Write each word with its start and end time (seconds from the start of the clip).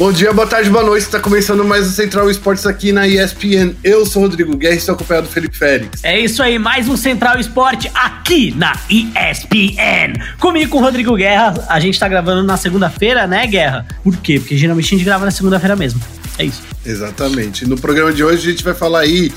Bom 0.00 0.10
dia, 0.10 0.32
boa 0.32 0.46
tarde, 0.46 0.70
boa 0.70 0.82
noite. 0.82 1.02
Está 1.02 1.20
começando 1.20 1.62
mais 1.62 1.86
o 1.86 1.90
Central 1.90 2.30
Esportes 2.30 2.64
aqui 2.64 2.90
na 2.90 3.06
ESPN. 3.06 3.74
Eu 3.84 4.06
sou 4.06 4.22
o 4.22 4.24
Rodrigo 4.24 4.56
Guerra 4.56 4.76
e 4.76 4.78
estou 4.78 4.94
acompanhado 4.94 5.26
do 5.26 5.30
Felipe 5.30 5.54
Félix. 5.58 6.02
É 6.02 6.18
isso 6.18 6.42
aí, 6.42 6.58
mais 6.58 6.88
um 6.88 6.96
Central 6.96 7.38
Esporte 7.38 7.90
aqui 7.92 8.50
na 8.56 8.72
ESPN. 8.88 10.14
Comigo 10.38 10.70
com 10.70 10.78
o 10.78 10.80
Rodrigo 10.80 11.14
Guerra. 11.14 11.66
A 11.68 11.78
gente 11.78 11.92
está 11.92 12.08
gravando 12.08 12.42
na 12.42 12.56
segunda-feira, 12.56 13.26
né, 13.26 13.46
Guerra? 13.46 13.86
Por 14.02 14.16
quê? 14.16 14.40
Porque 14.40 14.56
geralmente 14.56 14.86
a 14.86 14.96
gente 14.96 15.04
grava 15.04 15.26
na 15.26 15.30
segunda-feira 15.30 15.76
mesmo. 15.76 16.00
É 16.38 16.46
isso. 16.46 16.62
Exatamente. 16.82 17.68
No 17.68 17.78
programa 17.78 18.10
de 18.10 18.24
hoje 18.24 18.48
a 18.48 18.50
gente 18.52 18.64
vai 18.64 18.72
falar 18.72 19.00
aí 19.00 19.30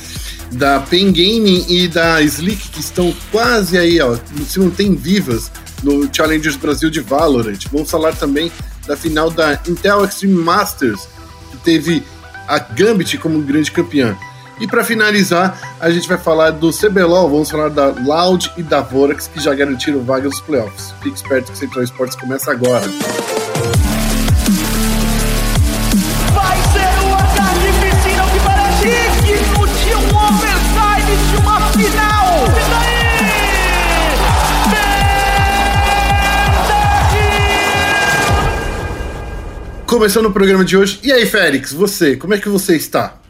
da 0.53 0.79
Pen 0.79 1.07
Gaming 1.11 1.65
e 1.67 1.89
da 1.89 2.21
Slick, 2.21 2.69
que 2.69 2.79
estão 2.79 3.13
quase 3.33 3.77
aí, 3.77 3.99
ó, 3.99 4.15
se 4.47 4.59
não 4.59 4.69
tem 4.69 4.95
vivas, 4.95 5.51
no 5.83 6.07
Challengers 6.09 6.55
Brasil 6.55 6.89
de 6.89 7.01
Valorant. 7.01 7.59
Vamos 7.69 7.91
falar 7.91 8.13
também 8.13 8.49
da 8.85 8.95
final 8.95 9.29
da 9.29 9.59
Intel 9.67 10.05
Extreme 10.05 10.35
Masters, 10.35 11.07
que 11.51 11.57
teve 11.57 12.03
a 12.47 12.59
Gambit 12.59 13.17
como 13.17 13.41
grande 13.41 13.71
campeã. 13.71 14.15
E 14.59 14.67
para 14.67 14.83
finalizar, 14.83 15.57
a 15.79 15.89
gente 15.89 16.07
vai 16.07 16.17
falar 16.17 16.51
do 16.51 16.71
CBLOL, 16.71 17.29
vamos 17.29 17.49
falar 17.49 17.69
da 17.69 17.87
Loud 17.87 18.51
e 18.55 18.63
da 18.63 18.81
Vorax, 18.81 19.27
que 19.27 19.39
já 19.39 19.53
garantiram 19.53 20.03
vaga 20.03 20.25
nos 20.25 20.39
playoffs. 20.41 20.93
Fique 21.01 21.15
esperto 21.15 21.47
que 21.47 21.53
o 21.53 21.55
Central 21.57 21.83
Esportes 21.83 22.15
começa 22.15 22.51
agora. 22.51 22.85
Começando 39.93 40.25
o 40.25 40.31
programa 40.31 40.65
de 40.65 40.75
hoje. 40.75 40.99
E 41.03 41.11
aí, 41.11 41.23
Félix, 41.27 41.71
você, 41.71 42.17
como 42.17 42.33
é 42.33 42.39
que 42.39 42.49
você 42.49 42.75
está? 42.75 43.21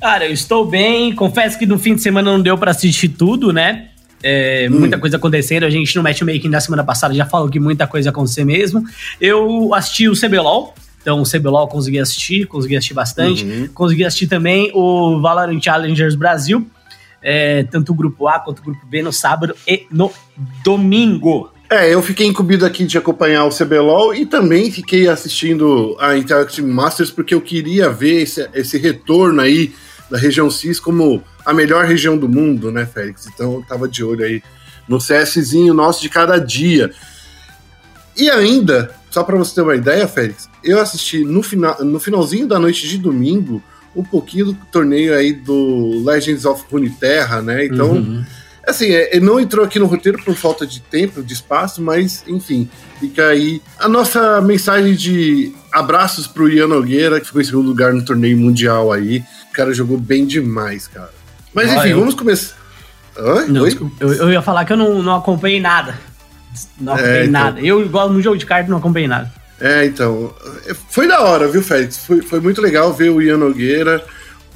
Cara, 0.00 0.28
eu 0.28 0.32
estou 0.32 0.64
bem. 0.64 1.12
Confesso 1.12 1.58
que 1.58 1.66
no 1.66 1.76
fim 1.76 1.96
de 1.96 2.02
semana 2.02 2.30
não 2.30 2.40
deu 2.40 2.56
para 2.56 2.70
assistir 2.70 3.08
tudo, 3.08 3.52
né? 3.52 3.88
É, 4.22 4.68
hum. 4.70 4.78
Muita 4.78 4.96
coisa 4.96 5.16
acontecendo. 5.16 5.64
A 5.64 5.70
gente 5.70 5.96
no 5.96 6.02
matchmaking 6.04 6.50
da 6.50 6.60
semana 6.60 6.84
passada 6.84 7.12
já 7.14 7.26
falou 7.26 7.48
que 7.48 7.58
muita 7.58 7.84
coisa 7.84 8.10
aconteceu 8.10 8.46
mesmo. 8.46 8.84
Eu 9.20 9.74
assisti 9.74 10.08
o 10.08 10.12
CBLOL. 10.12 10.72
Então, 11.02 11.20
o 11.20 11.24
CBLOL 11.24 11.66
consegui 11.66 11.98
assistir, 11.98 12.46
consegui 12.46 12.76
assistir 12.76 12.94
bastante. 12.94 13.44
Uhum. 13.44 13.68
Consegui 13.74 14.04
assistir 14.04 14.28
também 14.28 14.70
o 14.74 15.20
Valorant 15.20 15.60
Challengers 15.60 16.14
Brasil. 16.14 16.64
É, 17.20 17.64
tanto 17.64 17.90
o 17.90 17.94
grupo 17.96 18.28
A 18.28 18.38
quanto 18.38 18.60
o 18.60 18.62
grupo 18.62 18.86
B 18.86 19.02
no 19.02 19.12
sábado 19.12 19.52
e 19.66 19.84
no 19.90 20.12
domingo. 20.62 21.50
É, 21.70 21.92
eu 21.92 22.00
fiquei 22.00 22.26
incumbido 22.26 22.64
aqui 22.64 22.84
de 22.86 22.96
acompanhar 22.96 23.44
o 23.44 23.50
CBLOL 23.50 24.14
e 24.14 24.24
também 24.24 24.70
fiquei 24.70 25.06
assistindo 25.06 25.94
a 26.00 26.16
Interactive 26.16 26.66
Masters 26.66 27.10
porque 27.10 27.34
eu 27.34 27.42
queria 27.42 27.90
ver 27.90 28.22
esse, 28.22 28.48
esse 28.54 28.78
retorno 28.78 29.42
aí 29.42 29.74
da 30.10 30.16
região 30.16 30.50
CIS 30.50 30.80
como 30.80 31.22
a 31.44 31.52
melhor 31.52 31.84
região 31.84 32.16
do 32.16 32.26
mundo, 32.26 32.72
né, 32.72 32.86
Félix? 32.86 33.26
Então 33.26 33.56
eu 33.56 33.64
tava 33.68 33.86
de 33.86 34.02
olho 34.02 34.24
aí 34.24 34.42
no 34.88 34.96
CSzinho 34.96 35.74
nosso 35.74 36.00
de 36.00 36.08
cada 36.08 36.38
dia. 36.38 36.90
E 38.16 38.30
ainda, 38.30 38.94
só 39.10 39.22
para 39.22 39.36
você 39.36 39.56
ter 39.56 39.60
uma 39.60 39.76
ideia, 39.76 40.08
Félix, 40.08 40.48
eu 40.64 40.80
assisti 40.80 41.22
no, 41.22 41.42
final, 41.42 41.84
no 41.84 42.00
finalzinho 42.00 42.46
da 42.46 42.58
noite 42.58 42.88
de 42.88 42.96
domingo 42.96 43.62
um 43.94 44.02
pouquinho 44.02 44.46
do 44.46 44.54
torneio 44.72 45.14
aí 45.14 45.34
do 45.34 46.02
Legends 46.02 46.46
of 46.46 46.64
Runeterra, 46.70 47.42
né? 47.42 47.66
Então. 47.66 47.92
Uhum 47.92 48.24
Assim, 48.68 48.90
é, 48.90 49.18
não 49.18 49.40
entrou 49.40 49.64
aqui 49.64 49.78
no 49.78 49.86
roteiro 49.86 50.22
por 50.22 50.34
falta 50.34 50.66
de 50.66 50.80
tempo, 50.80 51.22
de 51.22 51.32
espaço, 51.32 51.80
mas 51.80 52.22
enfim, 52.26 52.68
fica 53.00 53.28
aí 53.28 53.62
a 53.78 53.88
nossa 53.88 54.42
mensagem 54.42 54.94
de 54.94 55.54
abraços 55.72 56.26
pro 56.26 56.50
Ian 56.50 56.66
Nogueira, 56.66 57.18
que 57.18 57.26
ficou 57.26 57.40
em 57.40 57.44
segundo 57.44 57.66
lugar 57.66 57.94
no 57.94 58.04
torneio 58.04 58.36
mundial 58.36 58.92
aí. 58.92 59.24
O 59.48 59.52
cara 59.54 59.72
jogou 59.72 59.96
bem 59.96 60.26
demais, 60.26 60.86
cara. 60.86 61.10
Mas 61.54 61.72
enfim, 61.72 61.94
vamos 61.94 62.14
começar. 62.14 62.56
Não, 63.48 63.66
eu, 63.66 64.12
eu, 64.12 64.30
ia 64.30 64.42
falar 64.42 64.66
que 64.66 64.72
eu 64.72 64.76
não, 64.76 65.02
não 65.02 65.16
acompanhei 65.16 65.60
nada. 65.60 65.98
Não 66.78 66.92
acompanhei 66.92 67.20
é, 67.20 67.24
então... 67.24 67.32
nada. 67.32 67.60
Eu, 67.60 67.82
igual 67.82 68.12
no 68.12 68.20
jogo 68.20 68.36
de 68.36 68.44
cartas, 68.44 68.68
não 68.68 68.76
acompanhei 68.76 69.08
nada. 69.08 69.32
É, 69.58 69.86
então. 69.86 70.32
Foi 70.90 71.08
da 71.08 71.22
hora, 71.22 71.48
viu, 71.48 71.62
Félix? 71.62 71.96
Foi, 71.96 72.20
foi 72.20 72.38
muito 72.38 72.60
legal 72.60 72.92
ver 72.92 73.10
o 73.10 73.20
Ian 73.20 73.38
Nogueira, 73.38 74.04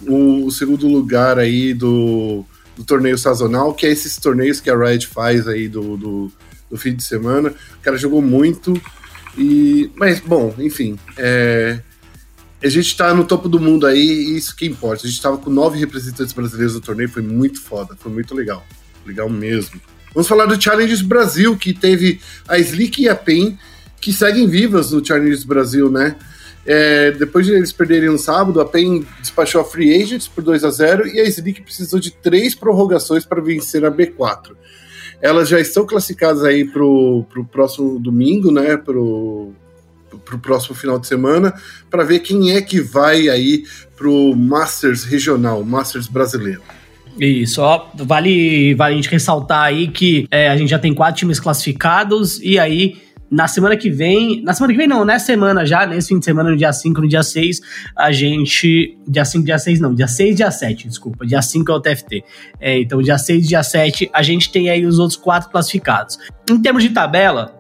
o 0.07 0.51
segundo 0.51 0.87
lugar 0.87 1.39
aí 1.39 1.73
do 1.75 2.45
do 2.77 2.85
torneio 2.85 3.19
sazonal, 3.19 3.75
que 3.75 3.87
é 3.87 3.91
esses 3.91 4.17
torneios 4.17 4.61
que 4.61 4.71
a 4.71 4.77
Riot 4.77 5.07
faz 5.07 5.47
aí 5.47 5.69
do, 5.69 5.97
do, 5.97 6.33
do 6.71 6.77
fim 6.77 6.95
de 6.95 7.03
semana. 7.03 7.51
O 7.51 7.83
cara 7.83 7.97
jogou 7.97 8.23
muito. 8.23 8.81
E, 9.37 9.91
mas, 9.95 10.21
bom, 10.21 10.55
enfim. 10.59 10.99
É, 11.17 11.81
a 12.63 12.69
gente 12.69 12.87
está 12.87 13.13
no 13.13 13.25
topo 13.25 13.49
do 13.49 13.59
mundo 13.59 13.87
aí 13.87 14.01
e 14.01 14.37
isso 14.37 14.55
que 14.55 14.67
importa. 14.67 15.05
A 15.05 15.09
gente 15.09 15.17
estava 15.17 15.37
com 15.37 15.51
nove 15.51 15.79
representantes 15.79 16.33
brasileiros 16.33 16.75
no 16.75 16.81
torneio, 16.81 17.09
foi 17.09 17.23
muito 17.23 17.61
foda, 17.61 17.97
foi 17.99 18.13
muito 18.13 18.35
legal. 18.35 18.65
Legal 19.05 19.29
mesmo. 19.29 19.81
Vamos 20.15 20.29
falar 20.29 20.47
do 20.47 20.61
Challenges 20.61 21.01
Brasil, 21.01 21.57
que 21.57 21.73
teve 21.73 22.21
a 22.47 22.59
Slick 22.59 23.03
e 23.03 23.09
a 23.09 23.15
PEN, 23.15 23.59
que 24.01 24.13
seguem 24.13 24.47
vivas 24.47 24.93
no 24.93 25.05
Challenges 25.05 25.45
Brasil, 25.45 25.91
né? 25.91 26.17
É, 26.65 27.11
depois 27.13 27.47
de 27.47 27.53
eles 27.53 27.73
perderem 27.73 28.09
no 28.09 28.19
sábado, 28.19 28.61
a 28.61 28.65
PEN 28.65 29.05
despachou 29.21 29.61
a 29.61 29.65
Free 29.65 30.01
Agents 30.01 30.29
por 30.29 30.45
2 30.45 30.65
a 30.65 30.71
0 30.71 31.09
e 31.09 31.21
a 31.21 31.25
Slick 31.25 31.63
precisou 31.63 31.99
de 31.99 32.13
três 32.13 32.55
prorrogações 32.55 33.25
para 33.25 33.43
vencer 33.43 33.85
a 33.85 33.91
B4. 33.91 34.53
Elas 35.21 35.49
já 35.49 35.61
estão 35.61 35.87
classificadas 35.87 36.45
aí 36.45 36.65
para 36.65 36.85
o 36.85 37.27
próximo 37.51 37.99
domingo, 37.99 38.51
né? 38.51 38.77
Para 38.77 38.99
o 38.99 39.55
próximo 40.41 40.75
final 40.75 40.99
de 40.99 41.07
semana, 41.07 41.55
para 41.91 42.05
ver 42.05 42.21
quem 42.21 42.53
é 42.53 42.63
que 42.63 42.81
vai 42.81 43.29
aí 43.29 43.65
o 44.05 44.35
Masters 44.35 45.05
regional, 45.05 45.63
Masters 45.65 46.09
brasileiro. 46.09 46.63
Isso, 47.19 47.61
vale, 47.95 48.75
vale 48.75 48.95
a 48.95 48.97
gente 48.97 49.09
ressaltar 49.09 49.65
aí 49.65 49.89
que 49.89 50.27
é, 50.31 50.49
a 50.49 50.57
gente 50.57 50.71
já 50.71 50.79
tem 50.79 50.95
quatro 50.95 51.21
times 51.21 51.39
classificados 51.39 52.41
e 52.43 52.59
aí 52.59 52.97
na 53.33 53.49
semana 53.49 53.79
que 53.79 53.89
vem, 53.89 54.43
na 54.43 54.53
semana 54.53 54.75
que 54.75 54.79
vem 54.79 54.87
não, 54.87 55.07
nessa 55.07 55.25
semana 55.25 55.65
já, 55.65 55.87
nesse 55.87 56.09
fim 56.09 56.19
de 56.19 56.25
semana, 56.27 56.51
no 56.51 56.57
dia 56.57 56.71
5, 56.71 57.01
no 57.01 57.09
dia 57.09 57.23
6, 57.23 57.61
a 57.97 58.13
gente, 58.13 58.99
dia 59.09 59.25
5, 59.25 59.47
dia 59.47 59.59
6 59.59 59.81
não, 59.81 59.95
dia 59.95 60.07
6, 60.07 60.37
dia 60.37 60.51
7, 60.51 60.87
desculpa, 60.87 61.25
dia 61.25 61.41
5 61.41 61.73
é 61.73 61.75
o 61.75 61.81
TFT. 61.81 62.25
É, 62.61 62.79
então 62.79 63.01
dia 63.01 63.17
6, 63.17 63.49
dia 63.49 63.63
7, 63.63 64.11
a 64.13 64.23
gente 64.23 64.53
tem 64.53 64.69
aí 64.69 64.85
os 64.85 64.99
outros 64.99 65.17
quatro 65.17 65.49
classificados. 65.49 66.19
Em 66.51 66.61
termos 66.61 66.83
de 66.83 66.91
tabela, 66.91 67.59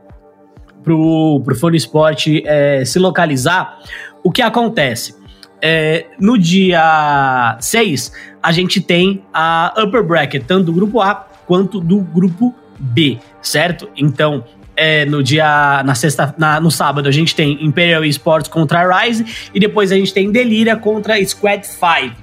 pro, 0.84 1.40
pro 1.42 1.56
Fone 1.56 1.78
Sport 1.78 2.26
é, 2.44 2.84
se 2.84 2.98
localizar, 2.98 3.78
o 4.22 4.30
que 4.30 4.42
acontece? 4.42 5.16
É, 5.62 6.04
no 6.20 6.36
dia 6.36 7.56
6, 7.58 8.12
a 8.42 8.52
gente 8.52 8.78
tem 8.78 9.24
a 9.32 9.72
upper 9.82 10.02
bracket, 10.02 10.44
tanto 10.46 10.64
do 10.64 10.72
grupo 10.74 11.00
A 11.00 11.14
quanto 11.46 11.80
do 11.80 12.00
grupo 12.00 12.54
B, 12.78 13.18
certo? 13.40 13.88
Então, 13.96 14.44
é, 14.76 15.04
no 15.04 15.22
dia. 15.22 15.82
Na 15.84 15.94
sexta. 15.94 16.34
Na, 16.38 16.60
no 16.60 16.70
sábado, 16.70 17.08
a 17.08 17.12
gente 17.12 17.34
tem 17.34 17.64
Imperial 17.64 18.04
Esports 18.04 18.48
contra 18.48 19.00
Rise. 19.00 19.24
E 19.54 19.60
depois 19.60 19.92
a 19.92 19.96
gente 19.96 20.12
tem 20.12 20.30
Delira 20.30 20.76
contra 20.76 21.22
Squad 21.24 21.66
5. 21.66 22.16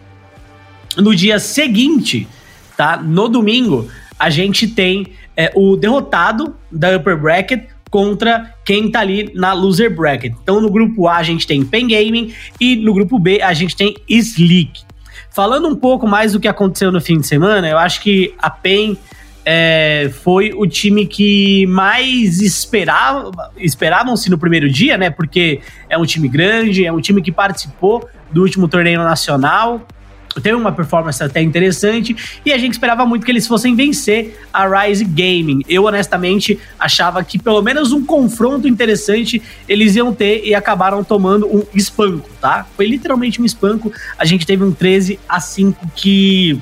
No 0.98 1.16
dia 1.16 1.40
seguinte, 1.40 2.28
tá? 2.76 2.98
No 2.98 3.30
domingo, 3.30 3.90
a 4.18 4.30
gente 4.30 4.68
tem 4.68 5.08
é, 5.38 5.52
o 5.56 5.76
derrotado 5.76 6.56
da 6.72 6.98
Upper 6.98 7.18
Bracket 7.18 7.70
contra 7.90 8.54
quem 8.66 8.92
tá 8.92 9.00
ali 9.00 9.31
na 9.34 9.54
Loser 9.54 9.96
Bracket. 9.96 10.34
Então, 10.42 10.62
no 10.62 10.70
grupo 10.70 11.08
A, 11.08 11.18
a 11.18 11.24
gente 11.24 11.48
tem 11.48 11.64
Pen 11.64 11.88
Gaming. 11.88 12.34
E 12.60 12.76
no 12.76 12.94
grupo 12.94 13.18
B, 13.18 13.42
a 13.42 13.54
gente 13.54 13.76
tem 13.76 13.96
Sleek. 14.08 14.81
Falando 15.31 15.68
um 15.68 15.76
pouco 15.76 16.08
mais 16.08 16.34
do 16.34 16.40
que 16.40 16.48
aconteceu 16.48 16.92
no 16.92 17.00
fim 17.00 17.20
de 17.20 17.28
semana, 17.28 17.68
eu 17.70 17.78
acho 17.78 18.02
que 18.02 18.34
a 18.38 18.50
PEN 18.50 18.98
é, 19.52 20.12
foi 20.22 20.54
o 20.56 20.68
time 20.68 21.08
que 21.08 21.66
mais 21.66 22.40
esperava, 22.40 23.32
esperavam-se 23.58 24.30
no 24.30 24.38
primeiro 24.38 24.70
dia, 24.70 24.96
né? 24.96 25.10
Porque 25.10 25.60
é 25.90 25.98
um 25.98 26.06
time 26.06 26.28
grande, 26.28 26.86
é 26.86 26.94
um 26.94 27.02
time 27.02 27.20
que 27.20 27.32
participou 27.32 28.07
do 28.31 28.44
último 28.44 28.68
torneio 28.68 29.00
nacional, 29.00 29.88
teve 30.40 30.54
uma 30.54 30.72
performance 30.72 31.24
até 31.24 31.42
interessante 31.42 32.16
e 32.46 32.54
a 32.54 32.60
gente 32.60 32.74
esperava 32.74 33.07
muito 33.07 33.25
que 33.25 33.31
eles 33.31 33.48
fossem 33.48 33.75
vencer 33.75 34.40
a 34.54 34.68
Rise 34.68 35.04
Gaming. 35.04 35.63
Eu 35.68 35.86
honestamente 35.86 36.60
achava 36.78 37.24
que 37.24 37.40
pelo 37.40 37.63
menos 37.63 37.92
um 37.92 38.06
confronto 38.06 38.68
interessante 38.68 39.42
eles 39.68 39.96
iam 39.96 40.13
ter 40.13 40.46
e 40.46 40.54
acabaram 40.54 41.04
tomando 41.04 41.48
um 41.48 41.63
espanco, 41.74 42.30
tá? 42.40 42.68
Foi 42.78 42.86
literalmente 42.86 43.42
um 43.42 43.46
espanco. 43.46 43.92
A 44.16 44.25
gente 44.25 44.46
teve 44.46 44.63
um 44.63 44.72
13 44.72 45.19
a 45.28 45.40
5 45.40 45.88
que 45.96 46.62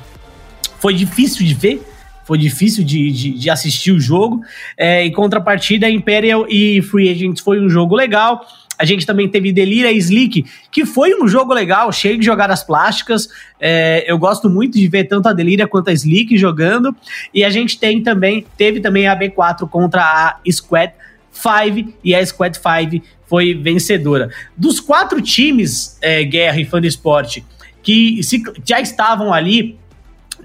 foi 0.79 0.93
difícil 0.93 1.45
de 1.45 1.53
ver 1.53 1.86
foi 2.27 2.37
difícil 2.37 2.83
de, 2.83 3.09
de, 3.09 3.31
de 3.31 3.49
assistir 3.49 3.93
o 3.93 3.99
jogo. 4.01 4.41
É, 4.77 5.05
em 5.05 5.11
contrapartida, 5.13 5.89
Imperial 5.89 6.45
e 6.49 6.81
Free 6.81 7.09
Agents 7.09 7.41
foi 7.41 7.61
um 7.61 7.69
jogo 7.69 7.95
legal. 7.95 8.45
A 8.77 8.83
gente 8.83 9.05
também 9.05 9.29
teve 9.29 9.53
Delira 9.53 9.89
e 9.89 9.97
Slick, 9.97 10.45
que 10.69 10.85
foi 10.85 11.15
um 11.15 11.25
jogo 11.25 11.53
legal, 11.53 11.89
cheio 11.93 12.19
de 12.19 12.25
jogadas 12.25 12.63
plásticas. 12.63 13.29
É, 13.61 14.03
eu 14.05 14.17
gosto 14.17 14.49
muito 14.49 14.77
de 14.77 14.85
ver 14.89 15.05
tanto 15.05 15.29
a 15.29 15.33
Delira 15.33 15.65
quanto 15.65 15.89
a 15.89 15.93
Slick 15.93 16.37
jogando. 16.37 16.93
E 17.33 17.45
a 17.45 17.49
gente 17.49 17.79
tem 17.79 18.03
também, 18.03 18.45
teve 18.57 18.81
também 18.81 19.07
a 19.07 19.17
B4 19.17 19.67
contra 19.69 20.03
a 20.03 20.39
Squad 20.51 20.91
5 21.31 21.93
e 22.03 22.13
a 22.13 22.23
Squad 22.25 22.57
5 22.57 23.05
foi 23.25 23.53
vencedora. 23.53 24.29
Dos 24.55 24.81
quatro 24.81 25.21
times, 25.21 25.97
é, 26.01 26.25
Guerra 26.25 26.59
e 26.59 26.65
Fã 26.65 26.81
do 26.81 26.87
Esporte, 26.87 27.45
que 27.81 28.21
se, 28.21 28.43
já 28.65 28.81
estavam 28.81 29.33
ali 29.33 29.79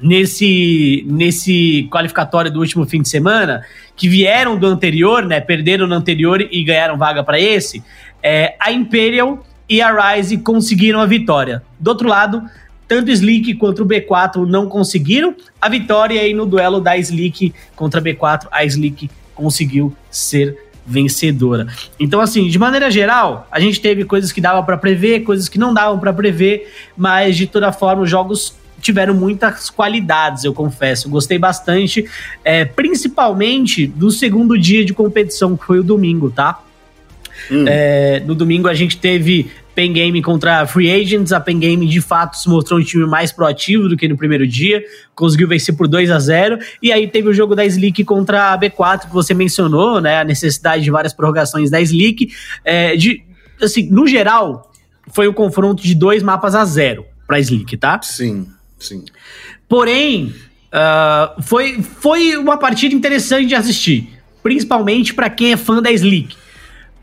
nesse, 0.02 1.04
nesse 1.06 1.88
qualificatório 1.90 2.50
do 2.50 2.60
último 2.60 2.84
fim 2.84 3.00
de 3.00 3.08
semana, 3.08 3.64
que 3.96 4.08
vieram 4.08 4.58
do 4.58 4.66
anterior, 4.66 5.24
né? 5.24 5.40
Perderam 5.40 5.86
no 5.86 5.94
anterior 5.94 6.40
e 6.40 6.64
ganharam 6.64 6.98
vaga 6.98 7.22
para 7.22 7.38
esse. 7.38 7.82
É, 8.22 8.56
a 8.58 8.72
Imperial 8.72 9.46
e 9.68 9.80
a 9.80 10.14
Rise 10.14 10.38
conseguiram 10.38 11.00
a 11.00 11.06
vitória. 11.06 11.62
Do 11.78 11.88
outro 11.88 12.08
lado, 12.08 12.42
tanto 12.88 13.10
Slick 13.10 13.54
quanto 13.54 13.84
o 13.84 13.86
B4 13.86 14.46
não 14.46 14.68
conseguiram 14.68 15.34
a 15.60 15.68
vitória 15.68 16.14
e 16.14 16.18
aí 16.18 16.34
no 16.34 16.44
duelo 16.44 16.80
da 16.80 16.96
Slick 16.96 17.54
contra 17.76 18.00
a 18.00 18.02
B4, 18.02 18.48
a 18.50 18.64
Slick 18.64 19.10
conseguiu 19.34 19.94
ser 20.10 20.58
vencedora. 20.84 21.68
Então, 21.98 22.20
assim, 22.20 22.48
de 22.48 22.58
maneira 22.58 22.90
geral, 22.90 23.46
a 23.50 23.60
gente 23.60 23.80
teve 23.80 24.04
coisas 24.04 24.32
que 24.32 24.40
dava 24.40 24.62
para 24.62 24.76
prever, 24.76 25.20
coisas 25.20 25.48
que 25.48 25.58
não 25.58 25.72
davam 25.72 25.98
para 25.98 26.12
prever, 26.12 26.72
mas 26.96 27.36
de 27.36 27.46
toda 27.46 27.72
forma 27.72 28.02
os 28.02 28.10
jogos 28.10 28.54
tiveram 28.82 29.14
muitas 29.14 29.70
qualidades, 29.70 30.44
eu 30.44 30.52
confesso. 30.52 31.06
Eu 31.06 31.12
gostei 31.12 31.38
bastante, 31.38 32.04
é, 32.44 32.64
principalmente 32.64 33.86
do 33.86 34.10
segundo 34.10 34.58
dia 34.58 34.84
de 34.84 34.92
competição, 34.92 35.56
que 35.56 35.64
foi 35.64 35.78
o 35.78 35.82
domingo, 35.82 36.30
tá? 36.30 36.60
Hum. 37.50 37.64
É, 37.66 38.20
no 38.26 38.34
domingo 38.34 38.68
a 38.68 38.74
gente 38.74 38.98
teve 38.98 39.50
Pen 39.74 39.92
Game 39.92 40.20
contra 40.20 40.66
Free 40.66 40.90
Agents. 40.90 41.32
A 41.32 41.40
Pen 41.40 41.58
Game 41.58 41.86
de 41.86 42.00
fato 42.00 42.36
se 42.36 42.48
mostrou 42.48 42.78
um 42.78 42.82
time 42.82 43.06
mais 43.06 43.32
proativo 43.32 43.88
do 43.88 43.96
que 43.96 44.06
no 44.06 44.16
primeiro 44.16 44.46
dia, 44.46 44.84
conseguiu 45.14 45.48
vencer 45.48 45.74
por 45.74 45.88
2 45.88 46.10
a 46.10 46.18
0 46.18 46.58
E 46.82 46.92
aí 46.92 47.06
teve 47.08 47.28
o 47.28 47.32
jogo 47.32 47.54
da 47.54 47.64
Slick 47.64 48.04
contra 48.04 48.52
a 48.52 48.58
B4, 48.58 49.06
que 49.06 49.12
você 49.12 49.32
mencionou, 49.32 50.00
né? 50.00 50.20
A 50.20 50.24
necessidade 50.24 50.82
de 50.82 50.90
várias 50.90 51.14
prorrogações 51.14 51.70
da 51.70 51.80
Slick. 51.80 52.30
É, 52.64 52.96
de, 52.96 53.22
assim, 53.60 53.88
no 53.90 54.06
geral, 54.06 54.70
foi 55.08 55.26
o 55.26 55.30
um 55.30 55.34
confronto 55.34 55.82
de 55.82 55.94
dois 55.94 56.22
mapas 56.22 56.54
a 56.54 56.64
zero 56.64 57.06
para 57.26 57.40
Slick, 57.40 57.76
tá? 57.76 58.00
Sim. 58.02 58.46
Sim. 58.82 59.04
Porém, 59.68 60.34
uh, 60.72 61.42
foi, 61.42 61.82
foi 61.82 62.36
uma 62.36 62.56
partida 62.56 62.94
interessante 62.94 63.46
de 63.46 63.54
assistir, 63.54 64.08
principalmente 64.42 65.14
para 65.14 65.30
quem 65.30 65.52
é 65.52 65.56
fã 65.56 65.80
da 65.80 65.90
Slick. 65.92 66.36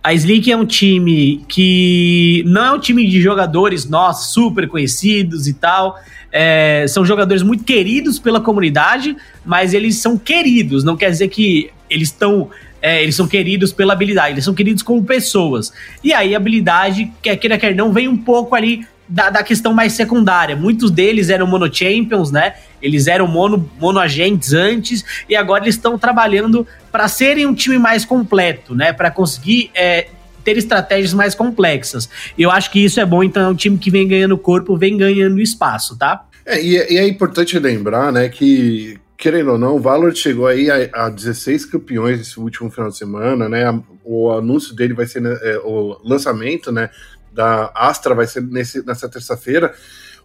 A 0.01 0.13
Slick 0.13 0.49
é 0.49 0.55
um 0.55 0.65
time 0.65 1.43
que 1.47 2.43
não 2.45 2.63
é 2.63 2.71
um 2.71 2.79
time 2.79 3.05
de 3.07 3.21
jogadores, 3.21 3.87
nós, 3.87 4.27
super 4.27 4.67
conhecidos 4.67 5.47
e 5.47 5.53
tal. 5.53 5.99
É, 6.31 6.85
são 6.87 7.03
jogadores 7.03 7.43
muito 7.43 7.63
queridos 7.63 8.17
pela 8.19 8.39
comunidade, 8.39 9.15
mas 9.45 9.73
eles 9.73 9.97
são 9.97 10.17
queridos, 10.17 10.83
não 10.83 10.95
quer 10.95 11.09
dizer 11.09 11.27
que 11.27 11.69
eles 11.89 12.09
estão. 12.09 12.49
É, 12.81 13.01
eles 13.03 13.15
são 13.15 13.27
queridos 13.27 13.73
pela 13.73 13.93
habilidade, 13.93 14.33
eles 14.33 14.43
são 14.43 14.53
queridos 14.53 14.83
como 14.83 15.03
pessoas. 15.03 15.73
E 16.03 16.13
aí 16.13 16.33
a 16.33 16.37
habilidade, 16.37 17.11
quer 17.21 17.35
queira, 17.35 17.57
quer 17.57 17.75
não, 17.75 17.91
vem 17.91 18.07
um 18.07 18.17
pouco 18.17 18.55
ali 18.55 18.85
da, 19.09 19.29
da 19.29 19.43
questão 19.43 19.73
mais 19.73 19.93
secundária. 19.93 20.55
Muitos 20.55 20.91
deles 20.91 21.29
eram 21.29 21.47
mono 21.47 21.73
champions, 21.73 22.31
né? 22.31 22.53
Eles 22.81 23.07
eram 23.07 23.27
mono, 23.27 23.69
mono 23.79 23.99
antes 23.99 25.03
e 25.27 25.35
agora 25.35 25.63
eles 25.63 25.75
estão 25.75 25.97
trabalhando 25.97 26.65
para 26.91 27.07
serem 27.07 27.45
um 27.45 27.53
time 27.53 27.77
mais 27.77 28.05
completo, 28.05 28.75
né? 28.75 28.93
Para 28.93 29.09
conseguir 29.09 29.71
é, 29.73 30.07
ter 30.43 30.57
estratégias 30.57 31.13
mais 31.13 31.33
complexas. 31.33 32.07
Eu 32.37 32.51
acho 32.51 32.71
que 32.71 32.79
isso 32.79 32.99
é 32.99 33.05
bom, 33.05 33.23
então 33.23 33.43
é 33.43 33.47
um 33.49 33.55
time 33.55 33.77
que 33.77 33.89
vem 33.89 34.07
ganhando 34.07 34.37
corpo, 34.37 34.77
vem 34.77 34.95
ganhando 34.95 35.41
espaço, 35.41 35.97
tá? 35.97 36.25
É, 36.45 36.61
e, 36.61 36.77
é, 36.77 36.93
e 36.93 36.97
é 36.97 37.07
importante 37.07 37.57
lembrar, 37.59 38.11
né, 38.11 38.29
que 38.29 38.97
querendo 39.19 39.51
ou 39.51 39.57
não, 39.59 39.75
o 39.75 39.79
Valor 39.79 40.15
chegou 40.15 40.47
aí 40.47 40.71
a, 40.71 41.05
a 41.05 41.09
16 41.09 41.65
campeões 41.65 42.19
esse 42.19 42.39
último 42.39 42.71
final 42.71 42.89
de 42.89 42.97
semana, 42.97 43.47
né? 43.47 43.83
O 44.03 44.31
anúncio 44.31 44.73
dele 44.73 44.95
vai 44.95 45.05
ser 45.05 45.21
né, 45.21 45.37
é, 45.43 45.59
o 45.59 45.99
lançamento, 46.03 46.71
né? 46.71 46.89
da 47.31 47.71
Astra 47.75 48.15
vai 48.15 48.27
ser 48.27 48.43
nesse, 48.43 48.85
nessa 48.85 49.07
terça-feira. 49.07 49.73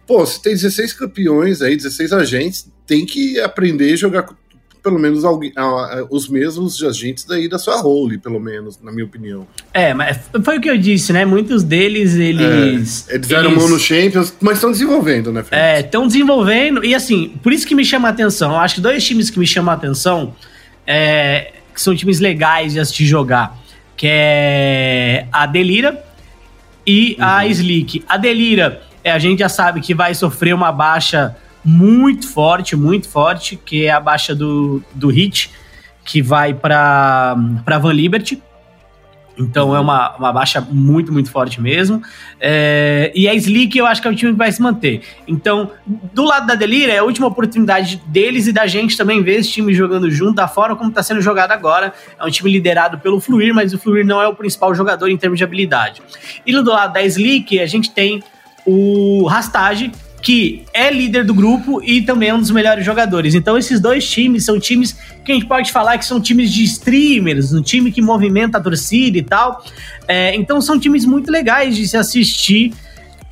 Pô, 0.07 0.25
se 0.27 0.43
tem 0.43 0.53
16 0.53 0.93
campeões 0.93 1.63
aí, 1.63 1.77
16 1.77 2.13
agentes, 2.13 2.71
tem 2.87 3.07
que 3.07 3.41
aprender 3.41 3.93
a 3.93 3.97
jogar 3.97 4.29
pelo 4.85 4.99
menos 4.99 5.25
alguém, 5.25 5.51
os 6.11 6.29
mesmos 6.29 6.81
agentes 6.85 7.25
daí 7.25 7.49
da 7.49 7.59
sua 7.59 7.81
role, 7.81 8.19
pelo 8.19 8.39
menos, 8.39 8.79
na 8.83 8.93
minha 8.93 9.07
opinião. 9.07 9.47
É, 9.73 9.95
mas 9.95 10.21
foi 10.45 10.59
o 10.59 10.61
que 10.61 10.69
eu 10.69 10.77
disse, 10.77 11.11
né? 11.11 11.25
Muitos 11.25 11.63
deles, 11.63 12.15
eles. 12.15 13.09
É, 13.09 13.15
eles 13.15 13.31
eram 13.31 13.51
eles... 13.51 13.63
mono 13.63 13.79
champions, 13.79 14.35
mas 14.43 14.59
estão 14.59 14.71
desenvolvendo, 14.71 15.33
né, 15.33 15.43
Felipe? 15.43 15.57
É, 15.57 15.81
estão 15.81 16.07
desenvolvendo, 16.07 16.85
e 16.85 16.95
assim, 16.95 17.33
por 17.43 17.51
isso 17.51 17.67
que 17.67 17.75
me 17.75 17.83
chama 17.83 18.09
a 18.09 18.11
atenção. 18.11 18.53
Eu 18.53 18.59
acho 18.59 18.75
que 18.75 18.81
dois 18.83 19.03
times 19.03 19.31
que 19.31 19.39
me 19.39 19.47
chamam 19.47 19.73
a 19.73 19.77
atenção 19.77 20.35
é, 20.87 21.53
que 21.75 21.81
são 21.81 21.97
times 21.97 22.21
legais 22.21 22.75
de 22.75 22.81
assistir 22.81 23.07
jogar, 23.07 23.59
que 23.97 24.07
é 24.07 25.27
a 25.33 25.47
Delira 25.47 26.05
e 26.87 27.17
uhum. 27.19 27.25
a 27.25 27.47
Slick. 27.47 28.05
A 28.07 28.19
Delira, 28.19 28.83
é, 29.03 29.11
a 29.11 29.19
gente 29.19 29.39
já 29.39 29.49
sabe 29.49 29.81
que 29.81 29.95
vai 29.95 30.15
sofrer 30.15 30.55
uma 30.55 30.71
baixa 30.71 31.35
muito 31.65 32.29
forte, 32.29 32.77
muito 32.77 33.09
forte, 33.09 33.57
que 33.57 33.87
é 33.87 33.91
a 33.91 34.01
baixa 34.01 34.35
do, 34.35 34.83
do 34.95 35.09
Hit, 35.09 35.51
que 36.05 36.21
vai 36.21 36.53
para 36.53 37.35
Van 37.81 37.93
Liberty. 37.93 38.43
Então 39.37 39.75
é 39.75 39.81
uma, 39.81 40.17
uma 40.17 40.33
baixa 40.33 40.61
muito, 40.61 41.13
muito 41.13 41.31
forte 41.31 41.61
mesmo. 41.61 42.01
É, 42.41 43.11
e 43.15 43.29
a 43.29 43.35
Slick 43.35 43.77
eu 43.77 43.87
acho 43.87 44.01
que 44.01 44.09
é 44.09 44.11
o 44.11 44.15
time 44.15 44.33
que 44.33 44.39
vai 44.39 44.53
se 44.53 44.63
manter. 44.63 45.03
Então, 45.27 45.71
do 46.13 46.25
lado 46.25 46.47
da 46.47 46.55
Delira, 46.55 46.93
é 46.93 46.99
a 46.99 47.05
última 47.05 47.27
oportunidade 47.27 48.01
deles 48.07 48.47
e 48.47 48.53
da 48.53 48.67
gente 48.67 48.97
também 48.97 49.23
ver 49.23 49.41
esse 49.41 49.51
time 49.51 49.75
jogando 49.75 50.11
junto, 50.11 50.35
da 50.35 50.47
forma 50.47 50.77
como 50.77 50.91
está 50.91 51.03
sendo 51.03 51.21
jogado 51.21 51.51
agora. 51.51 51.93
É 52.19 52.25
um 52.25 52.31
time 52.31 52.51
liderado 52.51 52.99
pelo 52.99 53.21
Fluir, 53.21 53.53
mas 53.55 53.73
o 53.73 53.79
Fluir 53.79 54.07
não 54.07 54.21
é 54.21 54.29
o 54.29 54.35
principal 54.35 54.75
jogador 54.75 55.09
em 55.09 55.17
termos 55.17 55.39
de 55.39 55.45
habilidade. 55.45 56.01
E 56.47 56.53
do 56.53 56.71
lado 56.71 56.93
da 56.93 57.03
Slick, 57.03 57.59
a 57.59 57.67
gente 57.67 57.91
tem 57.91 58.23
o 58.65 59.27
Rastage, 59.27 59.91
que 60.25 60.65
é 60.73 60.91
líder 60.91 61.23
do 61.23 61.35
grupo 61.35 61.83
e 61.85 62.01
também 62.01 62.31
é 62.31 62.35
um 62.35 62.41
dos 62.41 62.51
melhores 62.51 62.83
jogadores. 62.83 63.35
Então, 63.35 63.59
esses 63.59 63.79
dois 63.79 64.11
times 64.11 64.47
são 64.47 64.59
times 64.59 64.97
que 65.23 65.31
a 65.31 65.35
gente 65.35 65.45
pode 65.45 65.71
falar 65.71 65.99
que 65.99 66.07
são 66.07 66.19
times 66.19 66.51
de 66.51 66.65
streamers, 66.65 67.53
um 67.53 67.61
time 67.61 67.93
que 67.93 68.01
movimenta 68.01 68.57
a 68.57 68.61
torcida 68.61 69.19
e 69.19 69.23
tal. 69.23 69.63
É, 70.09 70.35
então, 70.35 70.63
são 70.63 70.81
times 70.81 71.05
muito 71.05 71.31
legais 71.31 71.77
de 71.77 71.87
se 71.87 71.99
assistir. 71.99 72.73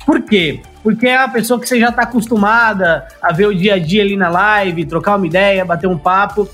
Por 0.05 0.21
quê? 0.21 0.61
Porque 0.83 1.07
é 1.07 1.17
a 1.17 1.27
pessoa 1.27 1.59
que 1.59 1.67
você 1.67 1.79
já 1.79 1.89
está 1.89 2.03
acostumada 2.03 3.07
a 3.19 3.33
ver 3.33 3.47
o 3.47 3.55
dia 3.55 3.73
a 3.73 3.79
dia 3.79 4.03
ali 4.03 4.15
na 4.15 4.29
live, 4.29 4.85
trocar 4.85 5.15
uma 5.15 5.25
ideia, 5.25 5.65
bater 5.65 5.87
um 5.87 5.97
papo 5.97 6.47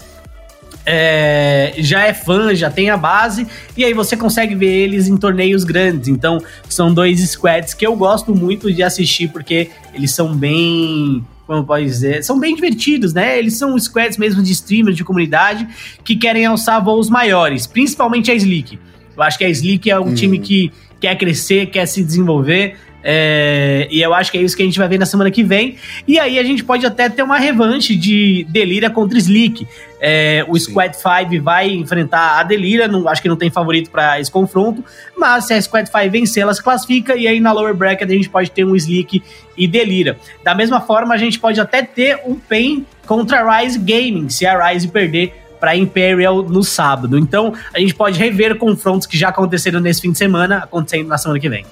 é, 0.85 1.73
já 1.77 2.05
é 2.05 2.13
fã, 2.13 2.53
já 2.55 2.69
tem 2.69 2.89
a 2.89 2.97
base, 2.97 3.47
e 3.75 3.83
aí 3.83 3.93
você 3.93 4.17
consegue 4.17 4.55
ver 4.55 4.71
eles 4.71 5.07
em 5.07 5.17
torneios 5.17 5.63
grandes. 5.63 6.07
Então, 6.07 6.41
são 6.67 6.93
dois 6.93 7.19
squads 7.29 7.73
que 7.73 7.85
eu 7.85 7.95
gosto 7.95 8.35
muito 8.35 8.71
de 8.71 8.83
assistir, 8.83 9.29
porque 9.29 9.69
eles 9.93 10.11
são 10.11 10.35
bem. 10.35 11.25
Como 11.45 11.63
pode 11.63 11.85
dizer? 11.85 12.23
São 12.23 12.39
bem 12.39 12.53
divertidos, 12.53 13.11
né? 13.11 13.39
Eles 13.39 13.55
são 13.57 13.77
squads 13.79 14.17
mesmo 14.17 14.43
de 14.43 14.51
streamers, 14.51 14.95
de 14.95 15.03
comunidade, 15.03 15.67
que 16.03 16.15
querem 16.15 16.45
alçar 16.45 16.83
voos 16.83 17.09
maiores, 17.09 17.65
principalmente 17.65 18.29
a 18.29 18.35
Slick. 18.35 18.77
Eu 19.17 19.23
acho 19.23 19.37
que 19.37 19.43
a 19.43 19.49
Slick 19.49 19.89
é 19.89 19.99
um 19.99 20.09
hum. 20.09 20.13
time 20.13 20.37
que 20.37 20.71
quer 20.99 21.17
crescer, 21.17 21.67
quer 21.67 21.85
se 21.87 22.03
desenvolver. 22.03 22.75
É, 23.03 23.87
e 23.89 24.01
eu 24.01 24.13
acho 24.13 24.31
que 24.31 24.37
é 24.37 24.41
isso 24.41 24.55
que 24.55 24.61
a 24.61 24.65
gente 24.65 24.77
vai 24.77 24.87
ver 24.87 24.97
na 24.97 25.05
semana 25.05 25.31
que 25.31 25.43
vem. 25.43 25.75
E 26.07 26.19
aí 26.19 26.37
a 26.37 26.43
gente 26.43 26.63
pode 26.63 26.85
até 26.85 27.09
ter 27.09 27.23
uma 27.23 27.37
revanche 27.37 27.95
de 27.95 28.45
Delira 28.49 28.89
contra 28.89 29.17
Slick. 29.17 29.67
É, 30.01 30.45
o. 30.47 30.57
Squad 30.59 30.95
5 30.95 31.43
vai 31.43 31.69
enfrentar 31.69 32.39
a 32.39 32.43
Delira, 32.43 32.87
não, 32.87 33.07
acho 33.07 33.21
que 33.21 33.29
não 33.29 33.35
tem 33.35 33.49
favorito 33.49 33.89
para 33.89 34.19
esse 34.19 34.29
confronto, 34.31 34.83
mas 35.17 35.45
se 35.45 35.53
a 35.53 35.61
Squad 35.61 35.89
5 35.89 36.11
vencer, 36.11 36.43
ela 36.43 36.53
se 36.53 36.63
classifica, 36.63 37.15
e 37.15 37.27
aí 37.27 37.39
na 37.39 37.51
lower 37.51 37.73
bracket 37.73 38.09
a 38.09 38.13
gente 38.13 38.29
pode 38.29 38.51
ter 38.51 38.65
um 38.65 38.75
Slick 38.75 39.21
e 39.57 39.67
Delira. 39.67 40.17
Da 40.43 40.53
mesma 40.53 40.79
forma, 40.79 41.13
a 41.13 41.17
gente 41.17 41.39
pode 41.39 41.59
até 41.59 41.81
ter 41.81 42.19
um 42.25 42.35
PEN 42.35 42.85
contra 43.05 43.39
a 43.39 43.59
Rise 43.59 43.79
Gaming, 43.79 44.29
se 44.29 44.45
a 44.45 44.67
Rise 44.67 44.87
perder 44.87 45.33
para 45.59 45.75
Imperial 45.75 46.43
no 46.43 46.63
sábado. 46.63 47.17
Então, 47.17 47.53
a 47.73 47.79
gente 47.79 47.93
pode 47.93 48.17
rever 48.17 48.57
confrontos 48.57 49.05
que 49.05 49.17
já 49.17 49.29
aconteceram 49.29 49.79
nesse 49.79 50.01
fim 50.01 50.11
de 50.11 50.17
semana, 50.17 50.59
acontecendo 50.59 51.07
na 51.07 51.17
semana 51.17 51.39
que 51.39 51.49
vem. 51.49 51.65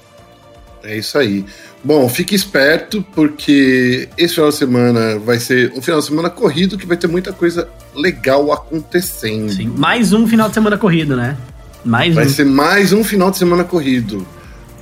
É 0.88 0.96
isso 0.96 1.18
aí. 1.18 1.44
Bom, 1.84 2.08
fique 2.08 2.34
esperto, 2.34 3.04
porque 3.14 4.08
esse 4.16 4.34
final 4.34 4.48
de 4.48 4.56
semana 4.56 5.18
vai 5.18 5.38
ser 5.38 5.70
um 5.76 5.82
final 5.82 6.00
de 6.00 6.06
semana 6.06 6.30
corrido 6.30 6.78
que 6.78 6.86
vai 6.86 6.96
ter 6.96 7.06
muita 7.06 7.30
coisa 7.30 7.68
legal 7.94 8.50
acontecendo. 8.50 9.50
Sim, 9.52 9.70
mais 9.76 10.14
um 10.14 10.26
final 10.26 10.48
de 10.48 10.54
semana 10.54 10.78
corrido, 10.78 11.14
né? 11.14 11.36
Mais 11.84 12.14
vai 12.14 12.24
um. 12.24 12.28
ser 12.30 12.46
mais 12.46 12.92
um 12.94 13.04
final 13.04 13.30
de 13.30 13.36
semana 13.36 13.64
corrido. 13.64 14.26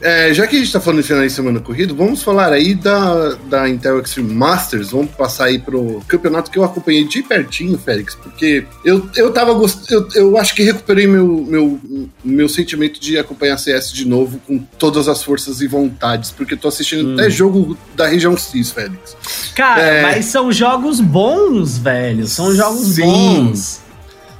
É, 0.00 0.32
já 0.34 0.46
que 0.46 0.56
a 0.56 0.58
gente 0.58 0.66
está 0.66 0.80
falando 0.80 1.00
de 1.00 1.08
final 1.08 1.22
de 1.22 1.30
semana 1.30 1.60
corrido, 1.60 1.94
vamos 1.94 2.22
falar 2.22 2.52
aí 2.52 2.74
da, 2.74 3.34
da 3.48 3.68
Intel 3.68 4.00
Extreme 4.00 4.32
Masters. 4.32 4.90
Vamos 4.90 5.10
passar 5.12 5.46
aí 5.46 5.58
pro 5.58 6.02
campeonato 6.06 6.50
que 6.50 6.58
eu 6.58 6.64
acompanhei 6.64 7.04
de 7.04 7.22
pertinho, 7.22 7.78
Félix, 7.78 8.14
porque 8.14 8.66
eu, 8.84 9.08
eu 9.16 9.30
tava 9.32 9.52
gost... 9.54 9.90
eu, 9.90 10.06
eu 10.14 10.36
acho 10.36 10.54
que 10.54 10.62
recuperei 10.62 11.06
meu, 11.06 11.26
meu, 11.26 11.80
meu 12.24 12.48
sentimento 12.48 13.00
de 13.00 13.18
acompanhar 13.18 13.58
CS 13.58 13.92
de 13.92 14.06
novo 14.06 14.40
com 14.46 14.58
todas 14.78 15.08
as 15.08 15.22
forças 15.22 15.60
e 15.60 15.66
vontades, 15.66 16.30
porque 16.30 16.56
tô 16.56 16.68
assistindo 16.68 17.10
hum. 17.10 17.14
até 17.14 17.30
jogo 17.30 17.76
da 17.94 18.06
região 18.06 18.36
CIS, 18.36 18.70
Félix. 18.70 19.16
Cara, 19.54 19.82
é... 19.82 20.02
mas 20.02 20.26
são 20.26 20.52
jogos 20.52 21.00
bons, 21.00 21.78
velho. 21.78 22.26
São 22.26 22.54
jogos 22.54 22.94
Sim. 22.94 23.02
bons. 23.02 23.86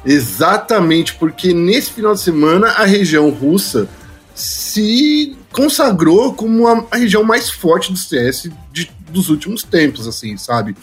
Exatamente, 0.04 1.14
porque 1.14 1.52
nesse 1.52 1.90
final 1.90 2.14
de 2.14 2.20
semana 2.20 2.68
a 2.68 2.84
região 2.84 3.28
russa 3.30 3.88
se 4.36 5.34
consagrou 5.50 6.34
como 6.34 6.68
a, 6.68 6.84
a 6.90 6.96
região 6.98 7.24
mais 7.24 7.50
forte 7.50 7.90
do 7.90 7.98
CS 7.98 8.50
de, 8.70 8.92
dos 9.08 9.30
últimos 9.30 9.62
tempos, 9.62 10.06
assim, 10.06 10.36
sabe? 10.36 10.76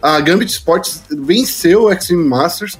A 0.00 0.18
Gambit 0.20 0.50
Sports 0.50 1.02
venceu 1.10 1.84
o 1.84 1.92
Extreme 1.92 2.26
Masters, 2.26 2.78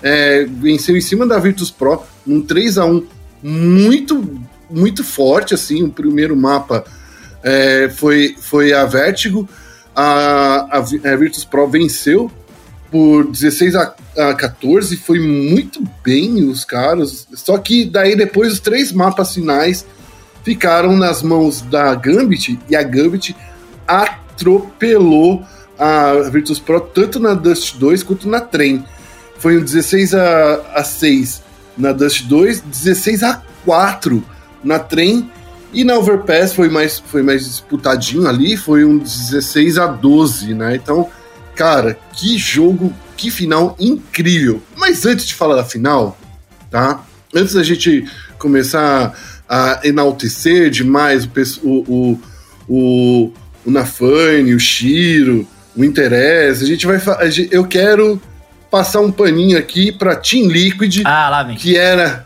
é, 0.00 0.44
venceu 0.44 0.96
em 0.96 1.00
cima 1.00 1.26
da 1.26 1.38
Virtus 1.38 1.72
Pro, 1.72 2.04
um 2.24 2.40
3 2.40 2.78
a 2.78 2.84
1 2.84 3.06
muito, 3.42 4.40
muito 4.70 5.02
forte, 5.02 5.54
assim, 5.54 5.82
o 5.82 5.90
primeiro 5.90 6.36
mapa 6.36 6.84
é, 7.42 7.88
foi, 7.88 8.36
foi 8.40 8.72
a 8.72 8.84
Vertigo, 8.84 9.48
a, 9.94 10.68
a, 10.70 10.78
a 10.78 11.16
Virtus 11.16 11.44
Pro 11.44 11.68
venceu 11.68 12.30
por 12.90 13.30
16 13.30 13.74
a, 13.74 13.94
a 14.16 14.34
14, 14.34 14.96
foi 14.96 15.18
muito 15.18 15.82
bem 16.02 16.44
os 16.44 16.64
caras. 16.64 17.26
Só 17.34 17.58
que 17.58 17.84
daí 17.84 18.16
depois 18.16 18.54
os 18.54 18.60
três 18.60 18.92
mapas 18.92 19.34
finais 19.34 19.84
ficaram 20.42 20.96
nas 20.96 21.22
mãos 21.22 21.60
da 21.60 21.94
Gambit 21.94 22.58
e 22.68 22.76
a 22.76 22.82
Gambit 22.82 23.36
atropelou 23.86 25.44
a 25.78 26.14
Virtus 26.30 26.58
Pro 26.58 26.80
tanto 26.80 27.20
na 27.20 27.34
Dust 27.34 27.76
2 27.76 28.02
quanto 28.02 28.28
na 28.28 28.40
Trem. 28.40 28.84
Foi 29.38 29.58
um 29.58 29.62
16 29.62 30.14
a, 30.14 30.54
a 30.74 30.84
6 30.84 31.42
na 31.76 31.92
Dust 31.92 32.24
2, 32.24 32.60
16 32.60 33.22
a 33.22 33.42
4 33.64 34.24
na 34.64 34.78
Trem 34.78 35.30
e 35.72 35.84
na 35.84 35.96
Overpass 35.98 36.54
foi 36.54 36.68
mais, 36.68 36.98
foi 36.98 37.22
mais 37.22 37.44
disputadinho 37.44 38.26
ali, 38.26 38.56
foi 38.56 38.84
um 38.84 38.98
16 38.98 39.78
a 39.78 39.86
12, 39.86 40.54
né? 40.54 40.76
Então, 40.76 41.08
cara, 41.58 41.98
que 42.12 42.38
jogo, 42.38 42.94
que 43.16 43.32
final 43.32 43.76
incrível. 43.80 44.62
Mas 44.76 45.04
antes 45.04 45.26
de 45.26 45.34
falar 45.34 45.56
da 45.56 45.64
final, 45.64 46.16
tá? 46.70 47.04
Antes 47.34 47.54
da 47.54 47.64
gente 47.64 48.08
começar 48.38 49.12
a 49.48 49.80
enaltecer 49.82 50.70
demais 50.70 51.28
o, 51.64 51.68
o, 51.68 52.20
o, 52.68 53.32
o 53.66 53.70
Nafane, 53.70 54.54
o 54.54 54.60
Shiro, 54.60 55.46
o 55.76 55.84
Interesse, 55.84 56.62
a 56.62 56.66
gente 56.66 56.86
vai. 56.86 57.00
Eu 57.50 57.66
quero 57.66 58.22
passar 58.70 59.00
um 59.00 59.10
paninho 59.10 59.58
aqui 59.58 59.90
para 59.90 60.14
Team 60.14 60.46
Liquid, 60.46 61.02
ah, 61.04 61.28
lá 61.28 61.42
vem. 61.42 61.56
que 61.56 61.76
era. 61.76 62.24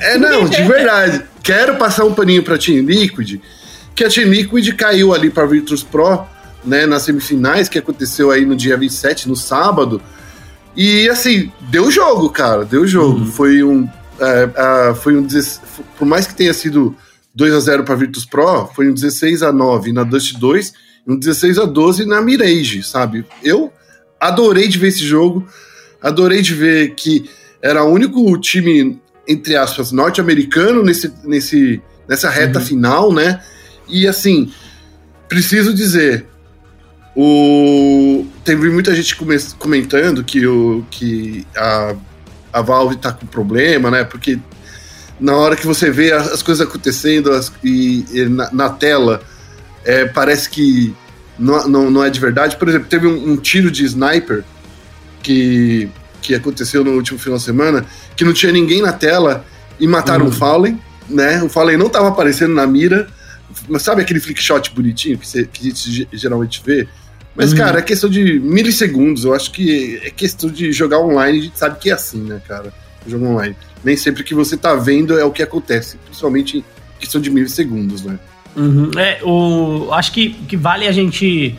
É, 0.00 0.16
não, 0.16 0.48
de 0.48 0.62
verdade 0.64 1.22
quero 1.42 1.76
passar 1.76 2.04
um 2.04 2.14
paninho 2.14 2.42
para 2.42 2.56
Team 2.56 2.84
Liquid, 2.84 3.40
que 3.94 4.04
a 4.04 4.08
Team 4.08 4.28
Liquid 4.28 4.74
caiu 4.74 5.12
ali 5.12 5.28
para 5.28 5.44
Virtus 5.44 5.82
Pro, 5.82 6.24
né, 6.64 6.86
nas 6.86 7.02
semifinais, 7.02 7.68
que 7.68 7.78
aconteceu 7.78 8.30
aí 8.30 8.44
no 8.44 8.56
dia 8.56 8.76
27, 8.76 9.28
no 9.28 9.36
sábado. 9.36 10.00
E 10.76 11.08
assim, 11.08 11.52
deu 11.60 11.90
jogo, 11.90 12.30
cara, 12.30 12.64
deu 12.64 12.86
jogo. 12.86 13.20
Uhum. 13.20 13.26
Foi 13.26 13.62
um. 13.62 13.88
É, 14.18 14.90
uh, 14.90 14.94
foi 14.94 15.16
um. 15.16 15.26
Por 15.98 16.06
mais 16.06 16.26
que 16.26 16.34
tenha 16.34 16.54
sido 16.54 16.94
2 17.34 17.54
a 17.54 17.60
0 17.60 17.84
para 17.84 17.94
Virtus 17.94 18.24
Pro, 18.24 18.68
foi 18.74 18.88
um 18.88 18.94
16 18.94 19.42
a 19.42 19.52
9 19.52 19.92
na 19.92 20.04
Dust 20.04 20.36
2 20.38 20.72
e 21.06 21.12
um 21.12 21.18
16 21.18 21.58
a 21.58 21.64
12 21.64 22.06
na 22.06 22.20
Mirage, 22.20 22.82
sabe? 22.82 23.24
Eu 23.42 23.72
adorei 24.20 24.68
de 24.68 24.78
ver 24.78 24.88
esse 24.88 25.04
jogo, 25.04 25.46
adorei 26.00 26.40
de 26.42 26.54
ver 26.54 26.94
que 26.94 27.28
era 27.60 27.84
o 27.84 27.92
único 27.92 28.38
time 28.38 29.00
entre 29.26 29.56
aspas, 29.56 29.92
norte-americano 29.92 30.82
nesse, 30.82 31.12
nesse, 31.24 31.80
nessa 32.08 32.28
reta 32.28 32.58
uhum. 32.58 32.64
final, 32.64 33.12
né? 33.12 33.40
E 33.88 34.06
assim, 34.06 34.52
preciso 35.28 35.72
dizer, 35.72 36.26
o 37.14 38.26
teve 38.44 38.70
muita 38.70 38.94
gente 38.94 39.16
comentando 39.58 40.24
que, 40.24 40.46
o, 40.46 40.84
que 40.90 41.46
a, 41.56 41.94
a 42.52 42.62
Valve 42.62 42.96
tá 42.96 43.12
com 43.12 43.26
problema, 43.26 43.90
né? 43.90 44.04
Porque 44.04 44.38
na 45.20 45.36
hora 45.36 45.54
que 45.54 45.66
você 45.66 45.90
vê 45.90 46.12
as 46.12 46.42
coisas 46.42 46.66
acontecendo 46.66 47.30
as, 47.30 47.52
e, 47.62 48.04
e 48.12 48.24
na, 48.28 48.50
na, 48.52 48.70
tela, 48.70 49.22
é, 49.84 50.06
parece 50.06 50.48
que 50.48 50.94
não, 51.38 51.68
não, 51.68 51.90
não, 51.90 52.04
é 52.04 52.10
de 52.10 52.18
verdade. 52.18 52.56
Por 52.56 52.68
exemplo, 52.68 52.88
teve 52.88 53.06
um, 53.06 53.32
um 53.32 53.36
tiro 53.36 53.70
de 53.70 53.84
sniper 53.84 54.42
que 55.22 55.90
que 56.22 56.34
aconteceu 56.34 56.84
no 56.84 56.92
último 56.92 57.18
final 57.18 57.36
de 57.36 57.44
semana, 57.44 57.84
que 58.16 58.24
não 58.24 58.32
tinha 58.32 58.52
ninguém 58.52 58.80
na 58.80 58.92
tela 58.92 59.44
e 59.78 59.86
mataram 59.86 60.26
uhum. 60.26 60.30
o 60.30 60.32
Fallen, 60.32 60.80
né? 61.08 61.42
O 61.42 61.48
Fallen 61.48 61.76
não 61.76 61.88
estava 61.88 62.08
aparecendo 62.08 62.54
na 62.54 62.66
mira, 62.66 63.08
mas 63.68 63.82
sabe 63.82 64.00
aquele 64.00 64.20
flick 64.20 64.40
shot 64.40 64.72
bonitinho 64.72 65.18
que, 65.18 65.26
você, 65.26 65.44
que 65.44 65.66
a 65.66 65.70
gente 65.70 66.08
geralmente 66.12 66.62
vê? 66.64 66.88
Mas, 67.34 67.52
uhum. 67.52 67.58
cara, 67.58 67.78
é 67.78 67.82
questão 67.82 68.10
de 68.10 68.38
milissegundos. 68.40 69.24
Eu 69.24 69.34
acho 69.34 69.50
que 69.52 70.00
é 70.04 70.10
questão 70.10 70.50
de 70.50 70.72
jogar 70.72 70.98
online. 70.98 71.38
A 71.38 71.42
gente 71.42 71.58
sabe 71.58 71.78
que 71.78 71.90
é 71.90 71.94
assim, 71.94 72.20
né, 72.20 72.40
cara? 72.46 72.72
Jogo 73.06 73.26
online. 73.26 73.56
Nem 73.82 73.96
sempre 73.96 74.22
que 74.22 74.34
você 74.34 74.56
tá 74.56 74.74
vendo 74.74 75.18
é 75.18 75.24
o 75.24 75.30
que 75.30 75.42
acontece. 75.42 75.96
Principalmente 76.04 76.58
em 76.58 76.64
questão 77.00 77.20
de 77.20 77.30
milissegundos, 77.30 78.02
né? 78.02 78.18
Uhum. 78.54 78.90
É, 78.98 79.20
o, 79.24 79.88
acho 79.92 80.12
que, 80.12 80.30
que 80.30 80.56
vale 80.56 80.86
a 80.86 80.92
gente 80.92 81.56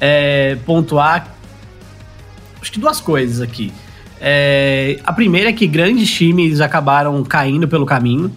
é, 0.00 0.56
pontuar. 0.66 1.34
Acho 2.60 2.72
que 2.72 2.78
duas 2.78 3.00
coisas 3.00 3.40
aqui. 3.40 3.72
É, 4.20 4.98
a 5.04 5.12
primeira 5.12 5.50
é 5.50 5.52
que 5.52 5.66
grandes 5.66 6.10
times 6.10 6.60
acabaram 6.60 7.22
caindo 7.24 7.66
pelo 7.66 7.84
caminho 7.84 8.34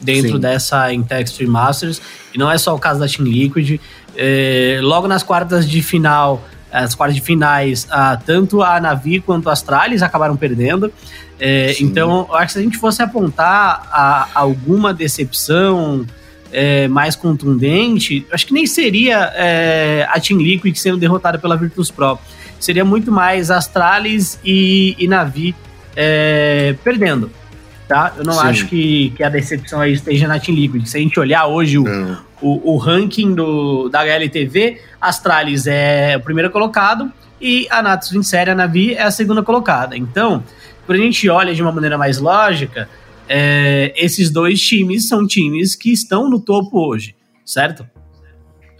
dentro 0.00 0.32
Sim. 0.32 0.40
dessa 0.40 0.92
Intex 0.92 1.38
Masters, 1.40 2.00
e 2.34 2.38
não 2.38 2.50
é 2.50 2.58
só 2.58 2.74
o 2.74 2.78
caso 2.78 3.00
da 3.00 3.08
Team 3.08 3.26
Liquid. 3.26 3.80
É, 4.16 4.78
logo 4.82 5.06
nas 5.06 5.22
quartas 5.22 5.68
de 5.68 5.82
final, 5.82 6.44
as 6.72 6.94
quartas 6.94 7.16
de 7.16 7.22
finais, 7.22 7.86
a, 7.90 8.16
tanto 8.16 8.62
a 8.62 8.80
Navi 8.80 9.20
quanto 9.20 9.48
a 9.48 9.52
Astralis 9.52 10.02
acabaram 10.02 10.36
perdendo. 10.36 10.92
É, 11.38 11.74
então, 11.80 12.26
acho 12.32 12.46
que 12.46 12.52
se 12.54 12.58
a 12.58 12.62
gente 12.62 12.78
fosse 12.78 13.02
apontar 13.02 13.86
a, 13.92 14.28
a 14.34 14.40
alguma 14.40 14.94
decepção 14.94 16.06
é, 16.52 16.88
mais 16.88 17.14
contundente, 17.14 18.26
acho 18.32 18.46
que 18.46 18.54
nem 18.54 18.66
seria 18.66 19.32
é, 19.34 20.06
a 20.10 20.18
Team 20.18 20.40
Liquid 20.40 20.74
sendo 20.76 20.96
derrotada 20.96 21.38
pela 21.38 21.56
Virtus 21.56 21.90
Pro 21.90 22.18
seria 22.58 22.84
muito 22.84 23.12
mais 23.12 23.50
Astralis 23.50 24.38
e, 24.44 24.96
e 24.98 25.06
Navi 25.06 25.54
é, 25.94 26.74
perdendo. 26.82 27.30
Tá? 27.86 28.14
Eu 28.16 28.24
não 28.24 28.34
Sim. 28.34 28.48
acho 28.48 28.66
que, 28.66 29.10
que 29.16 29.22
a 29.22 29.28
decepção 29.28 29.80
aí 29.80 29.92
esteja 29.92 30.26
na 30.26 30.40
Team 30.40 30.56
Liquid. 30.56 30.86
Se 30.86 30.96
a 30.96 31.00
gente 31.00 31.18
olhar 31.20 31.46
hoje 31.46 31.78
o, 31.78 31.84
o, 32.40 32.74
o, 32.74 32.76
ranking 32.76 33.34
do, 33.34 33.88
da 33.88 34.00
HLTV, 34.00 34.80
Astralis 35.00 35.66
é 35.66 36.16
o 36.16 36.20
primeiro 36.20 36.50
colocado 36.50 37.10
e 37.40 37.66
a 37.70 37.82
Natus 37.82 38.10
Vincere, 38.10 38.50
a 38.50 38.54
Navi, 38.54 38.94
é 38.94 39.02
a 39.02 39.10
segunda 39.10 39.42
colocada. 39.42 39.96
Então, 39.96 40.42
quando 40.84 41.00
a 41.00 41.02
gente 41.02 41.28
olha 41.28 41.54
de 41.54 41.62
uma 41.62 41.72
maneira 41.72 41.96
mais 41.96 42.18
lógica, 42.18 42.88
é, 43.28 43.92
esses 43.96 44.30
dois 44.30 44.60
times 44.60 45.08
são 45.08 45.26
times 45.26 45.74
que 45.74 45.92
estão 45.92 46.28
no 46.30 46.40
topo 46.40 46.78
hoje, 46.78 47.14
certo? 47.44 47.86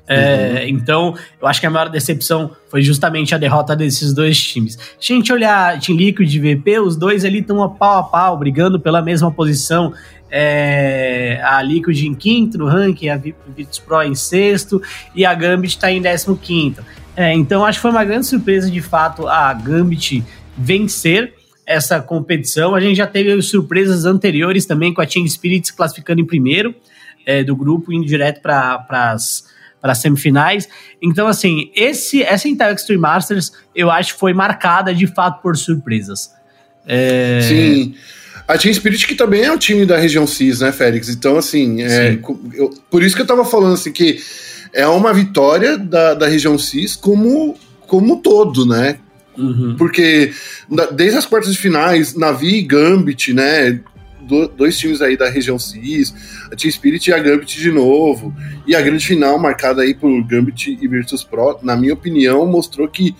É, 0.09 0.63
uhum. 0.63 0.69
Então, 0.69 1.15
eu 1.41 1.49
acho 1.49 1.61
que 1.61 1.67
a 1.67 1.71
maior 1.71 1.89
decepção 1.89 2.51
foi 2.71 2.81
justamente 2.83 3.35
a 3.35 3.39
derrota 3.39 3.75
desses 3.75 4.13
dois 4.13 4.41
times. 4.41 4.79
Se 5.01 5.13
a 5.13 5.17
gente 5.17 5.33
olhar 5.33 5.81
Team 5.81 5.99
Liquid 5.99 6.33
e 6.33 6.39
VP, 6.39 6.79
os 6.81 6.97
dois 6.97 7.25
ali 7.25 7.41
estão 7.41 7.63
a 7.63 7.69
pau 7.69 7.99
a 7.99 8.03
pau, 8.05 8.39
brigando 8.39 8.79
pela 8.79 9.03
mesma 9.03 9.31
posição. 9.33 9.93
É, 10.31 11.41
a 11.45 11.63
Liquid 11.63 12.03
em 12.03 12.15
quinto 12.15 12.59
no 12.59 12.67
ranking, 12.67 13.09
a 13.09 13.17
Virtus 13.17 13.79
Pro 13.79 14.03
em 14.03 14.15
sexto 14.15 14.83
e 15.15 15.25
a 15.25 15.33
Gambit 15.33 15.77
está 15.77 15.91
em 15.91 16.03
décimo 16.03 16.37
quinto. 16.37 16.85
É, 17.17 17.33
então, 17.33 17.65
acho 17.65 17.79
que 17.79 17.83
foi 17.83 17.91
uma 17.91 18.05
grande 18.05 18.27
surpresa, 18.27 18.71
de 18.71 18.83
fato, 18.83 19.27
a 19.27 19.53
Gambit 19.55 20.23
vencer 20.57 21.33
essa 21.65 22.01
competição. 22.01 22.75
A 22.75 22.81
gente 22.81 22.97
já 22.97 23.07
teve 23.07 23.41
surpresas 23.43 24.05
anteriores 24.05 24.67
também 24.67 24.93
com 24.93 25.01
a 25.01 25.07
Team 25.07 25.27
Spirit 25.27 25.67
se 25.67 25.75
classificando 25.75 26.21
em 26.21 26.25
primeiro 26.25 26.75
é, 27.25 27.43
do 27.43 27.57
grupo, 27.57 27.93
indo 27.93 28.07
direto 28.07 28.41
para 28.41 28.87
as 28.91 29.56
para 29.87 29.93
as 29.93 29.99
semifinais. 29.99 30.69
Então, 31.01 31.29
assim, 31.29 31.71
esse, 31.75 32.21
essa 32.21 32.49
Intel 32.49 32.75
Extreme 32.75 33.01
Masters 33.01 33.53
eu 33.73 33.89
acho 33.89 34.15
que 34.15 34.21
foi 34.21 34.35
marcada 34.35 34.93
de 34.93 35.07
fato 35.07 35.41
por 35.41 35.57
surpresas. 35.57 36.33
É... 36.85 37.41
Sim. 37.43 37.95
A 38.49 38.59
Team 38.59 38.75
Spirit 38.75 39.07
que 39.07 39.15
também 39.15 39.45
é 39.45 39.53
um 39.53 39.59
time 39.59 39.87
da 39.87 39.97
região 39.97 40.27
CIS, 40.27 40.61
né, 40.61 40.73
Félix? 40.73 41.09
Então, 41.09 41.37
assim, 41.37 41.83
é, 41.83 42.19
eu, 42.55 42.71
por 42.91 43.03
isso 43.03 43.15
que 43.15 43.23
eu 43.23 43.27
tava 43.27 43.45
falando 43.45 43.75
assim 43.75 43.93
que 43.93 44.21
é 44.73 44.87
uma 44.87 45.13
vitória 45.13 45.77
da, 45.77 46.15
da 46.15 46.29
região 46.29 46.57
CIS 46.59 46.95
como, 46.95 47.57
como 47.87 48.21
todo, 48.23 48.67
né? 48.67 48.99
Uhum. 49.37 49.75
Porque 49.77 50.33
desde 50.93 51.19
as 51.19 51.27
quartas 51.27 51.53
de 51.53 51.59
finais, 51.59 52.15
Navi 52.15 52.59
e 52.59 52.63
Gambit, 52.63 53.33
né? 53.33 53.81
Dois 54.27 54.79
times 54.79 55.01
aí 55.01 55.17
da 55.17 55.29
região 55.29 55.59
CIS, 55.59 56.15
a 56.51 56.57
Team 56.57 56.71
Spirit 56.71 57.09
e 57.09 57.15
a 57.15 57.19
Gambit 57.19 57.59
de 57.59 57.71
novo. 57.71 58.35
E 58.67 58.75
a 58.75 58.81
grande 58.81 59.07
final 59.07 59.39
marcada 59.39 59.83
aí 59.83 59.95
por 59.95 60.11
Gambit 60.25 60.79
e 60.81 60.89
Virtus 60.89 61.25
Pro, 61.25 61.59
na 61.63 61.77
minha 61.77 61.95
opinião, 61.95 62.47
mostrou 62.47 62.89
que 62.89 63.15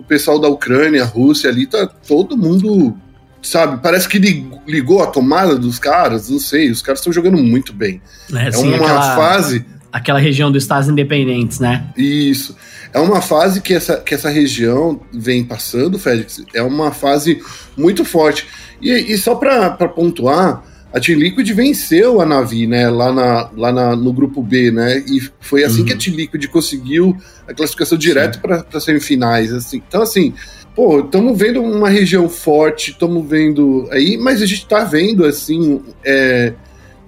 o 0.00 0.02
pessoal 0.02 0.38
da 0.38 0.48
Ucrânia, 0.48 1.04
Rússia 1.04 1.50
ali, 1.50 1.66
tá 1.66 1.86
todo 1.86 2.36
mundo, 2.36 2.96
sabe, 3.42 3.82
parece 3.82 4.08
que 4.08 4.18
ligou 4.66 5.02
a 5.02 5.06
tomada 5.06 5.56
dos 5.56 5.78
caras, 5.78 6.30
não 6.30 6.38
sei, 6.38 6.70
os 6.70 6.82
caras 6.82 7.00
estão 7.00 7.12
jogando 7.12 7.36
muito 7.36 7.72
bem. 7.72 8.00
É, 8.32 8.48
é 8.48 8.52
sim, 8.52 8.68
uma 8.68 8.76
aquela, 8.76 9.16
fase. 9.16 9.66
Aquela 9.92 10.18
região 10.18 10.50
dos 10.50 10.62
Estados 10.62 10.88
Independentes, 10.88 11.58
né? 11.60 11.86
Isso. 11.96 12.56
É 12.92 12.98
uma 12.98 13.20
fase 13.20 13.60
que 13.60 13.74
essa, 13.74 13.98
que 13.98 14.14
essa 14.14 14.28
região 14.28 15.00
vem 15.12 15.44
passando, 15.44 15.98
Félix, 15.98 16.42
é 16.54 16.62
uma 16.62 16.90
fase 16.92 17.40
muito 17.76 18.04
forte. 18.04 18.46
E, 18.80 19.12
e 19.12 19.18
só 19.18 19.34
para 19.34 19.88
pontuar, 19.88 20.64
a 20.92 20.98
Team 20.98 21.18
Liquid 21.18 21.48
venceu 21.52 22.20
a 22.20 22.26
Navi, 22.26 22.66
né, 22.66 22.88
lá, 22.88 23.12
na, 23.12 23.50
lá 23.56 23.72
na, 23.72 23.94
no 23.94 24.12
grupo 24.12 24.42
B, 24.42 24.72
né, 24.72 25.04
e 25.06 25.20
foi 25.40 25.62
assim 25.62 25.80
uhum. 25.80 25.86
que 25.86 25.92
a 25.92 25.96
Team 25.96 26.16
Liquid 26.16 26.46
conseguiu 26.48 27.16
a 27.46 27.54
classificação 27.54 27.96
direto 27.96 28.40
para 28.40 28.80
semifinais, 28.80 29.52
assim. 29.52 29.80
Então, 29.86 30.02
assim, 30.02 30.34
pô, 30.74 31.00
estamos 31.00 31.38
vendo 31.38 31.62
uma 31.62 31.88
região 31.88 32.28
forte, 32.28 32.90
estamos 32.90 33.24
vendo 33.28 33.88
aí, 33.92 34.16
mas 34.16 34.42
a 34.42 34.46
gente 34.46 34.62
está 34.62 34.82
vendo, 34.82 35.24
assim, 35.24 35.80
é, 36.04 36.54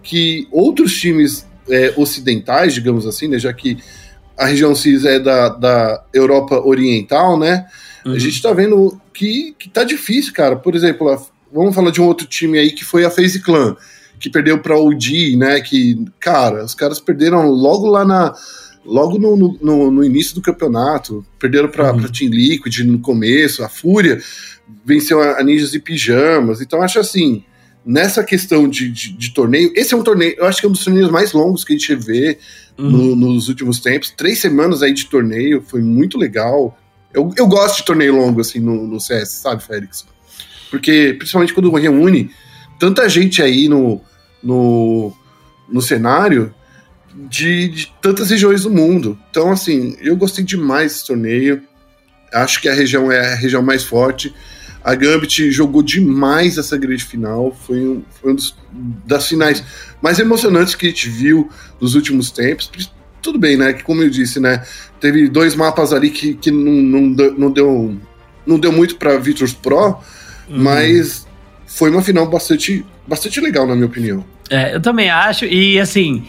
que 0.03 0.47
outros 0.53 0.95
times 0.95 1.45
é, 1.69 1.93
ocidentais, 1.97 2.75
digamos 2.75 3.05
assim, 3.05 3.27
né, 3.27 3.39
já 3.39 3.53
que 3.53 3.79
a 4.39 4.47
região 4.47 4.75
CIS 4.75 5.05
é 5.05 5.19
da, 5.19 5.49
da 5.49 6.05
Europa 6.15 6.61
Oriental, 6.65 7.37
né, 7.37 7.67
uhum. 8.07 8.13
a 8.13 8.19
gente 8.19 8.37
está 8.37 8.53
vendo 8.53 9.01
que, 9.13 9.55
que 9.59 9.69
tá 9.69 9.85
difícil, 9.85 10.33
cara. 10.33 10.57
Por 10.57 10.75
exemplo, 10.75 11.09
a, 11.09 11.21
vamos 11.53 11.75
falar 11.75 11.91
de 11.91 12.01
um 12.01 12.07
outro 12.07 12.27
time 12.27 12.59
aí 12.59 12.71
que 12.71 12.85
foi 12.85 13.05
a 13.05 13.11
FaZe 13.11 13.41
Clan, 13.41 13.77
que 14.19 14.31
perdeu 14.31 14.59
para 14.59 14.77
o 14.77 14.89
OG, 14.89 15.37
né, 15.37 15.61
que, 15.61 16.05
cara, 16.19 16.65
os 16.65 16.75
caras 16.75 17.01
perderam 17.01 17.51
logo 17.51 17.87
lá 17.87 18.05
na 18.05 18.35
logo 18.85 19.17
no, 19.17 19.37
no, 19.37 19.91
no, 19.93 20.05
início 20.05 20.35
do 20.35 20.43
campeonato, 20.43 21.25
perderam 21.39 21.69
para 21.69 21.93
uhum. 21.93 22.09
Team 22.09 22.31
Liquid 22.31 22.81
no 22.81 22.99
começo, 22.99 23.63
a 23.63 23.69
Fúria 23.69 24.21
venceu 24.85 25.23
a 25.23 25.41
Ninjas 25.43 25.73
e 25.73 25.79
Pijamas, 25.79 26.61
então 26.61 26.83
acho 26.83 26.99
assim, 26.99 27.45
nessa 27.87 28.25
questão 28.25 28.69
de, 28.69 28.91
de, 28.91 29.13
de, 29.13 29.33
torneio, 29.33 29.73
esse 29.77 29.95
é 29.95 29.97
um 29.97 30.03
torneio, 30.03 30.35
eu 30.37 30.47
acho 30.47 30.59
que 30.59 30.67
é 30.67 30.69
um 30.69 30.73
dos 30.73 30.85
torneios 30.85 31.11
mais 31.13 31.33
longos 31.33 31.63
que 31.63 31.73
a 31.73 31.77
gente 31.77 31.95
vê 31.95 32.39
uhum. 32.77 32.91
no, 32.91 33.17
nos 33.17 33.49
últimos 33.49 33.79
tempos, 33.79 34.11
três 34.11 34.41
semanas 34.41 34.83
aí 34.83 34.93
de 34.93 35.07
torneio, 35.07 35.63
foi 35.65 35.81
muito 35.81 36.19
legal, 36.19 36.77
eu, 37.15 37.33
eu 37.37 37.47
gosto 37.47 37.77
de 37.79 37.85
torneio 37.85 38.17
longo 38.17 38.41
assim 38.41 38.59
no, 38.59 38.85
no 38.85 39.01
CS, 39.01 39.29
sabe, 39.29 39.63
Félix? 39.63 40.07
Porque, 40.73 41.15
principalmente 41.19 41.53
quando 41.53 41.71
reúne 41.71 42.31
tanta 42.79 43.07
gente 43.07 43.43
aí 43.43 43.69
no, 43.69 44.01
no, 44.43 45.13
no 45.69 45.83
cenário, 45.83 46.53
de, 47.29 47.69
de, 47.69 47.95
tantas 48.01 48.31
regiões 48.31 48.63
do 48.63 48.71
mundo. 48.71 49.19
Então, 49.31 49.53
assim, 49.53 49.95
eu 50.01 50.17
gostei 50.17 50.43
demais 50.43 50.93
desse 50.93 51.07
torneio. 51.07 51.63
Acho 52.33 52.59
que 52.59 52.71
a 52.71 52.75
região 52.75 53.13
é 53.13 53.35
a 53.35 53.35
região 53.35 53.61
mais 53.61 53.85
forte. 53.85 54.35
A 54.83 54.95
Gambit 54.95 55.53
jogou 55.53 55.83
demais 55.83 56.57
essa 56.57 56.79
grande 56.79 57.05
final. 57.05 57.55
Foi 57.67 57.79
um, 57.79 58.03
foi 58.19 58.33
um 58.33 58.35
dos, 58.35 58.57
das 59.07 59.29
finais 59.29 59.63
mais 60.01 60.19
emocionantes 60.19 60.75
que 60.75 60.87
a 60.87 60.89
gente 60.89 61.07
viu 61.11 61.51
nos 61.79 61.95
últimos 61.95 62.31
tempos. 62.31 62.71
Tudo 63.21 63.39
bem, 63.39 63.59
né? 63.59 63.75
Que 63.75 63.83
como 63.83 64.03
eu 64.03 64.09
disse, 64.09 64.41
né? 64.41 64.65
Teve 64.99 65.29
dois 65.29 65.55
mapas 65.55 65.93
ali 65.93 66.09
que, 66.09 66.33
que 66.33 66.51
não, 66.51 66.73
não, 66.73 67.31
não 67.33 67.51
deu 67.51 67.95
não 68.47 68.59
deu 68.59 68.73
muito 68.73 68.97
para 68.97 69.19
Virtus 69.19 69.53
Pro, 69.53 69.99
uhum. 70.53 70.63
mas 70.63 71.27
foi 71.67 71.91
uma 71.91 72.03
final 72.03 72.27
bastante, 72.29 72.85
bastante 73.07 73.41
legal, 73.41 73.67
na 73.67 73.75
minha 73.75 73.87
opinião. 73.87 74.25
É, 74.51 74.75
eu 74.75 74.81
também 74.81 75.09
acho, 75.11 75.47
e 75.47 75.81
assim, 75.81 76.25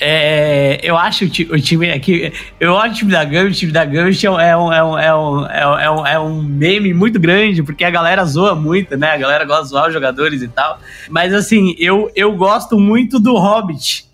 é, 0.00 0.80
eu 0.82 0.96
acho 0.96 1.24
o 1.24 1.60
time 1.60 1.90
aqui. 1.90 2.32
Eu 2.58 2.72
olho 2.72 2.90
o 2.90 2.94
time 2.94 3.12
da 3.12 3.24
Gambit, 3.24 3.56
o 3.56 3.58
time 3.58 3.72
da 3.72 3.84
Gambit 3.84 4.26
é 4.26 4.30
um, 4.30 4.40
é, 4.40 4.56
um, 4.56 4.72
é, 4.72 4.84
um, 4.84 4.98
é, 4.98 5.16
um, 5.16 5.46
é, 5.46 5.90
um, 5.90 6.06
é 6.06 6.20
um 6.20 6.42
meme 6.42 6.92
muito 6.92 7.18
grande, 7.20 7.62
porque 7.62 7.84
a 7.84 7.90
galera 7.90 8.24
zoa 8.24 8.54
muito, 8.54 8.96
né? 8.96 9.10
A 9.10 9.16
galera 9.16 9.44
gosta 9.44 9.64
de 9.64 9.68
zoar 9.70 9.86
os 9.88 9.92
jogadores 9.92 10.42
e 10.42 10.48
tal. 10.48 10.78
Mas 11.08 11.32
assim, 11.32 11.74
eu, 11.78 12.10
eu 12.14 12.32
gosto 12.36 12.78
muito 12.78 13.20
do 13.20 13.36
Hobbit, 13.36 14.06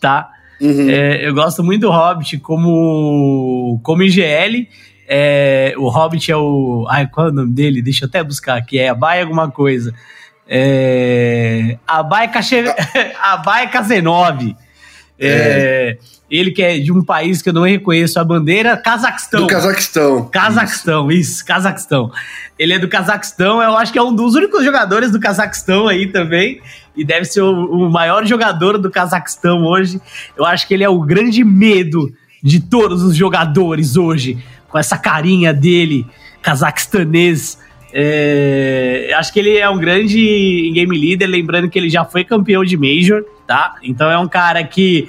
tá? 0.00 0.30
Uhum. 0.60 0.88
É, 0.88 1.26
eu 1.26 1.34
gosto 1.34 1.62
muito 1.64 1.82
do 1.82 1.90
Hobbit 1.90 2.38
como, 2.38 3.80
como 3.82 4.02
IGL. 4.02 4.68
É, 5.08 5.74
o 5.76 5.88
Hobbit 5.88 6.30
é 6.30 6.36
o. 6.36 6.86
Ai, 6.88 7.06
qual 7.06 7.28
é 7.28 7.30
o 7.30 7.34
nome 7.34 7.52
dele? 7.52 7.82
Deixa 7.82 8.04
eu 8.04 8.08
até 8.08 8.22
buscar 8.22 8.56
aqui. 8.56 8.78
É 8.78 8.88
Abai 8.88 9.20
alguma 9.20 9.50
coisa. 9.50 9.94
É, 10.46 11.78
Abai 11.86 12.30
Cache... 12.30 12.64
Abai 13.20 13.70
Cazenove. 13.70 14.56
É. 15.18 15.28
é. 15.28 15.98
Ele 16.30 16.50
que 16.50 16.62
é 16.62 16.78
de 16.78 16.90
um 16.90 17.04
país 17.04 17.42
que 17.42 17.50
eu 17.50 17.52
não 17.52 17.62
reconheço 17.62 18.18
a 18.18 18.24
bandeira, 18.24 18.76
Cazaquistão. 18.76 19.42
Do 19.42 19.46
Cazaquistão. 19.46 20.28
Cazaquistão, 20.30 21.12
isso. 21.12 21.32
isso, 21.32 21.44
Cazaquistão. 21.44 22.10
Ele 22.58 22.72
é 22.72 22.78
do 22.78 22.88
Cazaquistão, 22.88 23.62
eu 23.62 23.76
acho 23.76 23.92
que 23.92 23.98
é 23.98 24.02
um 24.02 24.12
dos 24.12 24.34
únicos 24.34 24.64
jogadores 24.64 25.12
do 25.12 25.20
Cazaquistão 25.20 25.86
aí 25.86 26.06
também. 26.06 26.60
E 26.96 27.04
deve 27.04 27.26
ser 27.26 27.42
o, 27.42 27.52
o 27.52 27.90
maior 27.90 28.24
jogador 28.26 28.78
do 28.78 28.90
Cazaquistão 28.90 29.64
hoje. 29.64 30.00
Eu 30.36 30.44
acho 30.44 30.66
que 30.66 30.74
ele 30.74 30.82
é 30.82 30.88
o 30.88 31.00
grande 31.00 31.44
medo 31.44 32.10
de 32.42 32.60
todos 32.60 33.02
os 33.02 33.16
jogadores 33.16 33.96
hoje, 33.96 34.38
com 34.74 34.78
essa 34.80 34.98
carinha 34.98 35.54
dele, 35.54 36.04
cazaquistanês. 36.42 37.56
É, 37.92 39.08
acho 39.16 39.32
que 39.32 39.38
ele 39.38 39.56
é 39.56 39.70
um 39.70 39.78
grande 39.78 40.68
game 40.74 40.98
leader, 40.98 41.28
lembrando 41.28 41.70
que 41.70 41.78
ele 41.78 41.88
já 41.88 42.04
foi 42.04 42.24
campeão 42.24 42.64
de 42.64 42.76
Major, 42.76 43.24
tá? 43.46 43.76
Então 43.84 44.10
é 44.10 44.18
um 44.18 44.26
cara 44.26 44.64
que 44.64 45.08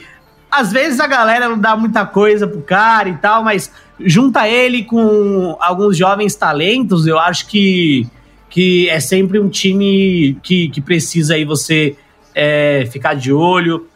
às 0.51 0.71
vezes 0.71 0.99
a 0.99 1.08
galera 1.08 1.49
não 1.49 1.58
dá 1.58 1.75
muita 1.75 2.06
coisa 2.06 2.45
pro 2.45 2.62
cara 2.62 3.10
e 3.10 3.17
tal, 3.17 3.43
mas 3.43 3.71
junta 3.99 4.47
ele 4.47 4.84
com 4.84 5.58
alguns 5.60 5.97
jovens 5.97 6.36
talentos, 6.36 7.08
eu 7.08 7.17
acho 7.17 7.47
que, 7.47 8.08
que 8.51 8.88
é 8.88 8.99
sempre 8.99 9.39
um 9.39 9.49
time 9.49 10.38
que, 10.43 10.69
que 10.69 10.80
precisa 10.80 11.34
aí 11.34 11.43
você 11.43 11.95
é, 12.36 12.88
ficar 12.91 13.15
de 13.15 13.34
olho 13.34 13.88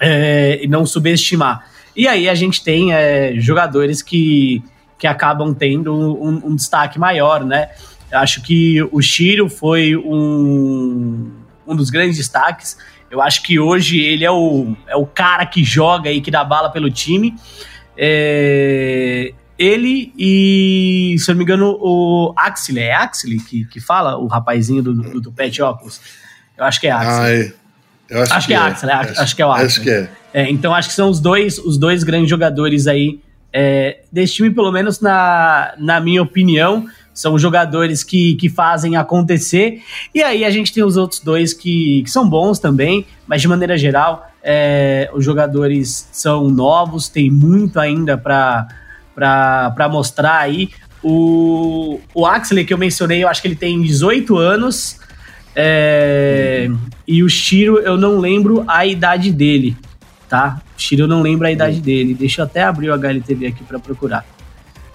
é, 0.00 0.58
e 0.60 0.66
não 0.66 0.84
subestimar. 0.84 1.64
E 1.96 2.08
aí 2.08 2.28
a 2.28 2.34
gente 2.34 2.64
tem 2.64 2.92
é, 2.92 3.34
jogadores 3.36 4.02
que, 4.02 4.62
que 5.00 5.06
acabam 5.06 5.54
tendo 5.54 5.94
um, 5.94 6.42
um 6.44 6.54
destaque 6.54 6.98
maior, 6.98 7.42
né? 7.42 7.70
acho 8.12 8.42
que 8.42 8.82
o 8.92 9.00
Shiro 9.00 9.48
foi 9.48 9.96
um, 9.96 11.30
um 11.66 11.74
dos 11.74 11.90
grandes 11.90 12.16
destaques. 12.16 12.76
Eu 13.10 13.22
acho 13.22 13.42
que 13.42 13.58
hoje 13.58 13.98
ele 13.98 14.24
é 14.24 14.30
o, 14.30 14.76
é 14.86 14.96
o 14.96 15.06
cara 15.06 15.46
que 15.46 15.64
joga 15.64 16.10
e 16.10 16.20
que 16.20 16.30
dá 16.30 16.44
bala 16.44 16.70
pelo 16.70 16.90
time. 16.90 17.34
É, 17.96 19.32
ele 19.58 20.12
e, 20.18 21.16
se 21.18 21.30
eu 21.30 21.34
não 21.34 21.38
me 21.38 21.44
engano, 21.44 21.78
o 21.80 22.34
Axel, 22.36 22.78
é 22.78 22.92
Axel 22.92 23.30
que, 23.48 23.64
que 23.64 23.80
fala? 23.80 24.18
O 24.18 24.26
rapazinho 24.26 24.82
do, 24.82 24.92
do, 24.92 25.20
do 25.20 25.32
Pet 25.32 25.62
Óculos. 25.62 26.00
Eu 26.58 26.64
acho 26.64 26.80
que 26.80 26.88
é 26.88 26.90
Axel. 26.90 27.22
Ai, 27.22 27.54
eu 28.08 28.22
acho, 28.22 28.34
acho 28.34 28.46
que, 28.46 28.52
que, 28.52 28.58
é, 28.58 28.62
Axel, 28.62 28.90
é, 28.90 28.92
acho, 28.92 29.20
acho, 29.20 29.36
que 29.36 29.42
é 29.42 29.46
o 29.46 29.52
Axel. 29.52 29.66
Acho 29.66 29.80
que 29.82 29.90
é. 29.90 30.10
é. 30.34 30.50
Então 30.50 30.74
acho 30.74 30.88
que 30.88 30.94
são 30.94 31.08
os 31.08 31.20
dois, 31.20 31.58
os 31.58 31.78
dois 31.78 32.02
grandes 32.02 32.28
jogadores 32.28 32.86
aí 32.86 33.20
é, 33.52 34.00
desse 34.10 34.34
time, 34.34 34.50
pelo 34.50 34.70
menos 34.70 35.00
na, 35.00 35.74
na 35.78 36.00
minha 36.00 36.22
opinião. 36.22 36.86
São 37.12 37.38
jogadores 37.38 38.02
que, 38.02 38.34
que 38.36 38.48
fazem 38.48 38.96
acontecer. 38.96 39.82
E 40.14 40.22
aí 40.22 40.44
a 40.44 40.50
gente 40.50 40.72
tem 40.72 40.82
os 40.82 40.96
outros 40.96 41.20
dois 41.20 41.52
que, 41.52 42.02
que 42.02 42.10
são 42.10 42.28
bons 42.28 42.58
também, 42.58 43.04
mas 43.26 43.42
de 43.42 43.48
maneira 43.48 43.76
geral, 43.76 44.30
é, 44.42 45.10
os 45.12 45.24
jogadores 45.24 46.08
são 46.12 46.48
novos, 46.48 47.08
tem 47.08 47.30
muito 47.30 47.78
ainda 47.78 48.16
para 48.16 49.88
mostrar 49.90 50.38
aí. 50.38 50.70
O, 51.02 52.00
o 52.14 52.26
Axley, 52.26 52.64
que 52.64 52.72
eu 52.72 52.78
mencionei, 52.78 53.22
eu 53.22 53.28
acho 53.28 53.42
que 53.42 53.48
ele 53.48 53.56
tem 53.56 53.80
18 53.82 54.36
anos. 54.36 54.98
É, 55.54 56.70
e 57.06 57.22
o 57.22 57.28
Shiro, 57.28 57.78
eu 57.78 57.96
não 57.96 58.18
lembro 58.18 58.64
a 58.68 58.86
idade 58.86 59.32
dele, 59.32 59.76
tá? 60.30 60.62
O 60.78 60.80
Shiro, 60.80 61.02
eu 61.02 61.08
não 61.08 61.20
lembro 61.20 61.46
a 61.46 61.50
idade 61.50 61.80
dele. 61.80 62.14
Deixa 62.14 62.40
eu 62.40 62.44
até 62.46 62.62
abrir 62.62 62.88
o 62.88 62.94
HLTV 62.94 63.48
aqui 63.48 63.64
para 63.64 63.80
procurar. 63.80 64.24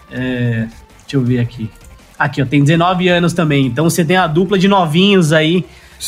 É, 0.10 0.68
deixa 1.02 1.18
eu 1.18 1.22
ver 1.22 1.40
aqui. 1.40 1.70
Aqui, 2.18 2.42
ó, 2.42 2.46
tem 2.46 2.64
19 2.64 3.10
anos 3.10 3.34
também. 3.34 3.68
Então 3.68 3.88
você 3.88 4.06
tem 4.06 4.16
a 4.16 4.26
dupla 4.26 4.58
de 4.58 4.70
novinhos 4.70 5.34
aí. 5.34 5.66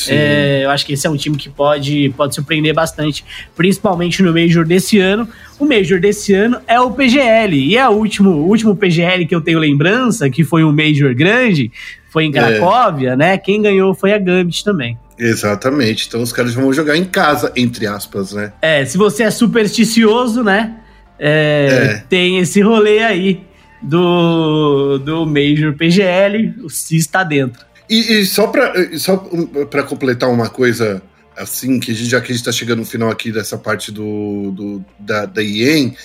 É, 0.08 0.62
eu 0.63 0.70
acho 0.70 0.86
que 0.86 0.94
esse 0.94 1.08
é 1.08 1.10
um 1.10 1.16
time 1.16 1.38
que 1.38 1.50
pode, 1.50 2.13
pode 2.16 2.36
surpreender 2.36 2.74
bastante, 2.74 3.26
principalmente 3.56 4.22
no 4.22 4.34
Major 4.34 4.66
desse 4.66 5.00
ano. 5.00 5.28
O 5.60 5.66
Major 5.66 6.00
desse 6.00 6.34
ano 6.34 6.60
é 6.68 6.80
o 6.80 6.92
PGL, 6.92 7.56
e 7.56 7.78
é 7.78 7.88
o 7.88 7.94
último, 7.94 8.30
último 8.32 8.76
PGL 8.76 9.26
que 9.26 9.34
eu 9.34 9.42
tenho 9.42 9.60
lembrança, 9.60 10.30
que 10.30 10.44
foi 10.44 10.63
um 10.63 10.72
Major 10.72 11.16
grande, 11.16 11.72
foi 12.10 12.26
em 12.26 12.30
é. 12.30 12.32
Cracóvia, 12.32 13.12
é. 13.12 13.16
né? 13.16 13.38
Quem 13.38 13.62
ganhou 13.62 13.94
foi 13.94 14.13
a 14.13 14.18
Gambit 14.18 14.63
também. 14.63 14.98
Exatamente. 15.17 16.08
Então 16.08 16.21
os 16.21 16.32
caras 16.32 16.53
vão 16.53 16.71
jogar 16.71 16.95
em 16.95 17.06
casa, 17.06 17.51
entre 17.56 17.88
aspas, 17.88 18.34
né? 18.34 18.53
É, 18.62 18.86
se 18.86 18.97
você 18.97 19.23
é 19.23 19.32
supersticioso, 19.32 20.43
né? 20.43 20.77
É, 21.19 21.67
é. 21.69 22.03
Tem 22.08 22.38
esse 22.38 22.62
rolê 22.62 22.99
aí 22.99 23.43
do, 23.82 24.99
do 24.99 25.25
Major 25.25 25.73
PGL, 25.73 26.56
o 26.63 26.69
CIS 26.69 27.01
está 27.01 27.23
dentro. 27.23 27.65
E, 27.89 28.19
e 28.19 28.25
só 28.25 28.47
para 28.47 28.73
só 28.97 29.17
completar 29.88 30.30
uma 30.30 30.49
coisa 30.49 31.01
assim, 31.36 31.80
que 31.80 31.93
já 31.93 32.19
que 32.19 32.25
a 32.25 32.36
gente 32.36 32.41
está 32.41 32.51
chegando 32.51 32.80
no 32.80 32.86
final 32.86 33.10
aqui 33.10 33.32
dessa 33.32 33.58
parte 33.58 33.91
do, 33.91 34.51
do 34.51 34.86
da, 34.99 35.25
da 35.25 35.41
IEM, 35.41 35.95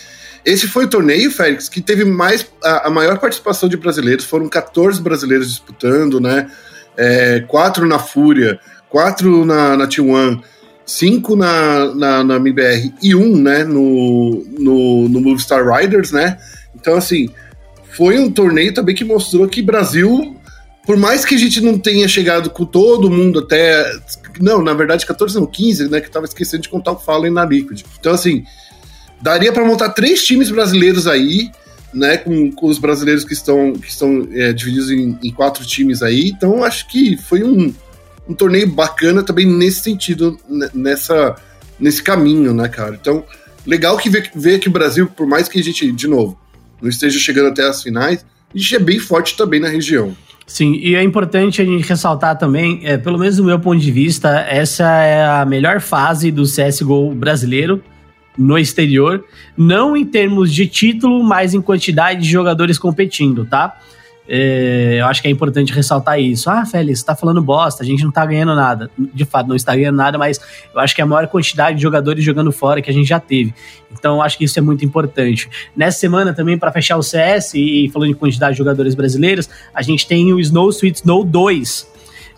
esse 0.44 0.66
foi 0.66 0.84
o 0.84 0.88
torneio, 0.88 1.30
Félix, 1.30 1.68
que 1.68 1.80
teve 1.80 2.04
mais 2.04 2.46
a, 2.62 2.88
a, 2.88 2.90
maior 2.90 3.18
participação 3.18 3.68
de 3.68 3.76
brasileiros, 3.76 4.24
foram 4.24 4.48
14 4.48 5.00
brasileiros 5.00 5.48
disputando, 5.48 6.20
né? 6.20 6.50
É, 6.96 7.40
quatro 7.48 7.86
na 7.86 7.98
Fúria, 7.98 8.60
quatro 8.92 9.44
na, 9.44 9.76
na 9.76 9.88
T1, 9.88 10.40
cinco 10.86 11.34
na, 11.34 11.92
na, 11.94 12.22
na 12.22 12.36
MBR 12.36 12.92
e 13.02 13.14
um, 13.14 13.36
né, 13.36 13.64
no, 13.64 14.44
no, 14.58 15.08
no 15.08 15.20
Movistar 15.20 15.66
Riders, 15.66 16.12
né? 16.12 16.38
Então, 16.76 16.94
assim, 16.94 17.30
foi 17.96 18.18
um 18.18 18.30
torneio 18.30 18.72
também 18.72 18.94
que 18.94 19.04
mostrou 19.04 19.48
que 19.48 19.62
Brasil 19.62 20.36
por 20.84 20.96
mais 20.96 21.24
que 21.24 21.34
a 21.34 21.38
gente 21.38 21.60
não 21.60 21.78
tenha 21.78 22.08
chegado 22.08 22.50
com 22.50 22.64
todo 22.64 23.10
mundo 23.10 23.38
até. 23.38 23.84
Não, 24.40 24.62
na 24.62 24.74
verdade, 24.74 25.06
14 25.06 25.34
não, 25.36 25.46
15, 25.46 25.88
né? 25.88 26.00
Que 26.00 26.10
tava 26.10 26.26
esquecendo 26.26 26.62
de 26.62 26.68
contar 26.68 26.92
o 26.92 26.98
Fallen 26.98 27.32
na 27.32 27.44
Liquid. 27.44 27.84
Então, 27.98 28.12
assim, 28.12 28.44
daria 29.20 29.52
para 29.52 29.64
montar 29.64 29.90
três 29.90 30.24
times 30.24 30.50
brasileiros 30.50 31.06
aí, 31.06 31.50
né? 31.94 32.16
Com, 32.16 32.50
com 32.50 32.66
os 32.66 32.78
brasileiros 32.78 33.24
que 33.24 33.32
estão, 33.32 33.72
que 33.74 33.88
estão 33.88 34.26
é, 34.32 34.52
divididos 34.52 34.90
em, 34.90 35.18
em, 35.22 35.30
quatro 35.30 35.64
times 35.64 36.02
aí. 36.02 36.30
Então, 36.30 36.64
acho 36.64 36.88
que 36.88 37.16
foi 37.16 37.44
um, 37.44 37.72
um 38.28 38.34
torneio 38.34 38.68
bacana 38.70 39.22
também 39.22 39.46
nesse 39.46 39.80
sentido, 39.80 40.38
nessa, 40.72 41.36
nesse 41.78 42.02
caminho, 42.02 42.54
né, 42.54 42.68
cara? 42.68 42.96
Então, 43.00 43.24
legal 43.66 43.96
que 43.96 44.08
ver, 44.08 44.30
ver 44.34 44.58
que 44.58 44.68
o 44.68 44.72
Brasil, 44.72 45.08
por 45.08 45.26
mais 45.26 45.48
que 45.48 45.58
a 45.58 45.62
gente, 45.62 45.90
de 45.90 46.06
novo, 46.06 46.38
não 46.80 46.88
esteja 46.88 47.18
chegando 47.18 47.48
até 47.48 47.66
as 47.66 47.82
finais, 47.82 48.24
a 48.54 48.58
gente 48.58 48.76
é 48.76 48.78
bem 48.78 48.98
forte 48.98 49.36
também 49.36 49.60
na 49.60 49.68
região. 49.68 50.16
Sim, 50.46 50.74
e 50.74 50.94
é 50.94 51.02
importante 51.02 51.62
a 51.62 51.64
gente 51.64 51.88
ressaltar 51.88 52.36
também, 52.36 52.80
é, 52.84 52.98
pelo 52.98 53.18
menos 53.18 53.36
do 53.36 53.44
meu 53.44 53.58
ponto 53.58 53.80
de 53.80 53.90
vista, 53.90 54.40
essa 54.40 54.84
é 54.84 55.24
a 55.24 55.44
melhor 55.44 55.80
fase 55.80 56.30
do 56.30 56.42
CSGO 56.42 57.14
brasileiro 57.14 57.82
no 58.36 58.58
exterior, 58.58 59.24
não 59.56 59.96
em 59.96 60.04
termos 60.04 60.52
de 60.52 60.66
título, 60.66 61.22
mas 61.22 61.54
em 61.54 61.60
quantidade 61.60 62.22
de 62.22 62.28
jogadores 62.28 62.78
competindo, 62.78 63.44
tá? 63.44 63.78
É, 64.34 64.96
eu 64.98 65.04
acho 65.04 65.20
que 65.20 65.28
é 65.28 65.30
importante 65.30 65.74
ressaltar 65.74 66.18
isso. 66.18 66.48
Ah, 66.48 66.64
Félix, 66.64 67.00
você 67.00 67.04
tá 67.04 67.14
falando 67.14 67.42
bosta, 67.42 67.82
a 67.82 67.86
gente 67.86 68.02
não 68.02 68.10
tá 68.10 68.24
ganhando 68.24 68.54
nada. 68.54 68.90
De 68.96 69.26
fato, 69.26 69.46
não 69.46 69.54
está 69.54 69.76
ganhando 69.76 69.96
nada, 69.96 70.16
mas 70.16 70.40
eu 70.72 70.80
acho 70.80 70.94
que 70.94 71.02
é 71.02 71.04
a 71.04 71.06
maior 71.06 71.28
quantidade 71.28 71.76
de 71.76 71.82
jogadores 71.82 72.24
jogando 72.24 72.50
fora 72.50 72.80
que 72.80 72.88
a 72.88 72.92
gente 72.94 73.06
já 73.06 73.20
teve. 73.20 73.52
Então, 73.92 74.16
eu 74.16 74.22
acho 74.22 74.38
que 74.38 74.44
isso 74.44 74.58
é 74.58 74.62
muito 74.62 74.86
importante. 74.86 75.50
Nessa 75.76 75.98
semana 75.98 76.32
também, 76.32 76.56
para 76.56 76.72
fechar 76.72 76.96
o 76.96 77.02
CS, 77.02 77.52
e 77.52 77.90
falando 77.92 78.08
de 78.08 78.14
quantidade 78.14 78.52
de 78.52 78.58
jogadores 78.58 78.94
brasileiros, 78.94 79.50
a 79.74 79.82
gente 79.82 80.06
tem 80.06 80.32
o 80.32 80.40
Snow 80.40 80.70
Sweet 80.70 81.00
Snow 81.00 81.24
2. 81.24 81.92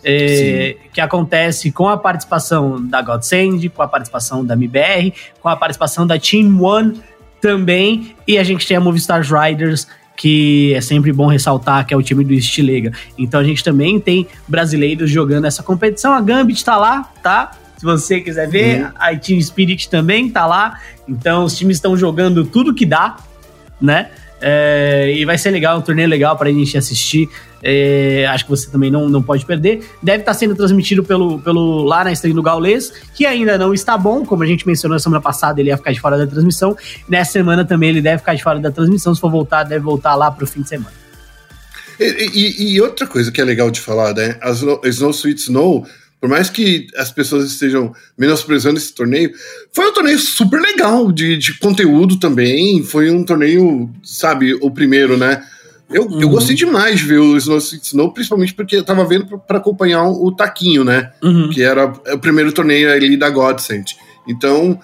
É, 0.07 0.75
que 0.93 1.01
acontece 1.01 1.71
com 1.71 1.87
a 1.87 1.97
participação 1.97 2.85
da 2.85 3.01
Godsend, 3.01 3.69
com 3.69 3.81
a 3.81 3.87
participação 3.87 4.45
da 4.45 4.53
MBR, 4.53 5.11
com 5.41 5.49
a 5.49 5.55
participação 5.55 6.05
da 6.05 6.19
Team 6.19 6.61
One 6.61 7.01
também, 7.41 8.15
e 8.27 8.37
a 8.37 8.43
gente 8.43 8.67
tem 8.67 8.77
a 8.77 8.79
Movistar 8.79 9.23
Riders 9.23 9.87
que 10.15 10.73
é 10.73 10.81
sempre 10.81 11.11
bom 11.11 11.27
ressaltar 11.27 11.85
que 11.85 11.93
é 11.93 11.97
o 11.97 12.01
time 12.01 12.23
do 12.23 12.33
Estilega. 12.33 12.91
Então 13.17 13.39
a 13.39 13.43
gente 13.43 13.63
também 13.63 13.99
tem 13.99 14.27
brasileiros 14.47 15.09
jogando 15.09 15.45
essa 15.45 15.61
competição. 15.61 16.13
A 16.13 16.21
Gambit 16.21 16.63
tá 16.63 16.77
lá, 16.77 17.03
tá? 17.21 17.51
Se 17.77 17.85
você 17.85 18.21
quiser 18.21 18.47
ver, 18.47 18.83
uhum. 18.83 18.91
a 18.95 19.15
Team 19.15 19.41
Spirit 19.41 19.89
também 19.89 20.29
tá 20.29 20.45
lá. 20.45 20.79
Então 21.07 21.43
os 21.43 21.57
times 21.57 21.77
estão 21.77 21.97
jogando 21.97 22.45
tudo 22.45 22.73
que 22.73 22.85
dá, 22.85 23.17
né? 23.81 24.09
É, 24.41 25.13
e 25.15 25.25
vai 25.25 25.37
ser 25.37 25.51
legal, 25.51 25.77
um 25.77 25.81
torneio 25.81 26.07
legal 26.07 26.37
para 26.37 26.49
a 26.49 26.53
gente 26.53 26.77
assistir. 26.77 27.29
É, 27.67 28.27
acho 28.27 28.43
que 28.43 28.51
você 28.51 28.69
também 28.69 28.91
não, 28.91 29.09
não 29.09 29.23
pode 29.23 29.43
perder. 29.43 29.83
Deve 30.01 30.19
estar 30.19 30.33
tá 30.33 30.37
sendo 30.37 30.53
transmitido 30.53 31.03
pelo, 31.03 31.39
pelo 31.39 31.83
lá 31.83 32.03
na 32.03 32.11
stream 32.11 32.35
do 32.35 32.43
Gaulês, 32.43 32.93
que 33.15 33.25
ainda 33.25 33.57
não 33.57 33.73
está 33.73 33.97
bom, 33.97 34.23
como 34.23 34.43
a 34.43 34.45
gente 34.45 34.67
mencionou 34.67 34.95
na 34.95 34.99
semana 34.99 35.19
passada, 35.19 35.59
ele 35.59 35.69
ia 35.69 35.77
ficar 35.77 35.91
de 35.91 35.99
fora 35.99 36.15
da 36.15 36.27
transmissão. 36.27 36.77
Nessa 37.09 37.31
semana 37.31 37.65
também 37.65 37.89
ele 37.89 38.01
deve 38.01 38.19
ficar 38.19 38.35
de 38.35 38.43
fora 38.43 38.59
da 38.59 38.69
transmissão. 38.69 39.15
Se 39.15 39.19
for 39.19 39.31
voltar, 39.31 39.63
deve 39.63 39.83
voltar 39.83 40.13
lá 40.13 40.29
para 40.29 40.43
o 40.43 40.47
fim 40.47 40.61
de 40.61 40.69
semana. 40.69 40.93
E, 41.99 42.29
e, 42.33 42.73
e, 42.73 42.81
outra 42.81 43.07
coisa 43.07 43.31
que 43.31 43.41
é 43.41 43.43
legal 43.43 43.71
de 43.71 43.81
falar, 43.81 44.13
né? 44.13 44.37
As 44.41 44.61
Snow 44.83 45.11
Sweet 45.11 45.41
Snow 45.41 45.87
por 46.19 46.29
mais 46.29 46.49
que 46.49 46.87
as 46.95 47.11
pessoas 47.11 47.51
estejam 47.51 47.93
menosprezando 48.17 48.77
esse 48.79 48.91
torneio, 48.93 49.31
foi 49.71 49.87
um 49.87 49.93
torneio 49.93 50.17
super 50.17 50.59
legal 50.59 51.11
de, 51.11 51.37
de 51.37 51.59
conteúdo 51.59 52.17
também. 52.17 52.81
Foi 52.83 53.11
um 53.11 53.23
torneio, 53.23 53.91
sabe, 54.01 54.55
o 54.55 54.71
primeiro, 54.71 55.17
né? 55.17 55.45
Eu, 55.89 56.03
uhum. 56.03 56.21
eu 56.21 56.29
gostei 56.29 56.55
demais 56.55 56.99
de 56.99 57.05
ver 57.05 57.19
o 57.19 57.37
Snow 57.37 57.57
Snow, 57.57 58.11
principalmente 58.11 58.53
porque 58.53 58.77
eu 58.77 58.83
tava 58.83 59.05
vendo 59.05 59.37
para 59.39 59.57
acompanhar 59.57 60.03
o 60.03 60.31
Taquinho, 60.31 60.83
né? 60.83 61.11
Uhum. 61.23 61.49
Que 61.49 61.61
era 61.61 61.85
o 61.85 62.19
primeiro 62.19 62.51
torneio 62.51 62.91
ali 62.91 63.15
da 63.15 63.29
Godsend. 63.29 63.95
Então, 64.27 64.79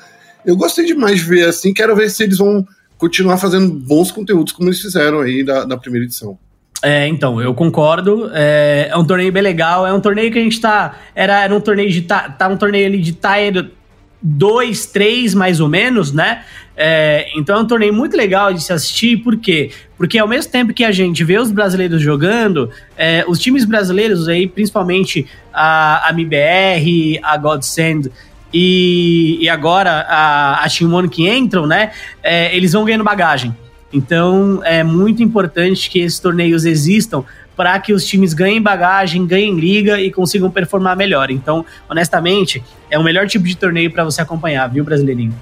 eu 0.45 0.55
gostei 0.55 0.85
demais 0.85 1.19
de 1.19 1.25
ver 1.25 1.47
assim. 1.47 1.73
Quero 1.73 1.95
ver 1.95 2.09
se 2.09 2.23
eles 2.23 2.37
vão 2.37 2.65
continuar 2.97 3.37
fazendo 3.37 3.73
bons 3.73 4.11
conteúdos 4.11 4.53
como 4.53 4.69
eles 4.69 4.79
fizeram 4.79 5.21
aí 5.21 5.43
da, 5.43 5.65
da 5.65 5.75
primeira 5.75 6.05
edição. 6.05 6.37
É, 6.83 7.07
então, 7.07 7.41
eu 7.41 7.53
concordo. 7.53 8.29
É, 8.33 8.89
é, 8.91 8.97
um 8.97 9.05
torneio 9.05 9.31
bem 9.31 9.43
legal. 9.43 9.85
É 9.85 9.93
um 9.93 9.99
torneio 9.99 10.31
que 10.31 10.39
a 10.39 10.41
gente 10.41 10.59
tá. 10.59 10.97
Era, 11.15 11.43
era 11.43 11.55
um 11.55 11.61
torneio 11.61 11.89
de. 11.89 12.01
Tá 12.01 12.47
um 12.49 12.57
torneio 12.57 12.87
ali 12.87 12.99
de 12.99 13.13
Tier 13.13 13.71
2, 14.21 14.85
3, 14.87 15.33
mais 15.33 15.59
ou 15.59 15.67
menos, 15.67 16.11
né? 16.11 16.43
É, 16.75 17.29
então 17.35 17.57
é 17.57 17.59
um 17.59 17.65
torneio 17.65 17.93
muito 17.93 18.15
legal 18.15 18.53
de 18.53 18.63
se 18.63 18.71
assistir, 18.71 19.17
por 19.17 19.37
quê? 19.37 19.71
Porque 19.97 20.17
ao 20.17 20.27
mesmo 20.27 20.51
tempo 20.51 20.73
que 20.73 20.83
a 20.83 20.91
gente 20.91 21.23
vê 21.23 21.37
os 21.37 21.51
brasileiros 21.51 22.01
jogando, 22.01 22.69
é, 22.97 23.23
os 23.27 23.39
times 23.39 23.65
brasileiros 23.65 24.27
aí, 24.27 24.47
principalmente 24.47 25.27
a, 25.53 26.07
a 26.07 26.11
MBR, 26.11 27.19
a 27.21 27.37
Godsend 27.37 28.09
e, 28.53 29.37
e 29.41 29.49
agora 29.49 30.05
a, 30.07 30.65
a 30.65 30.67
One 30.91 31.09
que 31.09 31.29
entram, 31.29 31.65
né? 31.65 31.91
É, 32.23 32.55
eles 32.55 32.73
vão 32.73 32.85
ganhando 32.85 33.03
bagagem. 33.03 33.55
Então 33.93 34.61
é 34.63 34.83
muito 34.83 35.21
importante 35.21 35.89
que 35.89 35.99
esses 35.99 36.19
torneios 36.19 36.65
existam 36.65 37.23
para 37.61 37.79
que 37.79 37.93
os 37.93 38.03
times 38.07 38.33
ganhem 38.33 38.59
bagagem, 38.59 39.23
ganhem 39.27 39.53
liga 39.53 40.01
e 40.01 40.09
consigam 40.09 40.49
performar 40.49 40.97
melhor. 40.97 41.29
Então, 41.29 41.63
honestamente, 41.87 42.63
é 42.89 42.97
o 42.97 43.03
melhor 43.03 43.27
tipo 43.27 43.45
de 43.45 43.55
torneio 43.55 43.91
para 43.91 44.03
você 44.03 44.19
acompanhar, 44.19 44.67
viu, 44.67 44.83
brasileirinho? 44.83 45.39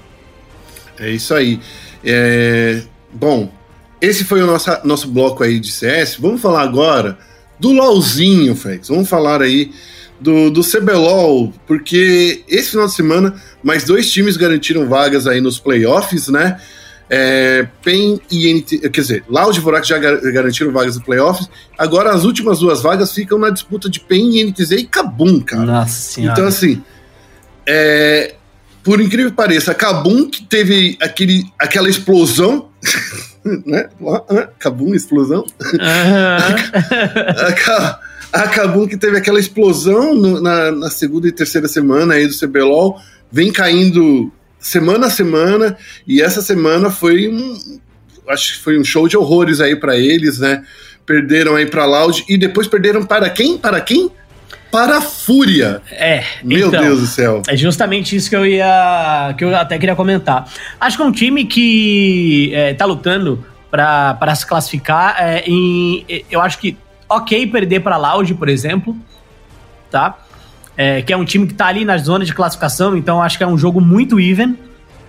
É 0.98 1.08
isso 1.08 1.32
aí. 1.32 1.58
É... 2.04 2.82
Bom, 3.10 3.50
esse 4.02 4.22
foi 4.22 4.42
o 4.42 4.46
nosso, 4.46 4.70
nosso 4.84 5.08
bloco 5.08 5.42
aí 5.42 5.58
de 5.58 5.72
CS. 5.72 6.16
Vamos 6.16 6.42
falar 6.42 6.60
agora 6.60 7.16
do 7.58 7.72
LOLzinho, 7.72 8.54
Fex. 8.54 8.88
Vamos 8.88 9.08
falar 9.08 9.40
aí 9.40 9.72
do, 10.20 10.50
do 10.50 10.60
CBLOL, 10.60 11.54
porque 11.66 12.44
esse 12.46 12.72
final 12.72 12.86
de 12.86 12.92
semana 12.92 13.34
mais 13.62 13.84
dois 13.84 14.12
times 14.12 14.36
garantiram 14.36 14.86
vagas 14.86 15.26
aí 15.26 15.40
nos 15.40 15.58
playoffs, 15.58 16.28
né? 16.28 16.60
É, 17.12 17.66
PEN 17.82 18.20
e 18.30 18.54
NT, 18.54 18.88
quer 18.88 19.00
dizer, 19.00 19.24
Loud 19.28 19.58
e 19.58 19.60
Vorax 19.60 19.88
já 19.88 19.98
garantiram 19.98 20.70
vagas 20.70 20.94
no 20.94 21.02
playoffs. 21.02 21.50
Agora 21.76 22.12
as 22.12 22.22
últimas 22.24 22.60
duas 22.60 22.80
vagas 22.82 23.12
ficam 23.12 23.36
na 23.36 23.50
disputa 23.50 23.90
de 23.90 23.98
PEN 23.98 24.36
e 24.36 24.44
NTZ 24.44 24.70
e 24.70 24.84
Kabum, 24.84 25.40
cara. 25.40 25.64
Nossa 25.64 26.12
senhora. 26.12 26.32
Então, 26.32 26.46
assim, 26.46 26.80
é, 27.66 28.36
por 28.82 29.00
incrível 29.00 29.30
que 29.30 29.36
pareça, 29.36 29.72
a 29.72 29.74
Kabum 29.74 30.30
que 30.30 30.44
teve 30.44 30.96
aquele, 31.00 31.44
aquela 31.58 31.88
explosão, 31.88 32.68
né? 33.66 33.88
Kabum, 34.58 34.94
explosão. 34.94 35.44
a, 38.32 38.48
Kabum 38.48 38.86
que 38.86 38.96
teve 38.96 39.18
aquela 39.18 39.40
explosão 39.40 40.14
no, 40.14 40.40
na, 40.40 40.70
na 40.70 40.90
segunda 40.90 41.26
e 41.28 41.32
terceira 41.32 41.66
semana 41.68 42.14
aí 42.14 42.26
do 42.26 42.38
CBLOL, 42.38 43.00
vem 43.30 43.52
caindo 43.52 44.32
semana 44.60 45.06
a 45.06 45.10
semana, 45.10 45.76
e 46.06 46.20
essa 46.20 46.42
semana 46.42 46.90
foi 46.90 47.28
um. 47.28 47.80
Acho 48.28 48.52
que 48.52 48.62
foi 48.62 48.78
um 48.78 48.84
show 48.84 49.08
de 49.08 49.16
horrores 49.16 49.60
aí 49.60 49.74
para 49.74 49.96
eles, 49.96 50.38
né? 50.38 50.62
Perderam 51.04 51.56
aí 51.56 51.66
para 51.66 51.84
Loud 51.84 52.24
e 52.28 52.36
depois 52.36 52.68
perderam 52.68 53.04
para 53.04 53.28
quem? 53.30 53.58
Para 53.58 53.80
quem? 53.80 54.10
Para 54.70 54.98
a 54.98 55.00
Fúria. 55.00 55.82
É. 55.90 56.22
Meu 56.44 56.68
então, 56.68 56.80
Deus 56.80 57.00
do 57.00 57.06
céu. 57.06 57.42
É 57.48 57.56
justamente 57.56 58.14
isso 58.14 58.30
que 58.30 58.36
eu 58.36 58.46
ia. 58.46 59.34
que 59.36 59.44
eu 59.44 59.56
até 59.56 59.76
queria 59.78 59.96
comentar. 59.96 60.48
Acho 60.78 60.96
que 60.96 61.02
é 61.02 61.06
um 61.06 61.12
time 61.12 61.44
que 61.44 62.52
é, 62.54 62.74
tá 62.74 62.84
lutando 62.84 63.44
para 63.68 64.34
se 64.36 64.46
classificar. 64.46 65.16
É, 65.18 65.42
em, 65.46 66.04
eu 66.30 66.40
acho 66.40 66.58
que 66.58 66.76
ok 67.08 67.46
perder 67.48 67.80
para 67.80 67.96
Loud, 67.96 68.32
por 68.34 68.48
exemplo. 68.48 68.96
Tá? 69.90 70.16
É, 70.82 71.02
que 71.02 71.12
é 71.12 71.16
um 71.16 71.26
time 71.26 71.46
que 71.46 71.52
tá 71.52 71.66
ali 71.66 71.84
na 71.84 71.98
zona 71.98 72.24
de 72.24 72.32
classificação, 72.32 72.96
então 72.96 73.22
acho 73.22 73.36
que 73.36 73.44
é 73.44 73.46
um 73.46 73.58
jogo 73.58 73.82
muito 73.82 74.18
even. 74.18 74.56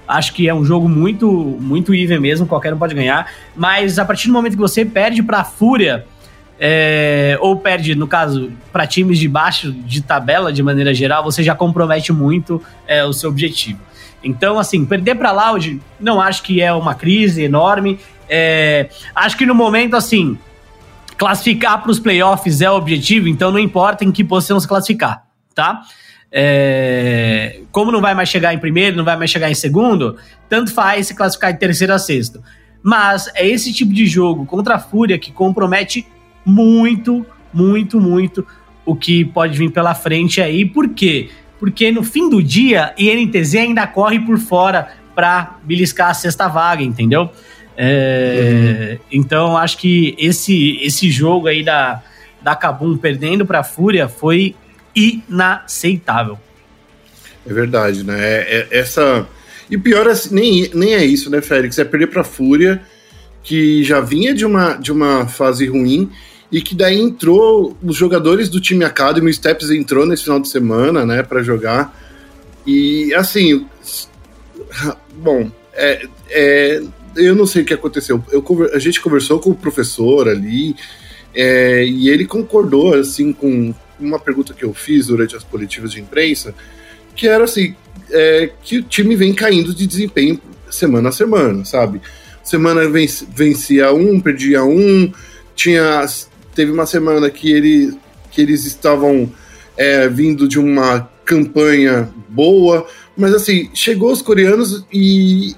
Acho 0.05 0.33
que 0.33 0.49
é 0.49 0.53
um 0.53 0.65
jogo 0.65 0.89
muito, 0.89 1.31
muito 1.61 1.95
even 1.95 2.19
mesmo, 2.19 2.45
qualquer 2.45 2.73
um 2.73 2.77
pode 2.77 2.93
ganhar. 2.93 3.31
Mas 3.55 3.97
a 3.97 4.03
partir 4.03 4.27
do 4.27 4.33
momento 4.33 4.55
que 4.55 4.59
você 4.59 4.83
perde 4.83 5.23
pra 5.23 5.45
Fúria, 5.45 6.05
é, 6.59 7.37
ou 7.39 7.55
perde, 7.55 7.95
no 7.95 8.05
caso, 8.05 8.51
para 8.69 8.85
times 8.85 9.17
de 9.17 9.29
baixo 9.29 9.71
de 9.71 10.01
tabela 10.01 10.51
de 10.51 10.61
maneira 10.61 10.93
geral, 10.93 11.23
você 11.23 11.41
já 11.41 11.55
compromete 11.55 12.11
muito 12.11 12.61
é, 12.85 13.05
o 13.05 13.13
seu 13.13 13.29
objetivo. 13.29 13.79
Então, 14.21 14.59
assim, 14.59 14.83
perder 14.83 15.15
para 15.15 15.31
Loud, 15.31 15.79
não 15.97 16.19
acho 16.19 16.43
que 16.43 16.61
é 16.61 16.73
uma 16.73 16.95
crise 16.95 17.43
enorme. 17.43 17.97
É, 18.27 18.89
acho 19.15 19.37
que 19.37 19.45
no 19.45 19.55
momento, 19.55 19.95
assim, 19.95 20.37
classificar 21.17 21.81
para 21.81 21.91
os 21.91 21.97
playoffs 21.97 22.59
é 22.59 22.69
o 22.69 22.75
objetivo, 22.75 23.29
então 23.29 23.53
não 23.53 23.59
importa 23.59 24.03
em 24.03 24.11
que 24.11 24.21
posição 24.21 24.59
se 24.59 24.67
classificar 24.67 25.30
tá? 25.53 25.81
É, 26.31 27.59
como 27.71 27.91
não 27.91 27.99
vai 27.99 28.13
mais 28.13 28.29
chegar 28.29 28.53
em 28.53 28.57
primeiro, 28.57 28.95
não 28.95 29.03
vai 29.03 29.17
mais 29.17 29.29
chegar 29.29 29.51
em 29.51 29.55
segundo, 29.55 30.17
tanto 30.47 30.73
faz 30.73 31.07
se 31.07 31.15
classificar 31.15 31.51
de 31.51 31.59
terceiro 31.59 31.93
a 31.93 31.99
sexto. 31.99 32.41
Mas 32.81 33.29
é 33.35 33.47
esse 33.47 33.73
tipo 33.73 33.93
de 33.93 34.07
jogo 34.07 34.45
contra 34.45 34.75
a 34.75 34.79
Fúria 34.79 35.19
que 35.19 35.31
compromete 35.31 36.07
muito, 36.45 37.25
muito, 37.53 37.99
muito 37.99 38.45
o 38.85 38.95
que 38.95 39.25
pode 39.25 39.57
vir 39.57 39.71
pela 39.71 39.93
frente 39.93 40.41
aí. 40.41 40.65
Por 40.65 40.89
quê? 40.89 41.29
Porque 41.59 41.91
no 41.91 42.03
fim 42.03 42.29
do 42.29 42.41
dia, 42.41 42.93
INTZ 42.97 43.55
ainda 43.55 43.85
corre 43.85 44.19
por 44.19 44.39
fora 44.39 44.87
para 45.13 45.57
beliscar 45.63 46.09
a 46.09 46.13
sexta 46.13 46.47
vaga, 46.47 46.81
entendeu? 46.81 47.29
É, 47.77 48.97
uhum. 48.97 49.05
Então, 49.11 49.57
acho 49.57 49.77
que 49.77 50.15
esse, 50.17 50.79
esse 50.81 51.11
jogo 51.11 51.47
aí 51.47 51.63
da, 51.63 52.01
da 52.41 52.55
Kabum 52.55 52.97
perdendo 52.97 53.45
para 53.45 53.59
a 53.59 53.63
Fúria 53.63 54.07
foi 54.07 54.55
inaceitável. 54.95 56.37
É 57.45 57.53
verdade, 57.53 58.03
né? 58.03 58.17
É, 58.19 58.67
é, 58.71 58.79
essa. 58.79 59.27
E 59.69 59.77
pior 59.77 60.07
é, 60.07 60.13
nem, 60.31 60.69
nem 60.73 60.93
é 60.93 61.03
isso, 61.03 61.29
né, 61.29 61.41
Félix? 61.41 61.79
É 61.79 61.85
perder 61.85 62.07
pra 62.07 62.23
Fúria, 62.23 62.81
que 63.43 63.83
já 63.83 63.99
vinha 63.99 64.33
de 64.33 64.45
uma, 64.45 64.73
de 64.73 64.91
uma 64.91 65.27
fase 65.27 65.65
ruim, 65.65 66.11
e 66.51 66.61
que 66.61 66.75
daí 66.75 66.99
entrou 66.99 67.77
os 67.81 67.95
jogadores 67.95 68.49
do 68.49 68.59
time 68.59 68.83
Academy, 68.83 69.29
o 69.29 69.33
Steps 69.33 69.69
entrou 69.69 70.05
nesse 70.05 70.23
final 70.23 70.39
de 70.39 70.49
semana, 70.49 71.05
né, 71.05 71.23
para 71.23 71.41
jogar. 71.41 71.97
E 72.67 73.13
assim, 73.13 73.65
bom, 75.15 75.49
é, 75.73 76.05
é, 76.29 76.83
eu 77.15 77.33
não 77.33 77.47
sei 77.47 77.63
o 77.63 77.65
que 77.65 77.73
aconteceu. 77.73 78.23
Eu, 78.31 78.43
a 78.73 78.79
gente 78.79 79.01
conversou 79.01 79.39
com 79.39 79.51
o 79.51 79.55
professor 79.55 80.27
ali, 80.27 80.75
é, 81.33 81.85
e 81.85 82.09
ele 82.09 82.25
concordou 82.25 82.93
assim 82.93 83.31
com 83.31 83.73
uma 84.01 84.19
pergunta 84.19 84.53
que 84.53 84.63
eu 84.63 84.73
fiz 84.73 85.07
durante 85.07 85.35
as 85.35 85.43
coletivas 85.43 85.91
de 85.91 86.01
imprensa 86.01 86.53
que 87.15 87.27
era 87.27 87.43
assim, 87.43 87.75
é, 88.09 88.51
que 88.63 88.79
o 88.79 88.83
time 88.83 89.15
vem 89.15 89.33
caindo 89.33 89.73
de 89.73 89.85
desempenho 89.85 90.39
semana 90.69 91.09
a 91.09 91.11
semana, 91.11 91.65
sabe? 91.65 92.01
Semana 92.43 92.81
vencia 92.89 93.93
um, 93.93 94.19
perdia 94.19 94.63
um, 94.63 95.11
tinha 95.55 96.05
teve 96.55 96.71
uma 96.71 96.85
semana 96.85 97.29
que, 97.29 97.51
ele, 97.51 97.97
que 98.29 98.41
eles 98.41 98.65
estavam 98.65 99.31
é, 99.77 100.07
vindo 100.09 100.47
de 100.47 100.59
uma 100.59 101.09
campanha 101.23 102.09
boa, 102.27 102.85
mas 103.15 103.33
assim, 103.33 103.69
chegou 103.73 104.11
os 104.11 104.21
coreanos 104.21 104.85
e, 104.91 105.55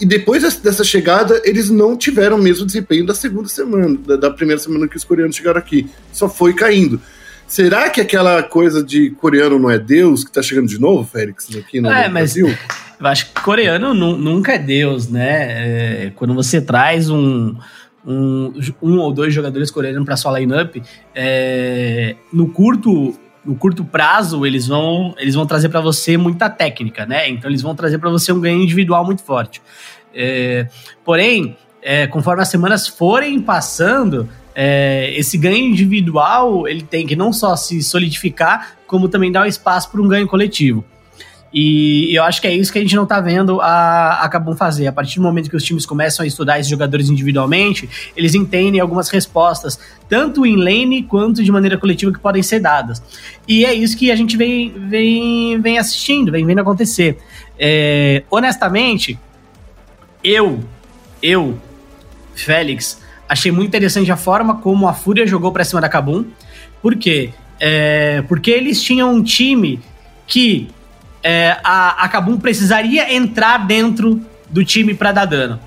e 0.00 0.06
depois 0.06 0.42
dessa 0.58 0.82
chegada, 0.82 1.40
eles 1.44 1.70
não 1.70 1.96
tiveram 1.96 2.38
o 2.38 2.42
mesmo 2.42 2.66
desempenho 2.66 3.06
da 3.06 3.14
segunda 3.14 3.48
semana, 3.48 3.96
da, 3.98 4.16
da 4.16 4.30
primeira 4.30 4.60
semana 4.60 4.88
que 4.88 4.96
os 4.96 5.04
coreanos 5.04 5.36
chegaram 5.36 5.58
aqui. 5.58 5.88
Só 6.12 6.28
foi 6.28 6.54
caindo. 6.54 7.00
Será 7.50 7.90
que 7.90 8.00
aquela 8.00 8.44
coisa 8.44 8.80
de 8.80 9.10
coreano 9.10 9.58
não 9.58 9.68
é 9.68 9.76
Deus 9.76 10.22
que 10.22 10.30
tá 10.30 10.40
chegando 10.40 10.68
de 10.68 10.80
novo, 10.80 11.04
Félix, 11.04 11.48
aqui 11.56 11.80
no, 11.80 11.90
é, 11.90 12.08
mas 12.08 12.34
Brasil? 12.34 12.56
Eu 13.00 13.06
acho 13.08 13.26
que 13.26 13.40
coreano 13.40 13.92
nunca 13.92 14.52
é 14.52 14.58
Deus, 14.58 15.08
né? 15.08 16.04
É, 16.06 16.12
quando 16.14 16.32
você 16.32 16.60
traz 16.60 17.10
um, 17.10 17.56
um, 18.06 18.52
um 18.80 18.98
ou 19.00 19.12
dois 19.12 19.34
jogadores 19.34 19.68
coreanos 19.68 20.04
para 20.04 20.16
sua 20.16 20.38
lineup, 20.38 20.76
é, 21.12 22.14
no 22.32 22.46
curto 22.52 23.18
no 23.44 23.56
curto 23.56 23.84
prazo 23.84 24.46
eles 24.46 24.68
vão 24.68 25.12
eles 25.18 25.34
vão 25.34 25.44
trazer 25.44 25.70
para 25.70 25.80
você 25.80 26.16
muita 26.16 26.48
técnica, 26.48 27.04
né? 27.04 27.28
Então 27.28 27.50
eles 27.50 27.62
vão 27.62 27.74
trazer 27.74 27.98
para 27.98 28.10
você 28.10 28.30
um 28.30 28.40
ganho 28.40 28.62
individual 28.62 29.04
muito 29.04 29.24
forte. 29.24 29.60
É, 30.14 30.68
porém, 31.04 31.56
é, 31.82 32.06
conforme 32.06 32.42
as 32.42 32.48
semanas 32.48 32.86
forem 32.86 33.40
passando, 33.40 34.28
é, 34.54 35.12
esse 35.16 35.38
ganho 35.38 35.66
individual 35.66 36.66
ele 36.66 36.82
tem 36.82 37.06
que 37.06 37.16
não 37.16 37.32
só 37.32 37.56
se 37.56 37.82
solidificar, 37.82 38.76
como 38.86 39.08
também 39.08 39.30
dar 39.30 39.42
um 39.42 39.48
espaço 39.48 39.90
para 39.90 40.00
um 40.00 40.08
ganho 40.08 40.26
coletivo. 40.26 40.84
E 41.52 42.16
eu 42.16 42.22
acho 42.22 42.40
que 42.40 42.46
é 42.46 42.54
isso 42.54 42.72
que 42.72 42.78
a 42.78 42.82
gente 42.82 42.94
não 42.94 43.02
está 43.02 43.20
vendo 43.20 43.60
a, 43.60 44.20
a 44.22 44.28
Cabum 44.28 44.54
fazer. 44.54 44.86
A 44.86 44.92
partir 44.92 45.16
do 45.16 45.22
momento 45.22 45.50
que 45.50 45.56
os 45.56 45.64
times 45.64 45.84
começam 45.84 46.22
a 46.22 46.26
estudar 46.26 46.60
esses 46.60 46.70
jogadores 46.70 47.08
individualmente, 47.08 47.90
eles 48.16 48.34
entendem 48.34 48.80
algumas 48.80 49.08
respostas, 49.08 49.78
tanto 50.08 50.46
em 50.46 50.56
lane 50.56 51.02
quanto 51.02 51.42
de 51.42 51.50
maneira 51.50 51.76
coletiva, 51.76 52.12
que 52.12 52.20
podem 52.20 52.42
ser 52.42 52.60
dadas. 52.60 53.02
E 53.48 53.64
é 53.64 53.74
isso 53.74 53.96
que 53.96 54.12
a 54.12 54.16
gente 54.16 54.36
vem, 54.36 54.72
vem, 54.88 55.60
vem 55.60 55.76
assistindo, 55.76 56.30
vem 56.30 56.46
vendo 56.46 56.60
acontecer. 56.60 57.18
É, 57.58 58.22
honestamente, 58.30 59.18
eu, 60.22 60.60
eu, 61.20 61.58
Félix, 62.32 63.02
achei 63.30 63.52
muito 63.52 63.68
interessante 63.68 64.10
a 64.10 64.16
forma 64.16 64.56
como 64.56 64.88
a 64.88 64.92
Fúria 64.92 65.24
jogou 65.24 65.52
para 65.52 65.62
cima 65.62 65.80
da 65.80 65.88
Kabum. 65.88 66.24
Por 66.82 66.96
quê? 66.96 67.30
É, 67.60 68.22
porque 68.22 68.50
eles 68.50 68.82
tinham 68.82 69.14
um 69.14 69.22
time 69.22 69.78
que 70.26 70.68
é, 71.22 71.56
a, 71.62 72.04
a 72.04 72.08
Kabum 72.08 72.38
precisaria 72.38 73.14
entrar 73.14 73.58
dentro 73.58 74.20
do 74.50 74.64
time 74.64 74.94
para 74.94 75.12
dar 75.12 75.26
dano, 75.26 75.60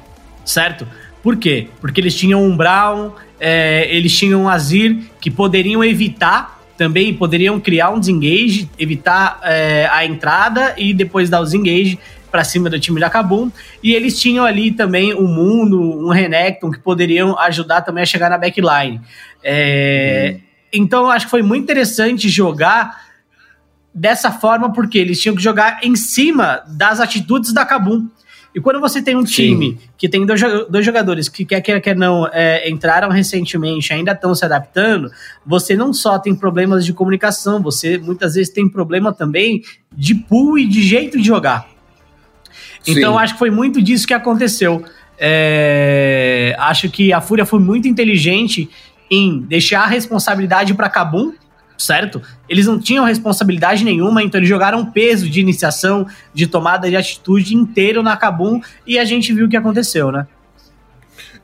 certo? 0.44 0.86
Por 1.22 1.38
quê? 1.38 1.70
Porque 1.80 2.02
eles 2.02 2.14
tinham 2.16 2.44
um 2.44 2.58
Brown, 2.58 3.12
é, 3.40 3.88
eles 3.90 4.14
tinham 4.18 4.42
um 4.42 4.50
Azir 4.50 4.98
que 5.22 5.32
poderiam 5.32 5.82
evitar 5.82 6.60
também, 6.78 7.14
poderiam 7.14 7.62
criar 7.62 7.92
um 7.92 8.00
desengage, 8.00 8.70
evitar 8.78 9.40
é, 9.42 9.88
a 9.90 10.06
entrada 10.06 10.74
e 10.78 10.94
depois 10.94 11.30
dar 11.30 11.40
o 11.40 11.46
desengage 11.46 11.98
para 12.34 12.44
cima 12.44 12.68
do 12.68 12.80
time 12.80 13.00
da 13.00 13.12
Kabum. 13.12 13.52
E 13.84 13.94
eles 13.94 14.20
tinham 14.20 14.44
ali 14.44 14.72
também 14.72 15.14
um 15.14 15.28
Mundo, 15.28 15.80
um 15.80 16.10
Renekton, 16.10 16.72
que 16.72 16.80
poderiam 16.80 17.38
ajudar 17.38 17.84
também 17.84 18.02
a 18.02 18.08
chegar 18.08 18.28
na 18.28 18.40
backline. 18.40 19.00
É, 19.44 20.38
hum. 20.38 20.42
Então 20.74 21.12
acho 21.12 21.28
que 21.28 21.32
foi 21.32 21.44
muito 21.44 21.62
interessante 21.62 22.28
jogar 22.28 23.04
dessa 23.94 24.32
forma, 24.32 24.74
porque 24.74 24.98
eles 24.98 25.22
tinham 25.22 25.36
que 25.36 25.44
jogar 25.44 25.82
em 25.84 25.96
cima 25.96 26.64
das 26.68 27.00
atitudes 27.00 27.54
da 27.54 27.64
Kabum. 27.64 28.08
E 28.56 28.60
quando 28.60 28.80
você 28.80 29.00
tem 29.00 29.16
um 29.16 29.24
time 29.24 29.72
Sim. 29.72 29.90
que 29.96 30.10
tem 30.10 30.26
dois, 30.26 30.42
dois 30.70 30.84
jogadores 30.84 31.30
que 31.30 31.46
quer 31.46 31.62
quer, 31.62 31.80
quer 31.82 31.96
não 31.96 32.28
é, 32.34 32.68
entraram 32.68 33.10
recentemente, 33.10 33.94
ainda 33.94 34.14
estão 34.14 34.34
se 34.34 34.44
adaptando, 34.44 35.12
você 35.46 35.76
não 35.76 35.94
só 35.94 36.18
tem 36.18 36.34
problemas 36.34 36.84
de 36.84 36.94
comunicação, 36.94 37.62
você 37.62 38.00
muitas 38.00 38.34
vezes 38.34 38.52
tem 38.52 38.68
problema 38.68 39.14
também 39.14 39.62
de 39.92 40.16
pool 40.16 40.58
e 40.58 40.68
de 40.68 40.82
jeito 40.82 41.20
de 41.20 41.28
jogar. 41.28 41.73
Então, 42.88 43.18
acho 43.18 43.34
que 43.34 43.40
foi 43.40 43.50
muito 43.50 43.82
disso 43.82 44.06
que 44.06 44.14
aconteceu. 44.14 44.84
É, 45.18 46.56
acho 46.60 46.90
que 46.90 47.14
a 47.14 47.22
Fúria 47.22 47.46
foi 47.46 47.60
muito 47.60 47.88
inteligente 47.88 48.70
em 49.10 49.40
deixar 49.42 49.82
a 49.82 49.88
responsabilidade 49.88 50.74
para 50.74 50.90
Kabum, 50.90 51.34
certo? 51.78 52.22
Eles 52.50 52.66
não 52.66 52.80
tinham 52.80 53.06
responsabilidade 53.06 53.84
nenhuma, 53.84 54.24
então 54.24 54.40
eles 54.40 54.50
jogaram 54.50 54.86
peso 54.86 55.30
de 55.30 55.40
iniciação, 55.40 56.08
de 56.34 56.48
tomada 56.48 56.90
de 56.90 56.96
atitude 56.96 57.56
inteiro 57.56 58.02
na 58.02 58.18
Kabum 58.18 58.62
e 58.88 58.98
a 58.98 59.06
gente 59.06 59.34
viu 59.34 59.46
o 59.46 59.50
que 59.50 59.58
aconteceu, 59.58 60.12
né? 60.12 60.28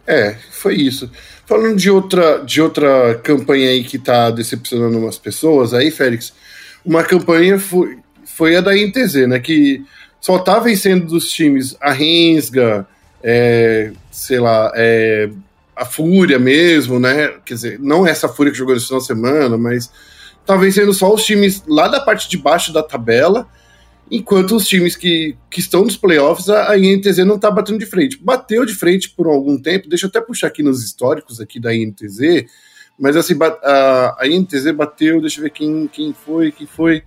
É, 0.08 0.36
foi 0.52 0.75
isso. 0.75 1.12
Falando 1.45 1.78
de 1.78 1.89
outra, 1.89 2.43
de 2.43 2.62
outra 2.62 3.15
campanha 3.23 3.69
aí 3.69 3.84
que 3.84 3.99
tá 3.99 4.32
decepcionando 4.32 4.97
umas 4.97 5.17
pessoas 5.17 5.73
aí, 5.73 5.91
Félix, 5.91 6.34
uma 6.84 7.04
campanha 7.04 7.60
foi, 7.60 7.99
foi 8.25 8.56
a 8.56 8.62
da 8.62 8.75
INTZ, 8.75 9.28
né? 9.28 9.39
Que 9.39 9.84
só 10.21 10.39
tá 10.39 10.60
vencendo 10.60 11.05
dos 11.05 11.29
times 11.29 11.75
a 11.79 11.91
Rensga, 11.91 12.88
é, 13.23 13.91
sei 14.12 14.39
lá, 14.39 14.71
é, 14.75 15.29
a 15.75 15.86
Fúria 15.86 16.38
mesmo, 16.38 16.99
né? 16.99 17.36
Quer 17.45 17.53
dizer, 17.53 17.79
não 17.79 18.05
essa 18.05 18.27
Fúria 18.27 18.51
que 18.51 18.58
jogou 18.58 18.73
nesse 18.73 18.88
final 18.88 18.99
de 18.99 19.08
semana, 19.08 19.58
mas 19.58 19.89
tá 20.45 20.55
vencendo 20.58 20.93
só 20.93 21.13
os 21.13 21.23
times 21.23 21.63
lá 21.67 21.88
da 21.88 22.01
parte 22.01 22.27
de 22.27 22.38
baixo 22.38 22.73
da 22.73 22.84
tabela, 22.84 23.47
enquanto 24.12 24.55
os 24.55 24.67
times 24.67 24.95
que, 24.95 25.38
que 25.49 25.60
estão 25.60 25.84
nos 25.84 25.95
playoffs, 25.95 26.49
a, 26.49 26.77
INTZ 26.77 27.19
não 27.19 27.39
tá 27.39 27.49
batendo 27.49 27.79
de 27.79 27.86
frente. 27.86 28.17
Bateu 28.21 28.65
de 28.65 28.73
frente 28.73 29.10
por 29.10 29.27
algum 29.27 29.58
tempo, 29.58 29.88
deixa 29.88 30.05
eu 30.05 30.10
até 30.10 30.19
puxar 30.19 30.47
aqui 30.47 30.63
nos 30.63 30.84
históricos 30.84 31.39
aqui 31.39 31.60
da 31.60 31.73
INTZ, 31.73 32.45
mas 32.99 33.15
assim, 33.15 33.36
a, 33.63 34.17
INTZ 34.25 34.71
bateu, 34.71 35.21
deixa 35.21 35.39
eu 35.39 35.43
ver 35.43 35.51
quem, 35.51 35.88
quem 35.88 36.13
foi, 36.13 36.51
quem 36.51 36.67
foi. 36.67 37.03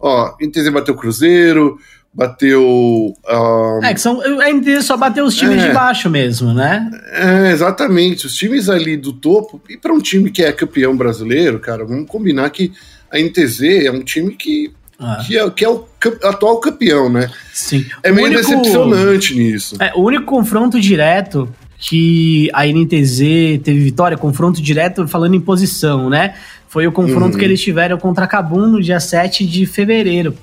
Ó, 0.00 0.34
INTZ 0.40 0.70
bateu 0.70 0.94
Cruzeiro, 0.94 1.78
bateu. 2.14 3.14
Um... 3.28 3.80
É, 3.82 3.92
que 3.92 4.00
são, 4.00 4.20
a 4.20 4.52
NTZ 4.52 4.84
só 4.84 4.96
bateu 4.96 5.24
os 5.24 5.34
times 5.34 5.62
é, 5.62 5.68
de 5.68 5.74
baixo 5.74 6.08
mesmo, 6.08 6.54
né? 6.54 6.88
É, 7.12 7.50
exatamente. 7.50 8.26
Os 8.26 8.34
times 8.34 8.68
ali 8.68 8.96
do 8.96 9.12
topo, 9.12 9.60
e 9.68 9.76
para 9.76 9.92
um 9.92 10.00
time 10.00 10.30
que 10.30 10.42
é 10.42 10.52
campeão 10.52 10.96
brasileiro, 10.96 11.58
cara, 11.58 11.84
vamos 11.84 12.08
combinar 12.08 12.48
que 12.50 12.72
a 13.10 13.18
NTZ 13.18 13.62
é 13.84 13.90
um 13.90 14.02
time 14.02 14.34
que. 14.34 14.72
Ah. 14.98 15.22
Que, 15.26 15.36
é, 15.36 15.50
que 15.50 15.64
é 15.64 15.68
o 15.68 15.84
atual 16.22 16.60
campeão, 16.60 17.10
né? 17.10 17.28
Sim. 17.52 17.84
É 18.02 18.12
meio 18.12 18.28
único, 18.28 18.42
decepcionante 18.42 19.34
nisso. 19.34 19.76
É, 19.80 19.92
o 19.94 20.02
único 20.02 20.24
confronto 20.24 20.80
direto 20.80 21.52
que 21.78 22.48
a 22.52 22.64
NTZ 22.64 23.18
teve 23.62 23.80
vitória, 23.80 24.16
confronto 24.16 24.62
direto 24.62 25.06
falando 25.08 25.34
em 25.34 25.40
posição, 25.40 26.08
né? 26.08 26.34
Foi 26.68 26.86
o 26.86 26.92
confronto 26.92 27.34
uhum. 27.34 27.38
que 27.38 27.44
eles 27.44 27.60
tiveram 27.60 27.98
contra 27.98 28.24
a 28.24 28.28
Cabum 28.28 28.66
no 28.68 28.80
dia 28.80 29.00
7 29.00 29.44
de 29.46 29.66
fevereiro. 29.66 30.34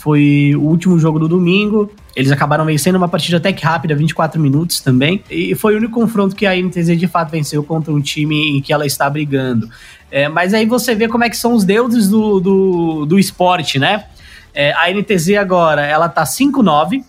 Foi 0.00 0.54
o 0.56 0.62
último 0.62 0.98
jogo 0.98 1.18
do 1.18 1.28
domingo. 1.28 1.92
Eles 2.16 2.32
acabaram 2.32 2.64
vencendo 2.64 2.96
uma 2.96 3.06
partida 3.06 3.36
até 3.36 3.52
que 3.52 3.62
rápida, 3.62 3.94
24 3.94 4.40
minutos 4.40 4.80
também. 4.80 5.22
E 5.30 5.54
foi 5.54 5.74
o 5.74 5.76
único 5.76 5.92
confronto 5.92 6.34
que 6.34 6.46
a 6.46 6.56
NTZ 6.56 6.98
de 6.98 7.06
fato 7.06 7.30
venceu 7.30 7.62
contra 7.62 7.92
um 7.92 8.00
time 8.00 8.56
em 8.56 8.62
que 8.62 8.72
ela 8.72 8.86
está 8.86 9.10
brigando. 9.10 9.68
É, 10.10 10.26
mas 10.26 10.54
aí 10.54 10.64
você 10.64 10.94
vê 10.94 11.06
como 11.06 11.22
é 11.22 11.28
que 11.28 11.36
são 11.36 11.52
os 11.52 11.64
deuses 11.64 12.08
do, 12.08 12.40
do, 12.40 13.04
do 13.04 13.18
esporte, 13.18 13.78
né? 13.78 14.06
É, 14.54 14.72
a 14.72 14.90
NTZ 14.90 15.36
agora, 15.38 15.84
ela 15.84 16.08
tá 16.08 16.24
5-9. 16.24 17.04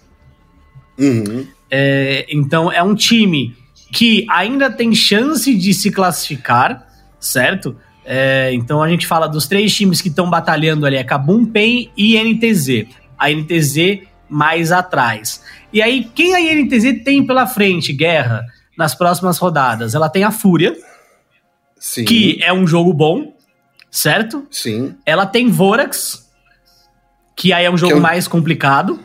Uhum. 1.00 1.48
É, 1.70 2.26
então 2.30 2.70
é 2.70 2.84
um 2.84 2.94
time 2.94 3.56
que 3.90 4.26
ainda 4.30 4.70
tem 4.70 4.94
chance 4.94 5.56
de 5.56 5.74
se 5.74 5.92
classificar, 5.92 6.86
certo? 7.22 7.74
É, 8.06 8.52
então 8.54 8.82
a 8.82 8.90
gente 8.90 9.06
fala 9.06 9.28
dos 9.28 9.48
três 9.48 9.74
times 9.76 10.02
que 10.02 10.10
estão 10.10 10.30
batalhando 10.30 10.86
ali, 10.86 10.96
é 10.96 11.04
Kabum, 11.04 11.46
PEN 11.46 11.92
e 11.96 12.18
NTZ. 12.18 12.88
A 13.18 13.30
NTZ 13.30 14.02
mais 14.28 14.72
atrás. 14.72 15.44
E 15.72 15.82
aí, 15.82 16.10
quem 16.16 16.36
a 16.36 16.40
NTZ 16.56 17.04
tem 17.04 17.26
pela 17.26 17.46
frente, 17.46 17.94
Guerra, 17.94 18.44
nas 18.78 18.96
próximas 18.96 19.38
rodadas? 19.38 19.94
Ela 19.94 20.10
tem 20.10 20.24
a 20.24 20.32
Fúria. 20.32 20.76
Sim. 21.84 22.06
que 22.06 22.38
é 22.44 22.54
um 22.54 22.68
jogo 22.68 22.94
bom, 22.94 23.36
certo? 23.90 24.46
Sim. 24.52 24.94
Ela 25.04 25.26
tem 25.26 25.50
Vorax, 25.50 26.30
que 27.36 27.52
aí 27.52 27.66
é 27.66 27.72
um 27.72 27.78
jogo 27.78 27.94
é 27.94 27.96
um- 27.96 28.00
mais 28.00 28.28
complicado. 28.28 29.00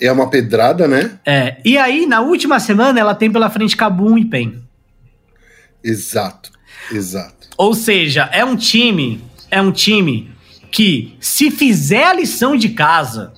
É 0.00 0.10
uma 0.10 0.28
pedrada, 0.28 0.88
né? 0.88 1.16
É, 1.24 1.58
e 1.64 1.78
aí, 1.78 2.04
na 2.06 2.20
última 2.20 2.58
semana, 2.58 2.98
ela 2.98 3.14
tem 3.14 3.30
pela 3.30 3.48
frente 3.48 3.76
Kabum 3.76 4.18
e 4.18 4.24
PEN. 4.24 4.60
Exato. 5.82 6.50
Exato. 6.90 7.48
Ou 7.56 7.74
seja, 7.74 8.28
é 8.32 8.44
um 8.44 8.56
time, 8.56 9.22
é 9.50 9.60
um 9.60 9.70
time 9.72 10.30
que 10.70 11.16
se 11.20 11.50
fizer 11.50 12.04
a 12.04 12.12
lição 12.14 12.56
de 12.56 12.70
casa, 12.70 13.32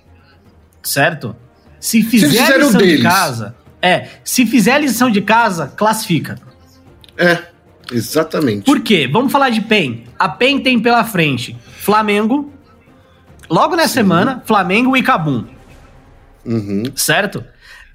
certo? 0.83 1.35
Se 1.81 2.03
fizer 2.03 2.27
a 2.41 2.47
fizer 2.47 2.57
o 2.57 2.67
lição 2.67 2.81
de 2.81 2.87
deles. 2.87 3.03
casa, 3.03 3.57
é, 3.83 4.09
se 4.25 4.47
fizer 4.47 4.73
a 4.75 4.79
lição 4.79 5.11
de 5.11 5.21
casa, 5.21 5.67
classifica. 5.77 6.39
É, 7.19 7.39
exatamente. 7.93 8.65
Por 8.65 8.81
quê? 8.81 9.09
Vamos 9.11 9.31
falar 9.33 9.51
de 9.51 9.61
PEN. 9.61 10.05
A 10.19 10.29
PEN 10.29 10.61
tem 10.61 10.79
pela 10.81 11.05
frente 11.05 11.57
Flamengo, 11.81 12.53
logo 13.51 13.77
nessa 13.77 13.95
semana, 13.95 14.43
Flamengo 14.47 14.97
e 14.97 15.03
Cabum, 15.03 15.45
Uhum. 16.47 16.85
certo? 16.95 17.45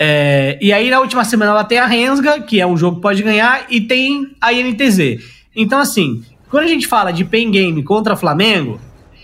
É, 0.02 0.58
e 0.62 0.72
aí 0.72 0.90
na 0.90 1.02
última 1.02 1.26
semana 1.26 1.52
ela 1.52 1.64
tem 1.66 1.78
a 1.78 1.86
Rensga, 1.86 2.40
que 2.42 2.62
é 2.62 2.66
um 2.66 2.78
jogo 2.78 2.96
que 2.98 3.02
pode 3.02 3.22
ganhar, 3.22 3.66
e 3.70 3.82
tem 3.82 4.32
a 4.40 4.54
INTZ. 4.54 5.22
Então, 5.54 5.78
assim, 5.78 6.24
quando 6.50 6.64
a 6.64 6.68
gente 6.70 6.88
fala 6.88 7.12
de 7.12 7.26
PEN 7.26 7.52
Game 7.52 7.84
contra 7.84 8.16
Flamengo, 8.16 8.80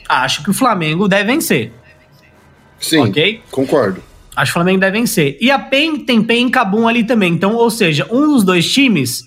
acho 0.10 0.44
que 0.44 0.50
o 0.50 0.54
Flamengo 0.54 1.08
deve 1.08 1.24
vencer. 1.32 1.72
Sim, 2.78 3.00
Ok. 3.00 3.42
concordo. 3.50 4.04
Acho 4.36 4.52
que 4.52 4.58
o 4.58 4.62
Flamengo 4.62 4.82
deve 4.82 5.00
vencer. 5.00 5.38
E 5.40 5.50
a 5.50 5.58
PEN 5.58 6.00
tem 6.00 6.22
PEN 6.22 6.48
e 6.48 6.52
Cabum 6.52 6.90
ali 6.90 7.06
também. 7.06 7.32
Então, 7.32 7.56
ou 7.56 7.72
seja, 7.72 8.06
um 8.12 8.28
dos 8.28 8.44
dois 8.44 8.70
times 8.70 9.24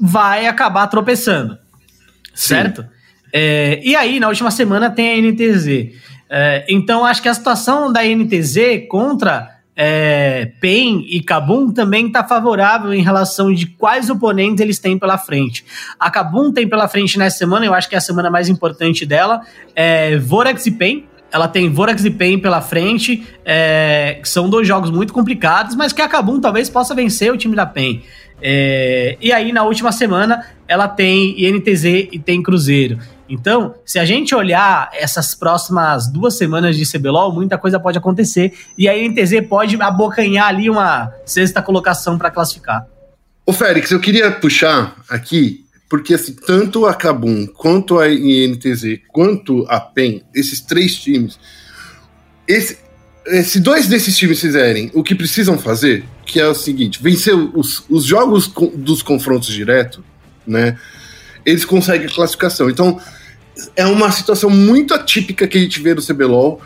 vai 0.00 0.46
acabar 0.46 0.86
tropeçando. 0.86 1.58
Certo? 2.34 2.86
É, 3.30 3.78
e 3.84 3.94
aí, 3.94 4.18
na 4.18 4.28
última 4.28 4.50
semana, 4.50 4.88
tem 4.90 5.10
a 5.10 5.16
NTZ. 5.30 5.92
É, 6.30 6.64
então, 6.68 7.04
acho 7.04 7.20
que 7.20 7.28
a 7.28 7.34
situação 7.34 7.92
da 7.92 8.02
NTZ 8.02 8.86
contra 8.88 9.57
é, 9.80 10.50
PEN 10.60 11.04
e 11.08 11.22
Cabum 11.22 11.70
também 11.70 12.08
está 12.08 12.24
favorável 12.24 12.92
em 12.92 13.00
relação 13.00 13.54
de 13.54 13.64
quais 13.64 14.10
oponentes 14.10 14.60
eles 14.60 14.80
têm 14.80 14.98
pela 14.98 15.16
frente. 15.16 15.64
A 16.00 16.10
Cabum 16.10 16.52
tem 16.52 16.68
pela 16.68 16.88
frente 16.88 17.16
nessa 17.16 17.38
semana, 17.38 17.64
eu 17.64 17.72
acho 17.72 17.88
que 17.88 17.94
é 17.94 17.98
a 17.98 18.00
semana 18.00 18.28
mais 18.28 18.48
importante 18.48 19.06
dela, 19.06 19.40
é 19.76 20.18
Vorax 20.18 20.66
e 20.66 20.72
PEN. 20.72 21.04
Ela 21.30 21.46
tem 21.46 21.70
Vorax 21.70 22.04
e 22.04 22.10
PEN 22.10 22.40
pela 22.40 22.60
frente, 22.60 23.24
é, 23.44 24.18
que 24.20 24.28
são 24.28 24.50
dois 24.50 24.66
jogos 24.66 24.90
muito 24.90 25.12
complicados, 25.12 25.76
mas 25.76 25.92
que 25.92 26.02
a 26.02 26.08
Kabum 26.08 26.40
talvez 26.40 26.68
possa 26.68 26.92
vencer 26.92 27.32
o 27.32 27.36
time 27.36 27.54
da 27.54 27.66
PEN. 27.66 28.02
É, 28.42 29.16
e 29.20 29.32
aí, 29.32 29.52
na 29.52 29.62
última 29.62 29.92
semana, 29.92 30.44
ela 30.66 30.88
tem 30.88 31.40
INTZ 31.40 31.84
e 31.84 32.18
tem 32.18 32.42
Cruzeiro. 32.42 32.98
Então, 33.28 33.74
se 33.84 33.98
a 33.98 34.04
gente 34.04 34.34
olhar 34.34 34.88
essas 34.92 35.34
próximas 35.34 36.10
duas 36.10 36.34
semanas 36.34 36.76
de 36.76 36.90
CBLOL, 36.90 37.32
muita 37.32 37.58
coisa 37.58 37.78
pode 37.78 37.98
acontecer. 37.98 38.52
E 38.76 38.88
a 38.88 38.96
INTZ 38.96 39.46
pode 39.48 39.80
abocanhar 39.80 40.48
ali 40.48 40.70
uma 40.70 41.12
sexta 41.26 41.60
colocação 41.60 42.16
para 42.16 42.30
classificar. 42.30 42.86
Ô, 43.44 43.52
Félix, 43.52 43.90
eu 43.90 44.00
queria 44.00 44.30
puxar 44.30 44.96
aqui, 45.08 45.64
porque 45.88 46.14
assim, 46.14 46.34
tanto 46.34 46.86
a 46.86 46.94
Kabum, 46.94 47.46
quanto 47.46 47.98
a 47.98 48.08
INTZ, 48.08 49.00
quanto 49.08 49.64
a 49.68 49.80
PEN, 49.80 50.22
esses 50.34 50.60
três 50.60 50.94
times, 50.96 51.38
esse, 52.46 52.78
se 53.44 53.60
dois 53.60 53.86
desses 53.88 54.16
times 54.16 54.40
fizerem 54.40 54.90
o 54.94 55.02
que 55.02 55.14
precisam 55.14 55.58
fazer, 55.58 56.04
que 56.26 56.40
é 56.40 56.46
o 56.46 56.54
seguinte, 56.54 57.02
vencer 57.02 57.34
os, 57.34 57.84
os 57.88 58.04
jogos 58.04 58.52
dos 58.74 59.02
confrontos 59.02 59.48
direto, 59.48 60.04
né, 60.46 60.78
eles 61.44 61.64
conseguem 61.64 62.06
a 62.06 62.14
classificação. 62.14 62.68
Então, 62.68 63.00
é 63.76 63.86
uma 63.86 64.10
situação 64.10 64.50
muito 64.50 64.94
atípica 64.94 65.46
que 65.46 65.58
a 65.58 65.60
gente 65.60 65.80
vê 65.80 65.94
no 65.94 66.02
CBLOL, 66.02 66.60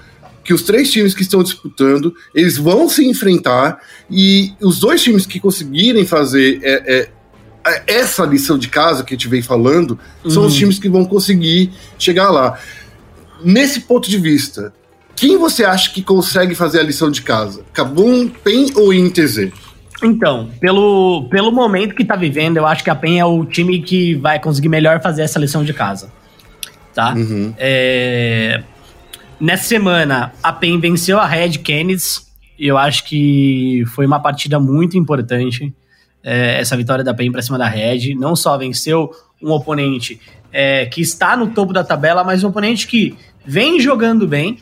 que 0.45 0.53
os 0.53 0.63
três 0.63 0.91
times 0.91 1.15
que 1.15 1.23
estão 1.23 1.43
disputando, 1.43 2.15
eles 2.35 2.57
vão 2.59 2.89
se 2.89 3.05
enfrentar 3.07 3.79
e 4.11 4.53
os 4.61 4.81
dois 4.81 5.03
times 5.03 5.25
que 5.25 5.39
conseguirem 5.39 6.05
fazer 6.05 6.59
é, 6.63 6.95
é, 6.95 7.09
é, 7.65 7.83
essa 7.87 8.25
lição 8.25 8.59
de 8.59 8.69
casa 8.69 9.05
que 9.05 9.15
a 9.15 9.17
gente 9.17 9.29
vem 9.29 9.41
falando 9.43 9.99
são 10.29 10.45
os 10.45 10.53
Uhum. 10.53 10.59
times 10.59 10.79
que 10.79 10.89
vão 10.89 11.05
conseguir 11.05 11.71
chegar 11.99 12.31
lá. 12.31 12.59
Nesse 13.45 13.81
ponto 13.81 14.11
de 14.11 14.19
vista, 14.19 14.73
quem 15.15 15.39
você 15.39 15.65
acha 15.65 15.93
que 15.93 16.03
consegue 16.03 16.55
fazer 16.55 16.81
a 16.81 16.83
lição 16.83 17.11
de 17.11 17.23
casa? 17.23 17.65
Kabum, 17.73 18.29
PEN 18.29 18.73
ou 18.75 18.93
INTZ? 18.93 19.53
Então, 20.03 20.51
pelo, 20.61 21.29
pelo 21.31 21.53
momento 21.53 21.95
que 21.95 22.05
tá 22.05 22.17
vivendo, 22.17 22.57
eu 22.57 22.67
acho 22.67 22.83
que 22.83 22.91
a 22.91 22.95
PEN 22.95 23.21
é 23.21 23.25
o 23.25 23.45
time 23.45 23.81
que 23.81 24.17
vai 24.17 24.41
conseguir 24.41 24.69
melhor 24.69 25.01
fazer 25.01 25.23
essa 25.23 25.39
lição 25.39 25.63
de 25.63 25.73
casa. 25.73 26.11
Tá? 26.95 27.15
Uhum. 27.15 27.55
É, 27.59 28.63
Nessa 29.41 29.65
semana, 29.65 30.33
a 30.43 30.53
PEN 30.53 30.79
venceu 30.79 31.19
a 31.19 31.27
Red 31.27 31.59
Canids. 31.59 32.31
E 32.59 32.67
eu 32.69 32.79
acho 32.79 33.05
que 33.05 33.83
foi 33.95 34.07
uma 34.07 34.21
partida 34.21 34.61
muito 34.61 34.97
importante. 34.97 35.75
é, 36.23 36.61
essa 36.61 36.77
vitória 36.77 37.03
da 37.03 37.13
PEN 37.13 37.33
pra 37.33 37.43
cima 37.43 37.59
da 37.59 37.67
Red. 37.67 38.15
Não 38.15 38.37
só 38.37 38.57
venceu 38.57 39.11
um 39.43 39.51
oponente 39.51 40.21
é, 40.53 40.87
que 40.87 41.01
está 41.01 41.37
no 41.37 41.49
topo 41.49 41.73
da 41.73 41.83
tabela, 41.83 42.23
mas 42.23 42.45
um 42.45 42.49
oponente 42.49 42.87
que 42.87 43.17
vem 43.45 43.81
jogando 43.81 44.29
bem, 44.29 44.59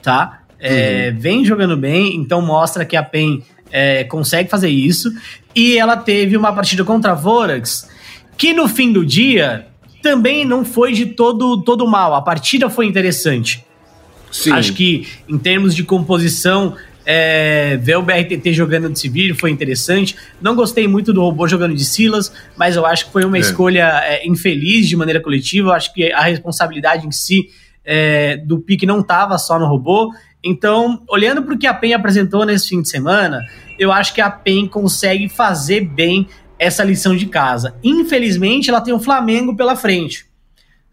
tá? 0.00 0.42
É, 0.60 1.10
Vem 1.10 1.44
jogando 1.44 1.76
bem, 1.76 2.14
então 2.16 2.40
mostra 2.40 2.84
que 2.84 2.96
a 2.96 3.02
PEN 3.02 3.42
é, 3.72 4.04
consegue 4.04 4.48
fazer 4.48 4.68
isso. 4.68 5.10
E 5.54 5.76
ela 5.76 5.96
teve 5.96 6.36
uma 6.36 6.52
partida 6.52 6.84
contra 6.84 7.10
a 7.10 7.14
Vorax, 7.14 7.90
que 8.38 8.52
no 8.52 8.68
fim 8.68 8.92
do 8.92 9.04
dia 9.04 9.66
também 10.04 10.44
não 10.44 10.64
foi 10.66 10.92
de 10.92 11.06
todo, 11.06 11.62
todo 11.62 11.86
mal. 11.88 12.14
A 12.14 12.20
partida 12.20 12.68
foi 12.68 12.86
interessante. 12.86 13.64
Sim. 14.30 14.52
Acho 14.52 14.74
que 14.74 15.08
em 15.26 15.38
termos 15.38 15.74
de 15.74 15.82
composição, 15.82 16.76
é, 17.06 17.78
ver 17.78 17.96
o 17.96 18.02
BRTT 18.02 18.52
jogando 18.52 18.90
de 18.90 18.98
civil 18.98 19.34
foi 19.34 19.50
interessante. 19.50 20.14
Não 20.42 20.54
gostei 20.54 20.86
muito 20.86 21.10
do 21.12 21.22
robô 21.22 21.48
jogando 21.48 21.74
de 21.74 21.84
Silas, 21.84 22.30
mas 22.56 22.76
eu 22.76 22.84
acho 22.84 23.06
que 23.06 23.12
foi 23.12 23.24
uma 23.24 23.38
É. 23.38 23.40
escolha 23.40 24.00
é, 24.04 24.26
infeliz 24.26 24.86
de 24.88 24.94
maneira 24.96 25.20
coletiva. 25.20 25.70
Eu 25.70 25.72
acho 25.72 25.92
que 25.94 26.12
a 26.12 26.20
responsabilidade 26.22 27.06
em 27.06 27.12
si 27.12 27.48
é, 27.82 28.36
do 28.36 28.58
pique 28.58 28.84
não 28.84 29.00
estava 29.00 29.38
só 29.38 29.58
no 29.58 29.66
robô. 29.66 30.12
Então, 30.42 31.02
olhando 31.08 31.42
para 31.42 31.54
o 31.54 31.58
que 31.58 31.66
a 31.66 31.72
PEN 31.72 31.94
apresentou 31.94 32.44
nesse 32.44 32.68
fim 32.68 32.82
de 32.82 32.90
semana, 32.90 33.40
eu 33.78 33.90
acho 33.90 34.12
que 34.12 34.20
a 34.20 34.28
PEN 34.30 34.66
consegue 34.66 35.28
fazer 35.30 35.80
bem 35.80 36.28
essa 36.58 36.84
lição 36.84 37.16
de 37.16 37.26
casa. 37.26 37.74
Infelizmente, 37.82 38.70
ela 38.70 38.80
tem 38.80 38.94
o 38.94 39.00
Flamengo 39.00 39.56
pela 39.56 39.76
frente 39.76 40.26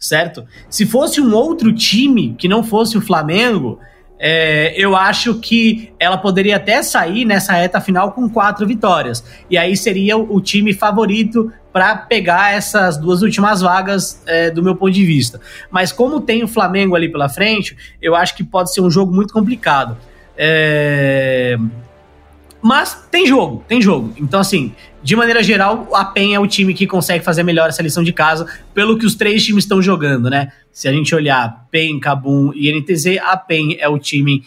certo? 0.02 0.44
Se 0.68 0.86
fosse 0.86 1.22
um 1.22 1.34
outro 1.34 1.72
time 1.72 2.34
que 2.38 2.48
não 2.48 2.64
fosse 2.64 2.98
o 2.98 3.02
Flamengo, 3.02 3.80
é, 4.20 4.74
eu 4.76 4.96
acho 4.96 5.36
que 5.36 5.94
ela 6.00 6.18
poderia 6.18 6.56
até 6.56 6.82
sair 6.82 7.24
nessa 7.24 7.54
reta 7.54 7.80
final 7.80 8.12
com 8.12 8.28
quatro 8.28 8.66
vitórias. 8.66 9.24
E 9.48 9.58
aí 9.58 9.78
seria 9.78 10.18
o, 10.18 10.42
time 10.42 10.74
favorito 10.74 11.54
para 11.72 11.96
pegar 11.96 12.54
essas 12.54 12.98
duas 12.98 13.22
últimas 13.22 13.62
vagas 13.62 14.22
é, 14.26 14.50
do 14.50 14.64
meu 14.64 14.76
ponto 14.76 14.92
de 14.92 15.06
vista. 15.06 15.40
Mas 15.70 15.92
como 15.92 16.20
tem 16.20 16.44
o 16.44 16.48
Flamengo 16.48 16.96
ali 16.96 17.10
pela 17.10 17.30
frente, 17.30 17.78
eu 18.02 18.16
acho 18.16 18.36
que 18.36 18.44
pode 18.44 18.74
ser 18.74 18.82
um 18.82 18.90
jogo 18.90 19.14
muito 19.14 19.32
complicado. 19.32 19.96
É, 20.36 21.58
Mas 22.62 23.06
tem 23.10 23.26
jogo, 23.26 23.64
tem 23.68 23.82
jogo. 23.82 24.14
Então, 24.18 24.40
assim, 24.40 24.74
de 25.04 25.16
maneira 25.16 25.42
geral, 25.42 25.90
a 25.94 26.06
PEN 26.06 26.36
é 26.36 26.40
o 26.40 26.46
time 26.46 26.74
que 26.74 26.86
consegue 26.86 27.24
fazer 27.24 27.44
melhor 27.44 27.70
essa 27.70 27.82
lição 27.82 28.04
de 28.04 28.14
casa, 28.14 28.46
pelo 28.74 28.98
que 28.98 29.06
os 29.06 29.16
três 29.16 29.44
times 29.44 29.64
estão 29.64 29.82
jogando, 29.82 30.30
né? 30.30 30.52
Se 30.72 30.88
a 30.88 30.94
gente 30.94 31.14
olhar 31.16 31.68
PEN, 31.72 32.00
Kabum 32.00 32.52
e 32.54 32.72
NTZ, 32.72 33.18
a 33.24 33.36
PEN 33.36 33.78
é 33.80 33.90
o 33.90 33.98
time 33.98 34.44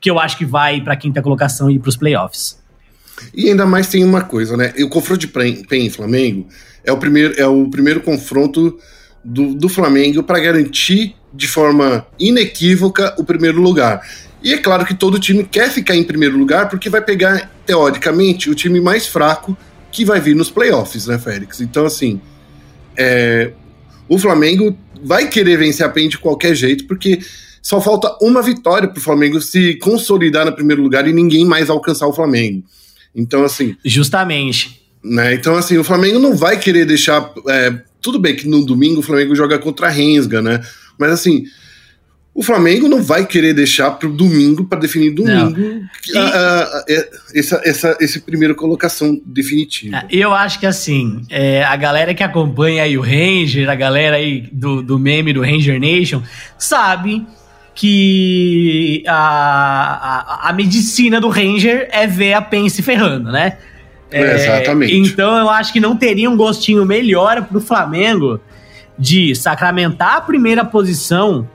que 0.00 0.10
eu 0.10 0.18
acho 0.18 0.36
que 0.36 0.44
vai 0.44 0.80
para 0.80 0.94
a 0.94 0.96
quinta 0.96 1.22
colocação 1.22 1.70
e 1.70 1.78
para 1.78 1.88
os 1.88 1.96
playoffs. 1.96 2.58
E 3.32 3.48
ainda 3.48 3.64
mais 3.64 3.86
tem 3.86 4.04
uma 4.04 4.22
coisa, 4.22 4.56
né? 4.56 4.74
O 4.80 4.88
confronto 4.88 5.20
de 5.20 5.28
PEN 5.28 5.62
PEN 5.64 5.86
e 5.86 5.90
Flamengo 5.90 6.48
é 6.84 6.92
o 6.92 6.98
primeiro, 6.98 7.34
é 7.40 7.46
o 7.46 7.68
primeiro 7.70 8.00
confronto 8.00 8.78
do, 9.24 9.54
do 9.54 9.68
Flamengo 9.68 10.22
para 10.22 10.40
garantir 10.40 11.14
de 11.32 11.48
forma 11.48 12.06
inequívoca 12.18 13.14
o 13.18 13.24
primeiro 13.24 13.60
lugar. 13.60 14.02
E 14.42 14.52
é 14.52 14.58
claro 14.58 14.84
que 14.84 14.94
todo 14.94 15.18
time 15.18 15.42
quer 15.42 15.70
ficar 15.70 15.96
em 15.96 16.04
primeiro 16.04 16.36
lugar 16.36 16.68
porque 16.68 16.90
vai 16.90 17.00
pegar, 17.00 17.50
teoricamente, 17.66 18.50
o 18.50 18.54
time 18.54 18.80
mais 18.80 19.06
fraco 19.06 19.56
que 19.90 20.04
vai 20.04 20.20
vir 20.20 20.34
nos 20.34 20.50
playoffs, 20.50 21.06
né, 21.06 21.18
Félix? 21.18 21.60
Então, 21.60 21.86
assim, 21.86 22.20
é, 22.96 23.52
o 24.08 24.18
Flamengo 24.18 24.76
vai 25.02 25.28
querer 25.28 25.56
vencer 25.58 25.84
a 25.84 25.88
PEN 25.88 26.08
de 26.08 26.18
qualquer 26.18 26.54
jeito 26.54 26.86
porque 26.86 27.20
só 27.62 27.80
falta 27.80 28.16
uma 28.20 28.42
vitória 28.42 28.88
para 28.88 28.98
o 28.98 29.02
Flamengo 29.02 29.40
se 29.40 29.74
consolidar 29.76 30.44
no 30.44 30.52
primeiro 30.52 30.82
lugar 30.82 31.08
e 31.08 31.12
ninguém 31.12 31.46
mais 31.46 31.70
alcançar 31.70 32.06
o 32.06 32.12
Flamengo. 32.12 32.62
Então, 33.14 33.44
assim, 33.44 33.76
Justamente. 33.84 34.82
né? 35.02 35.34
Então, 35.34 35.56
assim, 35.56 35.78
o 35.78 35.84
Flamengo 35.84 36.18
não 36.18 36.36
vai 36.36 36.58
querer 36.58 36.84
deixar. 36.84 37.32
é, 37.48 37.80
tudo 38.02 38.18
bem 38.18 38.36
que 38.36 38.46
no 38.46 38.66
domingo 38.66 39.00
o 39.00 39.02
Flamengo 39.02 39.34
joga 39.34 39.58
contra 39.58 39.86
a 39.86 39.90
Rensga, 39.90 40.42
né? 40.42 40.60
Mas 40.98 41.10
assim, 41.10 41.44
o 42.34 42.42
Flamengo 42.42 42.88
não 42.88 43.00
vai 43.00 43.24
querer 43.24 43.54
deixar 43.54 43.92
para 43.92 44.08
o 44.08 44.12
domingo, 44.12 44.64
para 44.64 44.80
definir 44.80 45.12
domingo, 45.12 45.60
e... 45.60 46.18
a, 46.18 46.20
a, 46.20 46.62
a, 46.62 46.84
essa, 47.32 47.60
essa, 47.64 47.96
esse 48.00 48.20
primeira 48.20 48.54
colocação 48.54 49.20
definitiva. 49.24 49.98
É, 49.98 50.06
eu 50.10 50.32
acho 50.32 50.58
que 50.58 50.66
assim, 50.66 51.22
é, 51.30 51.62
a 51.62 51.76
galera 51.76 52.12
que 52.12 52.24
acompanha 52.24 52.82
aí 52.82 52.98
o 52.98 53.00
Ranger, 53.00 53.70
a 53.70 53.76
galera 53.76 54.16
aí 54.16 54.48
do, 54.50 54.82
do 54.82 54.98
meme 54.98 55.32
do 55.32 55.42
Ranger 55.42 55.78
Nation, 55.78 56.22
sabe 56.58 57.24
que 57.72 59.04
a, 59.06 60.44
a, 60.44 60.48
a 60.50 60.52
medicina 60.52 61.20
do 61.20 61.28
Ranger 61.28 61.88
é 61.92 62.04
ver 62.06 62.34
a 62.34 62.42
Pen 62.42 62.68
se 62.68 62.82
ferrando, 62.82 63.30
né? 63.30 63.58
É, 64.10 64.34
exatamente. 64.34 64.94
Então 64.96 65.36
eu 65.36 65.48
acho 65.48 65.72
que 65.72 65.80
não 65.80 65.96
teria 65.96 66.28
um 66.28 66.36
gostinho 66.36 66.84
melhor 66.84 67.44
para 67.44 67.58
o 67.58 67.60
Flamengo 67.60 68.40
de 68.98 69.34
sacramentar 69.34 70.16
a 70.16 70.20
primeira 70.20 70.64
posição 70.64 71.48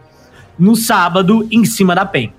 no 0.60 0.76
sábado 0.76 1.48
em 1.50 1.64
cima 1.66 1.96
da 1.96 2.06
PEN. 2.06 2.34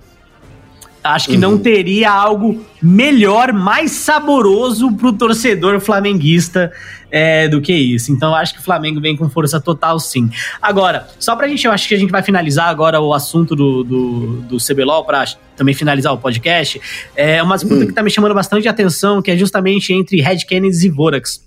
Acho 1.03 1.29
que 1.29 1.35
uhum. 1.35 1.41
não 1.41 1.59
teria 1.59 2.11
algo 2.11 2.63
melhor, 2.83 3.55
mais 3.55 3.91
saboroso 3.93 4.93
pro 4.93 5.15
torcedor 5.15 5.81
flamenguista 5.81 6.71
é, 7.11 7.49
do 7.49 7.59
que 7.61 7.73
isso. 7.73 8.13
Então, 8.13 8.35
acho 8.35 8.53
que 8.53 8.61
o 8.61 8.63
Flamengo 8.63 9.01
vem 9.01 9.17
com 9.17 9.29
força 9.31 9.59
total, 9.59 9.99
sim. 9.99 10.31
Agora, 10.61 11.09
só 11.19 11.35
pra 11.35 11.49
gente, 11.49 11.67
eu 11.67 11.73
acho 11.73 11.89
que 11.89 11.95
a 11.95 11.99
gente 11.99 12.11
vai 12.11 12.23
finalizar 12.23 12.69
agora 12.69 13.01
o 13.01 13.15
assunto 13.15 13.57
do, 13.57 13.83
do, 13.83 14.27
do 14.43 14.57
CBLOL, 14.59 15.05
pra 15.05 15.25
também 15.57 15.75
finalizar 15.75 16.13
o 16.13 16.19
podcast. 16.19 16.79
É 17.17 17.43
uma 17.43 17.57
disputa 17.57 17.77
uhum. 17.77 17.87
que 17.87 17.95
tá 17.95 18.03
me 18.03 18.11
chamando 18.11 18.35
bastante 18.35 18.69
atenção, 18.69 19.23
que 19.23 19.31
é 19.31 19.37
justamente 19.39 19.95
entre 19.95 20.21
Red 20.21 20.41
Kennedy 20.47 20.87
e 20.87 20.91
Vorax. 20.91 21.43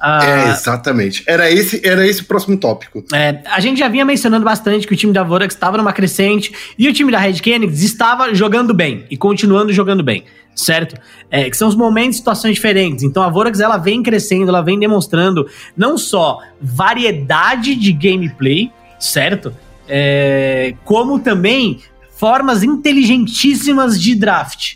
Ah, 0.00 0.24
é, 0.24 0.50
exatamente. 0.50 1.24
Era 1.26 1.50
esse, 1.50 1.84
era 1.84 2.06
esse 2.06 2.22
o 2.22 2.24
próximo 2.24 2.56
tópico. 2.56 3.04
É, 3.12 3.42
a 3.46 3.58
gente 3.58 3.78
já 3.78 3.88
vinha 3.88 4.04
mencionando 4.04 4.44
bastante 4.44 4.86
que 4.86 4.94
o 4.94 4.96
time 4.96 5.12
da 5.12 5.24
Vorax 5.24 5.54
estava 5.54 5.76
numa 5.76 5.92
crescente 5.92 6.52
e 6.78 6.88
o 6.88 6.92
time 6.92 7.10
da 7.10 7.18
Red 7.18 7.34
Kennedy 7.34 7.84
estava 7.84 8.32
jogando 8.32 8.72
bem 8.72 9.06
e 9.10 9.16
continuando 9.16 9.72
jogando 9.72 10.04
bem, 10.04 10.24
certo? 10.54 10.94
É, 11.28 11.50
que 11.50 11.56
são 11.56 11.68
os 11.68 11.74
momentos 11.74 12.14
e 12.16 12.18
situações 12.18 12.54
diferentes. 12.54 13.02
Então 13.02 13.24
a 13.24 13.28
Vorax 13.28 13.58
ela 13.58 13.76
vem 13.76 14.00
crescendo, 14.00 14.50
ela 14.50 14.62
vem 14.62 14.78
demonstrando 14.78 15.48
não 15.76 15.98
só 15.98 16.38
variedade 16.60 17.74
de 17.74 17.92
gameplay, 17.92 18.70
certo? 19.00 19.52
É, 19.88 20.74
como 20.84 21.18
também 21.18 21.80
formas 22.16 22.62
inteligentíssimas 22.62 24.00
de 24.00 24.14
draft. 24.14 24.74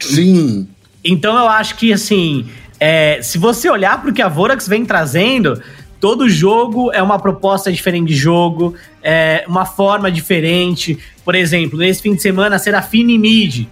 Sim. 0.00 0.68
Então 1.04 1.36
eu 1.38 1.48
acho 1.48 1.76
que 1.76 1.92
assim 1.92 2.48
é, 2.78 3.20
se 3.22 3.38
você 3.38 3.68
olhar 3.68 4.00
para 4.00 4.10
o 4.10 4.12
que 4.12 4.22
a 4.22 4.28
Vorax 4.28 4.68
vem 4.68 4.84
trazendo, 4.84 5.62
todo 6.00 6.28
jogo 6.28 6.92
é 6.92 7.02
uma 7.02 7.18
proposta 7.18 7.72
diferente 7.72 8.08
de 8.08 8.16
jogo, 8.16 8.74
é 9.02 9.44
uma 9.46 9.64
forma 9.64 10.10
diferente. 10.10 10.98
Por 11.24 11.34
exemplo, 11.34 11.78
nesse 11.78 12.02
fim 12.02 12.14
de 12.14 12.22
semana, 12.22 12.58
Serafine 12.58 13.18
Mid, 13.18 13.66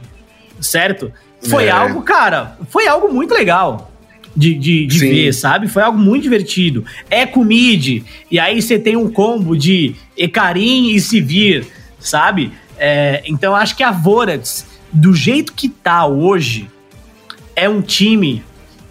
certo? 0.61 1.12
Foi 1.42 1.66
é. 1.66 1.70
algo, 1.70 2.02
cara, 2.02 2.57
foi 2.70 2.86
algo 2.86 3.12
muito 3.12 3.34
legal 3.34 3.92
de, 4.34 4.55
de, 4.55 4.86
de 4.86 4.98
ver, 4.98 5.32
sabe? 5.34 5.68
Foi 5.68 5.82
algo 5.82 5.98
muito 5.98 6.22
divertido. 6.22 6.84
Eco 7.11 7.44
Mid, 7.44 8.02
e 8.30 8.38
aí 8.38 8.61
você 8.61 8.78
tem 8.78 8.96
um 8.96 9.11
combo 9.11 9.57
de 9.57 9.94
Ecarim 10.16 10.90
e 10.90 11.00
Sivir, 11.00 11.66
sabe? 11.98 12.52
É, 12.78 13.22
então 13.26 13.55
acho 13.55 13.76
que 13.76 13.82
a 13.82 13.90
Vorax, 13.90 14.66
do 14.90 15.14
jeito 15.14 15.52
que 15.52 15.68
tá 15.68 16.07
hoje, 16.07 16.68
é 17.55 17.68
um 17.68 17.80
time 17.80 18.42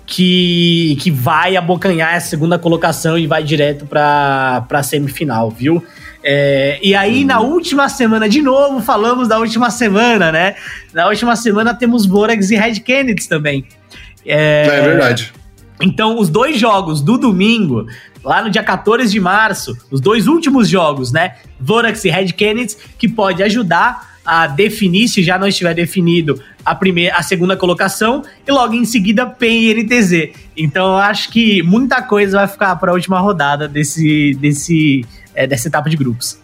que, 0.06 0.98
que 1.00 1.10
vai 1.10 1.56
abocanhar 1.56 2.14
essa 2.16 2.30
segunda 2.30 2.60
colocação 2.60 3.18
e 3.18 3.28
vai 3.28 3.44
direto 3.44 3.86
para 3.86 4.66
a 4.70 4.84
semifinal, 4.84 5.50
viu? 5.50 5.84
É, 6.24 6.80
e 6.82 6.96
aí, 6.96 7.22
uhum. 7.22 7.28
na 7.28 7.40
última 7.42 7.90
semana, 7.90 8.30
de 8.30 8.42
novo, 8.42 8.82
falamos 8.82 9.28
da 9.28 9.38
última 9.38 9.70
semana, 9.70 10.32
né? 10.32 10.56
Na 10.94 11.08
última 11.08 11.36
semana 11.36 11.74
temos 11.74 12.06
Vorax 12.06 12.50
e 12.50 12.56
Red 12.56 12.76
Kennedy 12.76 13.28
também. 13.28 13.66
É, 14.26 14.66
é 14.68 14.82
verdade. 14.82 15.34
Então, 15.82 16.18
os 16.18 16.30
dois 16.30 16.58
jogos 16.58 17.02
do 17.02 17.18
domingo, 17.18 17.88
lá 18.24 18.42
no 18.42 18.50
dia 18.50 18.64
14 18.64 19.12
de 19.12 19.20
março, 19.20 19.78
os 19.92 20.00
dois 20.00 20.28
últimos 20.28 20.70
jogos, 20.70 21.12
né? 21.12 21.36
Vorax 21.60 22.06
e 22.06 22.10
Red 22.10 22.28
Kennedy, 22.28 22.78
que 22.98 23.10
pode 23.10 23.44
ajudar 23.44 24.13
a 24.26 24.48
definir, 24.48 25.08
se 25.08 25.22
já 25.22 25.38
não 25.38 25.48
estiver 25.48 25.74
definido, 25.74 26.42
a 26.64 26.74
primeira, 26.74 27.16
a 27.16 27.24
segunda 27.24 27.58
colocação 27.58 28.24
e 28.48 28.52
logo 28.52 28.74
em 28.74 28.86
seguida 28.86 29.26
PEN 29.26 29.64
e 29.64 29.84
NTZ. 29.84 30.30
Então 30.56 30.94
eu 30.94 30.98
acho 30.98 31.30
que 31.30 31.62
muita 31.62 32.02
coisa 32.02 32.38
vai 32.38 32.48
ficar 32.48 32.76
para 32.78 32.92
a 32.92 32.94
última 32.94 33.20
rodada 33.20 33.68
desse, 33.68 34.34
desse, 34.40 35.06
é, 35.36 35.46
dessa 35.46 35.68
etapa 35.68 35.90
de 35.90 35.98
grupos. 35.98 36.38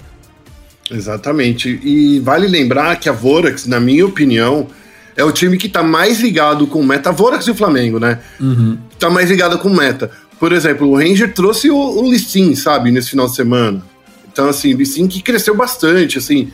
Exatamente. 0.91 1.80
E 1.84 2.19
vale 2.19 2.47
lembrar 2.47 2.97
que 2.97 3.07
a 3.07 3.13
Vorax, 3.13 3.65
na 3.65 3.80
minha 3.80 4.05
opinião, 4.05 4.67
é 5.15 5.23
o 5.23 5.32
time 5.32 5.57
que 5.57 5.67
está 5.67 5.84
mais 5.84 6.19
ligado 6.19 6.67
com 6.67 6.84
meta. 6.84 7.09
A 7.09 7.11
Vorax 7.13 7.45
e 7.45 7.51
o 7.51 7.55
Flamengo, 7.55 7.99
né? 7.99 8.19
Uhum. 8.39 8.77
Tá 8.97 9.09
mais 9.09 9.30
ligado 9.30 9.57
com 9.59 9.69
meta. 9.69 10.09
Por 10.39 10.51
exemplo, 10.51 10.88
o 10.88 10.97
Ranger 10.97 11.34
trouxe 11.34 11.69
o, 11.69 11.77
o 11.77 12.09
Lissin, 12.09 12.55
sabe, 12.55 12.91
nesse 12.91 13.11
final 13.11 13.27
de 13.27 13.36
semana. 13.36 13.84
Então, 14.32 14.49
assim, 14.49 14.73
Lissin 14.73 15.07
que 15.07 15.21
cresceu 15.21 15.55
bastante, 15.55 16.17
assim 16.17 16.51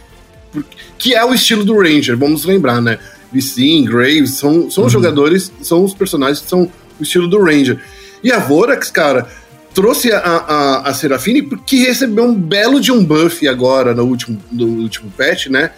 que 0.97 1.13
é 1.13 1.25
o 1.25 1.33
estilo 1.33 1.63
do 1.63 1.77
Ranger, 1.77 2.17
vamos 2.17 2.45
lembrar, 2.45 2.81
né? 2.81 2.99
Vissin, 3.31 3.83
Graves, 3.85 4.35
são, 4.35 4.69
são 4.69 4.85
uhum. 4.85 4.89
jogadores, 4.89 5.51
são 5.61 5.83
os 5.83 5.93
personagens 5.93 6.39
que 6.39 6.49
são 6.49 6.71
o 6.99 7.03
estilo 7.03 7.27
do 7.27 7.43
Ranger. 7.43 7.79
E 8.23 8.31
a 8.31 8.39
Vorax, 8.39 8.89
cara, 8.89 9.27
trouxe 9.73 10.11
a, 10.11 10.19
a, 10.19 10.89
a 10.89 10.93
Serafine 10.93 11.41
porque 11.41 11.75
recebeu 11.77 12.23
um 12.23 12.33
belo 12.33 12.79
de 12.79 12.91
um 12.91 13.03
buff 13.03 13.45
agora 13.47 13.93
no 13.93 14.05
último, 14.05 14.41
no 14.51 14.65
último 14.83 15.11
patch, 15.17 15.47
né? 15.47 15.71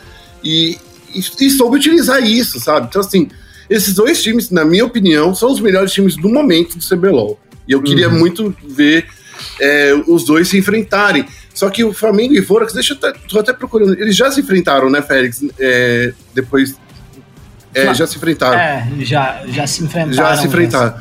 E, 0.43 0.77
e, 1.13 1.19
e 1.19 1.49
soube 1.49 1.77
utilizar 1.77 2.23
isso, 2.23 2.59
sabe? 2.59 2.87
Então, 2.89 3.01
assim, 3.01 3.27
esses 3.69 3.95
dois 3.95 4.21
times, 4.21 4.51
na 4.51 4.63
minha 4.63 4.85
opinião, 4.85 5.33
são 5.33 5.51
os 5.51 5.59
melhores 5.59 5.91
times 5.91 6.15
do 6.15 6.29
momento 6.29 6.77
do 6.77 6.87
CBLOL. 6.87 7.39
E 7.67 7.71
eu 7.71 7.81
queria 7.81 8.07
uhum. 8.07 8.19
muito 8.19 8.55
ver 8.63 9.07
é, 9.59 9.93
os 10.07 10.25
dois 10.25 10.47
se 10.47 10.57
enfrentarem. 10.57 11.25
Só 11.53 11.69
que 11.69 11.83
o 11.83 11.93
Flamengo 11.93 12.33
e 12.33 12.41
Vorax, 12.41 12.73
deixa 12.73 12.93
eu 12.93 12.97
até, 12.97 13.19
tô 13.27 13.39
até 13.39 13.53
procurando, 13.53 13.99
eles 13.99 14.15
já 14.15 14.29
se 14.31 14.41
enfrentaram, 14.41 14.89
né, 14.89 15.01
Félix? 15.01 15.43
É, 15.59 16.13
depois. 16.33 16.75
É, 17.73 17.93
já 17.93 18.07
se 18.07 18.17
enfrentaram. 18.17 18.57
É, 18.57 18.87
já, 18.99 19.43
já 19.47 19.67
se 19.67 19.83
enfrentaram. 19.83 20.13
Já 20.13 20.37
se 20.37 20.47
enfrentaram. 20.47 20.95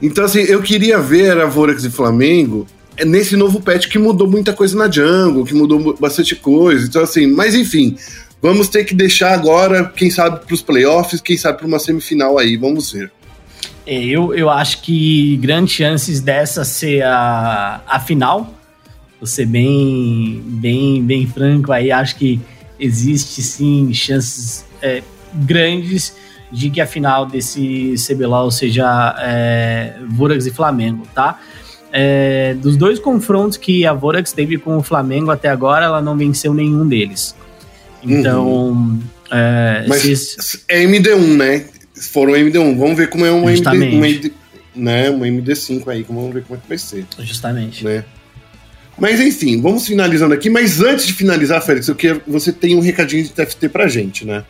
Então, 0.00 0.24
assim, 0.24 0.40
eu 0.40 0.60
queria 0.60 0.98
ver 0.98 1.38
a 1.38 1.46
Vorax 1.46 1.84
e 1.84 1.90
Flamengo 1.90 2.66
é, 2.96 3.04
nesse 3.04 3.36
novo 3.36 3.60
patch 3.60 3.88
que 3.88 3.98
mudou 3.98 4.28
muita 4.28 4.52
coisa 4.52 4.76
na 4.76 4.90
jungle, 4.90 5.44
que 5.44 5.54
mudou 5.54 5.96
bastante 5.98 6.34
coisa. 6.34 6.86
Então, 6.86 7.02
assim, 7.02 7.26
mas 7.26 7.54
enfim, 7.54 7.96
vamos 8.40 8.68
ter 8.68 8.84
que 8.84 8.94
deixar 8.94 9.32
agora, 9.32 9.84
quem 9.84 10.10
sabe, 10.10 10.44
para 10.44 10.54
os 10.54 10.62
playoffs, 10.62 11.20
quem 11.20 11.36
sabe 11.36 11.58
para 11.58 11.66
uma 11.66 11.78
semifinal 11.78 12.38
aí, 12.38 12.56
vamos 12.56 12.90
ver. 12.90 13.10
É, 13.86 14.04
eu, 14.04 14.34
eu 14.34 14.48
acho 14.48 14.82
que 14.82 15.36
grandes 15.38 15.74
chances 15.74 16.20
dessa 16.20 16.64
ser 16.64 17.02
a, 17.02 17.82
a 17.86 17.98
final 18.00 18.54
vou 19.22 19.26
ser 19.28 19.46
bem, 19.46 20.42
bem, 20.44 21.00
bem 21.00 21.28
franco 21.28 21.70
aí, 21.70 21.92
acho 21.92 22.16
que 22.16 22.40
existe 22.76 23.40
sim 23.40 23.94
chances 23.94 24.64
é, 24.82 25.00
grandes 25.32 26.16
de 26.50 26.68
que 26.68 26.80
a 26.80 26.86
final 26.86 27.24
desse 27.24 27.94
CBLOL 28.04 28.50
seja 28.50 29.14
é, 29.20 29.94
Vorax 30.08 30.44
e 30.46 30.50
Flamengo, 30.50 31.06
tá? 31.14 31.38
É, 31.92 32.54
dos 32.54 32.76
dois 32.76 32.98
confrontos 32.98 33.56
que 33.56 33.86
a 33.86 33.92
Vorax 33.92 34.32
teve 34.32 34.58
com 34.58 34.76
o 34.76 34.82
Flamengo 34.82 35.30
até 35.30 35.48
agora, 35.48 35.84
ela 35.84 36.02
não 36.02 36.16
venceu 36.16 36.52
nenhum 36.52 36.88
deles. 36.88 37.36
Então. 38.02 38.48
Uhum. 38.48 39.00
É, 39.30 39.84
Mas 39.86 40.02
se... 40.02 40.64
é 40.68 40.84
MD1, 40.84 41.36
né? 41.36 41.64
Foram 42.10 42.32
MD1. 42.32 42.76
Vamos 42.76 42.96
ver 42.96 43.08
como 43.08 43.24
é 43.24 43.30
uma 43.30 43.52
MD, 43.52 43.96
uma 43.96 44.08
MD, 44.08 44.32
né? 44.74 45.10
Uma 45.10 45.26
MD5 45.26 45.88
aí, 45.88 46.02
vamos 46.02 46.32
ver 46.32 46.42
como 46.44 46.58
é 46.58 46.62
que 46.62 46.68
vai 46.68 46.78
ser. 46.78 47.04
Justamente. 47.18 47.84
Né? 47.84 48.04
Mas 48.98 49.20
enfim, 49.20 49.60
vamos 49.60 49.86
finalizando 49.86 50.34
aqui. 50.34 50.50
Mas 50.50 50.80
antes 50.80 51.06
de 51.06 51.12
finalizar, 51.12 51.62
Félix, 51.62 51.88
eu 51.88 51.94
quero, 51.94 52.22
você 52.26 52.52
tem 52.52 52.76
um 52.76 52.80
recadinho 52.80 53.22
de 53.24 53.30
TFT 53.30 53.68
pra 53.68 53.88
gente, 53.88 54.24
né? 54.24 54.44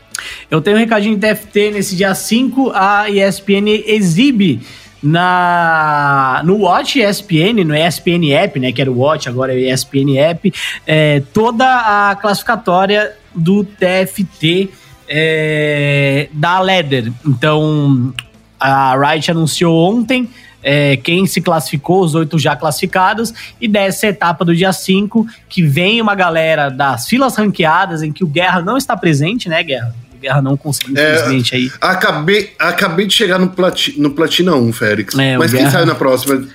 Eu 0.51 0.61
tenho 0.61 0.77
um 0.77 0.81
recadinho 0.81 1.17
de 1.17 1.27
TFT 1.27 1.71
nesse 1.71 1.97
dia 1.97 2.15
5. 2.15 2.73
A 2.75 3.09
ESPN 3.09 3.83
exibe 3.87 4.61
na 5.03 6.43
no 6.45 6.59
Watch 6.59 7.01
ESPN, 7.01 7.65
no 7.65 7.75
ESPN 7.75 8.33
App, 8.33 8.61
né, 8.61 8.71
que 8.73 8.81
era 8.81 8.91
o 8.91 8.99
Watch, 8.99 9.29
agora 9.29 9.53
é 9.53 9.57
o 9.57 9.75
ESPN 9.75 10.17
App, 10.17 10.53
é, 10.87 11.21
toda 11.33 11.65
a 12.11 12.15
classificatória 12.15 13.13
do 13.35 13.65
TFT 13.65 14.71
é, 15.09 16.29
da 16.33 16.61
Leder. 16.61 17.13
Então, 17.27 18.13
a 18.59 18.97
Riot 18.97 19.31
anunciou 19.31 19.77
ontem 19.93 20.29
é, 20.63 20.97
quem 20.97 21.27
se 21.27 21.41
classificou, 21.41 22.03
os 22.03 22.15
oito 22.15 22.39
já 22.39 22.55
classificados, 22.55 23.35
e 23.61 23.67
dessa 23.67 24.07
etapa 24.07 24.45
do 24.45 24.55
dia 24.55 24.73
5, 24.73 25.27
que 25.49 25.63
vem 25.63 26.01
uma 26.01 26.15
galera 26.15 26.69
das 26.69 27.09
filas 27.09 27.37
ranqueadas, 27.37 28.03
em 28.03 28.13
que 28.13 28.23
o 28.23 28.27
Guerra 28.27 28.63
não 28.63 28.77
está 28.77 28.97
presente, 28.97 29.49
né, 29.49 29.63
Guerra? 29.63 29.95
O 30.15 30.19
Guerra 30.19 30.41
não 30.41 30.57
conseguiu, 30.57 30.97
é, 30.97 31.15
infelizmente, 31.15 31.55
é, 31.55 31.59
aí. 31.59 31.73
Acabei, 31.81 32.53
acabei 32.59 33.07
de 33.07 33.15
chegar 33.15 33.39
no, 33.39 33.49
plati, 33.49 33.99
no 34.01 34.11
Platina 34.11 34.55
1, 34.55 34.73
Félix. 34.73 35.19
É, 35.19 35.37
Mas 35.37 35.51
quem 35.51 35.61
Guerra... 35.61 35.73
sai 35.73 35.85
na 35.85 35.95
próxima? 35.95 36.47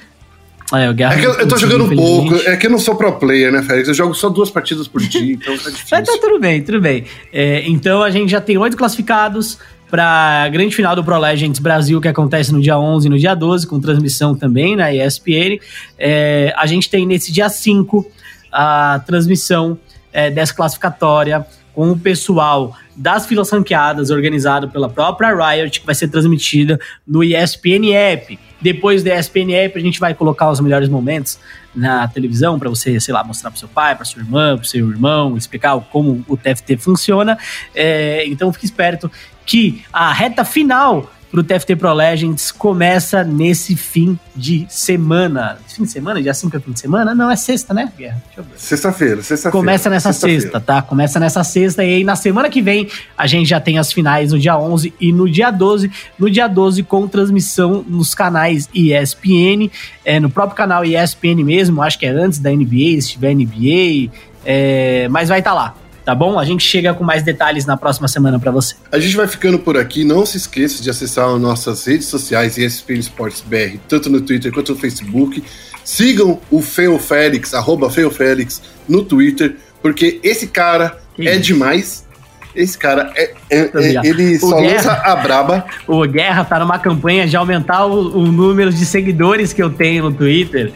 É, 0.74 0.89
o 0.89 0.93
Guerra 0.93 1.13
é 1.13 1.20
que 1.20 1.26
eu, 1.26 1.34
eu 1.34 1.47
tô 1.47 1.57
jogando 1.57 1.95
pouco, 1.95 2.36
é 2.36 2.57
que 2.57 2.68
eu 2.68 2.72
não 2.72 2.80
sou 2.80 2.95
pro 2.95 3.13
player, 3.13 3.51
né, 3.51 3.63
Félix? 3.63 3.88
Eu 3.88 3.93
jogo 3.93 4.13
só 4.13 4.28
duas 4.28 4.49
partidas 4.49 4.88
por 4.88 5.01
dia, 5.01 5.34
então 5.34 5.57
tá 5.57 5.70
difícil. 5.72 5.88
Mas 5.91 6.07
tá 6.07 6.18
tudo 6.20 6.39
bem, 6.39 6.61
tudo 6.61 6.82
bem. 6.82 7.05
É, 7.32 7.63
então 7.65 8.03
a 8.03 8.09
gente 8.09 8.30
já 8.30 8.41
tem 8.41 8.57
oito 8.57 8.76
classificados 8.76 9.57
para 9.89 10.43
a 10.43 10.49
grande 10.49 10.76
final 10.76 10.93
do 10.93 11.03
Pro 11.03 11.18
Legends 11.18 11.59
Brasil, 11.59 12.01
que 12.01 12.07
acontece 12.09 12.51
no 12.51 12.61
dia 12.61 12.78
11 12.78 13.07
e 13.07 13.09
no 13.09 13.18
dia 13.18 13.34
12, 13.34 13.65
com 13.65 13.80
transmissão 13.80 14.36
também 14.36 14.76
na 14.76 14.93
ESPN. 14.93 15.59
É, 15.97 16.53
a 16.57 16.65
gente 16.65 16.89
tem 16.89 17.05
nesse 17.05 17.32
dia 17.32 17.47
5 17.47 18.05
a 18.51 19.01
transmissão 19.05 19.78
é, 20.11 20.30
dessa 20.30 20.53
classificatória 20.53 21.45
com 21.78 21.91
o 21.91 21.99
pessoal 21.99 22.75
das 22.95 23.28
filas 23.28 23.51
ranqueadas, 23.51 24.09
organizado 24.09 24.67
pela 24.67 24.89
própria 24.89 25.30
Riot, 25.32 25.80
que 25.80 25.86
vai 25.86 25.93
ser 25.93 26.07
transmitida 26.07 26.80
no 27.07 27.23
ESPN 27.23 27.93
App. 27.93 28.39
Depois 28.59 29.03
da 29.03 29.15
ESPN 29.15 29.53
App, 29.53 29.78
a 29.78 29.80
gente 29.80 29.99
vai 29.99 30.15
colocar 30.15 30.49
os 30.49 30.59
melhores 30.59 30.89
momentos 30.89 31.38
na 31.75 32.07
televisão 32.07 32.57
para 32.57 32.67
você, 32.67 32.99
sei 32.99 33.13
lá, 33.13 33.23
mostrar 33.23 33.51
para 33.51 33.59
seu 33.59 33.67
pai, 33.67 33.95
para 33.95 34.05
sua 34.05 34.23
irmã, 34.23 34.57
para 34.57 34.65
seu 34.65 34.89
irmão, 34.89 35.38
explicar 35.38 35.80
como 35.91 36.25
o 36.28 36.36
TFT 36.36 36.78
funciona. 36.78 37.38
É, 37.75 38.25
então 38.25 38.51
fique 38.51 38.65
esperto 38.65 39.11
que 39.45 39.84
a 39.93 40.11
reta 40.11 40.43
final 40.43 41.11
pro 41.32 41.43
TFT 41.43 41.75
Pro 41.75 41.93
Legends 41.93 42.51
começa 42.51 43.23
nesse 43.23 43.75
fim 43.75 44.17
de 44.36 44.65
semana. 44.69 45.57
Fim 45.67 45.84
de 45.84 45.91
semana? 45.91 46.21
Dia 46.21 46.34
5 46.34 46.55
é 46.55 46.59
fim 46.59 46.71
de 46.71 46.80
semana? 46.80 47.13
Não, 47.13 47.30
é 47.30 47.36
sexta, 47.36 47.73
né, 47.73 47.91
Guerra? 47.97 48.21
Sexta-feira, 48.55 49.21
sexta-feira. 49.21 49.51
Começa 49.51 49.89
nessa 49.89 50.13
sexta, 50.13 50.41
sexta, 50.41 50.59
tá? 50.59 50.82
Começa 50.82 51.19
nessa 51.19 51.43
sexta 51.43 51.84
e 51.84 51.95
aí 51.95 52.03
na 52.03 52.15
semana 52.15 52.49
que 52.49 52.61
vem 52.61 52.88
a 53.17 53.28
gente 53.28 53.49
já 53.49 53.59
tem 53.59 53.78
as 53.78 53.91
finais 53.91 54.32
no 54.32 54.39
dia 54.39 54.57
11 54.57 54.93
e 54.99 55.11
no 55.11 55.30
dia 55.30 55.51
12. 55.51 55.91
No 56.17 56.30
dia 56.30 56.47
12 56.47 56.84
com 56.84 57.07
transmissão 57.07 57.84
nos 57.88 58.15
canais 58.15 58.69
ESPN, 58.73 59.69
é, 60.05 60.19
no 60.19 60.30
próprio 60.30 60.55
canal 60.55 60.86
ESPN 60.86 61.43
mesmo, 61.43 61.82
acho 61.82 61.99
que 61.99 62.05
é 62.05 62.09
antes 62.09 62.39
da 62.39 62.51
NBA, 62.51 63.01
se 63.01 63.09
tiver 63.11 63.34
NBA, 63.34 64.11
é, 64.45 65.07
mas 65.09 65.30
vai 65.30 65.39
estar 65.39 65.51
tá 65.51 65.55
lá 65.55 65.86
tá 66.08 66.16
bom? 66.16 66.39
A 66.39 66.45
gente 66.45 66.64
chega 66.64 66.93
com 66.93 67.03
mais 67.03 67.22
detalhes 67.22 67.66
na 67.66 67.76
próxima 67.76 68.08
semana 68.08 68.39
para 68.39 68.49
você. 68.49 68.76
A 68.93 68.97
gente 68.97 69.18
vai 69.18 69.28
ficando 69.28 69.60
por 69.60 69.76
aqui. 69.76 70.05
Não 70.05 70.26
se 70.26 70.38
esqueça 70.38 70.82
de 70.82 70.89
acessar 70.89 71.28
as 71.28 71.41
nossas 71.41 71.86
redes 71.86 72.08
sociais 72.08 72.58
ESPN 72.58 72.99
Esportes 72.99 73.41
BR, 73.41 73.78
tanto 73.89 74.10
no 74.10 74.22
Twitter 74.22 74.53
quanto 74.53 74.72
no 74.72 74.78
Facebook. 74.78 75.43
Sigam 75.84 76.39
o 76.49 76.62
Feo 76.62 76.97
Félix, 76.97 77.53
arroba 77.53 77.89
Feo 77.89 78.10
Félix, 78.10 78.62
no 78.88 79.03
Twitter, 79.03 79.58
porque 79.82 80.22
esse 80.24 80.47
cara 80.47 80.97
que 81.14 81.28
é 81.28 81.36
demais. 81.38 82.08
Esse 82.55 82.78
cara 82.78 83.12
é, 83.14 83.34
é, 83.51 83.70
é 83.76 84.08
ele 84.08 84.39
só 84.39 84.62
Guerra, 84.62 84.76
lança 84.76 84.91
a 84.93 85.16
braba. 85.18 85.66
O 85.86 86.08
Guerra 86.08 86.45
tá 86.45 86.58
numa 86.58 86.80
campanha 86.80 87.28
de 87.28 87.36
aumentar 87.36 87.86
o, 87.86 88.18
o 88.18 88.32
número 88.32 88.72
de 88.72 88.86
seguidores 88.86 89.51
que 89.51 89.62
eu 89.62 89.70
tenho 89.70 90.05
no 90.05 90.14
Twitter. 90.14 90.72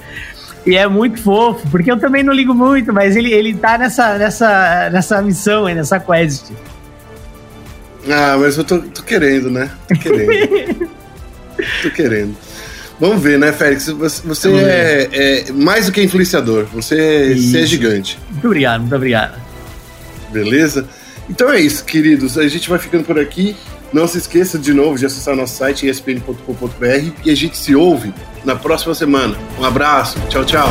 E 0.65 0.75
é 0.75 0.87
muito 0.87 1.21
fofo, 1.21 1.67
porque 1.69 1.91
eu 1.91 1.97
também 1.97 2.23
não 2.23 2.33
ligo 2.33 2.53
muito, 2.53 2.93
mas 2.93 3.15
ele, 3.15 3.33
ele 3.33 3.53
tá 3.53 3.77
nessa, 3.77 4.17
nessa, 4.17 4.89
nessa 4.91 5.21
missão 5.21 5.65
aí, 5.65 5.73
nessa 5.73 5.99
quest. 5.99 6.51
Ah, 8.07 8.37
mas 8.39 8.57
eu 8.57 8.63
tô, 8.63 8.79
tô 8.79 9.01
querendo, 9.03 9.49
né? 9.49 9.71
Tô 9.87 9.95
querendo. 9.95 10.89
tô 11.81 11.89
querendo. 11.91 12.35
Vamos 12.99 13.23
ver, 13.23 13.39
né, 13.39 13.51
Félix? 13.51 13.87
Você, 13.87 14.21
você 14.23 14.49
é, 14.49 15.09
é, 15.11 15.51
mais 15.51 15.87
do 15.87 15.91
que 15.91 16.03
influenciador. 16.03 16.65
Você, 16.65 17.35
você 17.35 17.61
é 17.61 17.65
gigante. 17.65 18.19
Muito 18.29 18.45
obrigado, 18.45 18.81
muito 18.81 18.95
obrigado. 18.95 19.41
Beleza? 20.31 20.87
Então 21.27 21.49
é 21.51 21.59
isso, 21.59 21.83
queridos. 21.83 22.37
A 22.37 22.47
gente 22.47 22.69
vai 22.69 22.77
ficando 22.77 23.03
por 23.03 23.17
aqui. 23.17 23.55
Não 23.91 24.07
se 24.07 24.19
esqueça 24.19 24.59
de 24.59 24.71
novo 24.71 24.97
de 24.97 25.05
acessar 25.05 25.35
nosso 25.35 25.57
site 25.57 25.87
espn.com.br 25.87 27.11
e 27.25 27.31
a 27.31 27.35
gente 27.35 27.57
se 27.57 27.75
ouve 27.75 28.13
na 28.43 28.55
próxima 28.55 28.93
semana. 28.95 29.35
Um 29.59 29.65
abraço, 29.65 30.19
tchau, 30.29 30.43
tchau. 30.45 30.67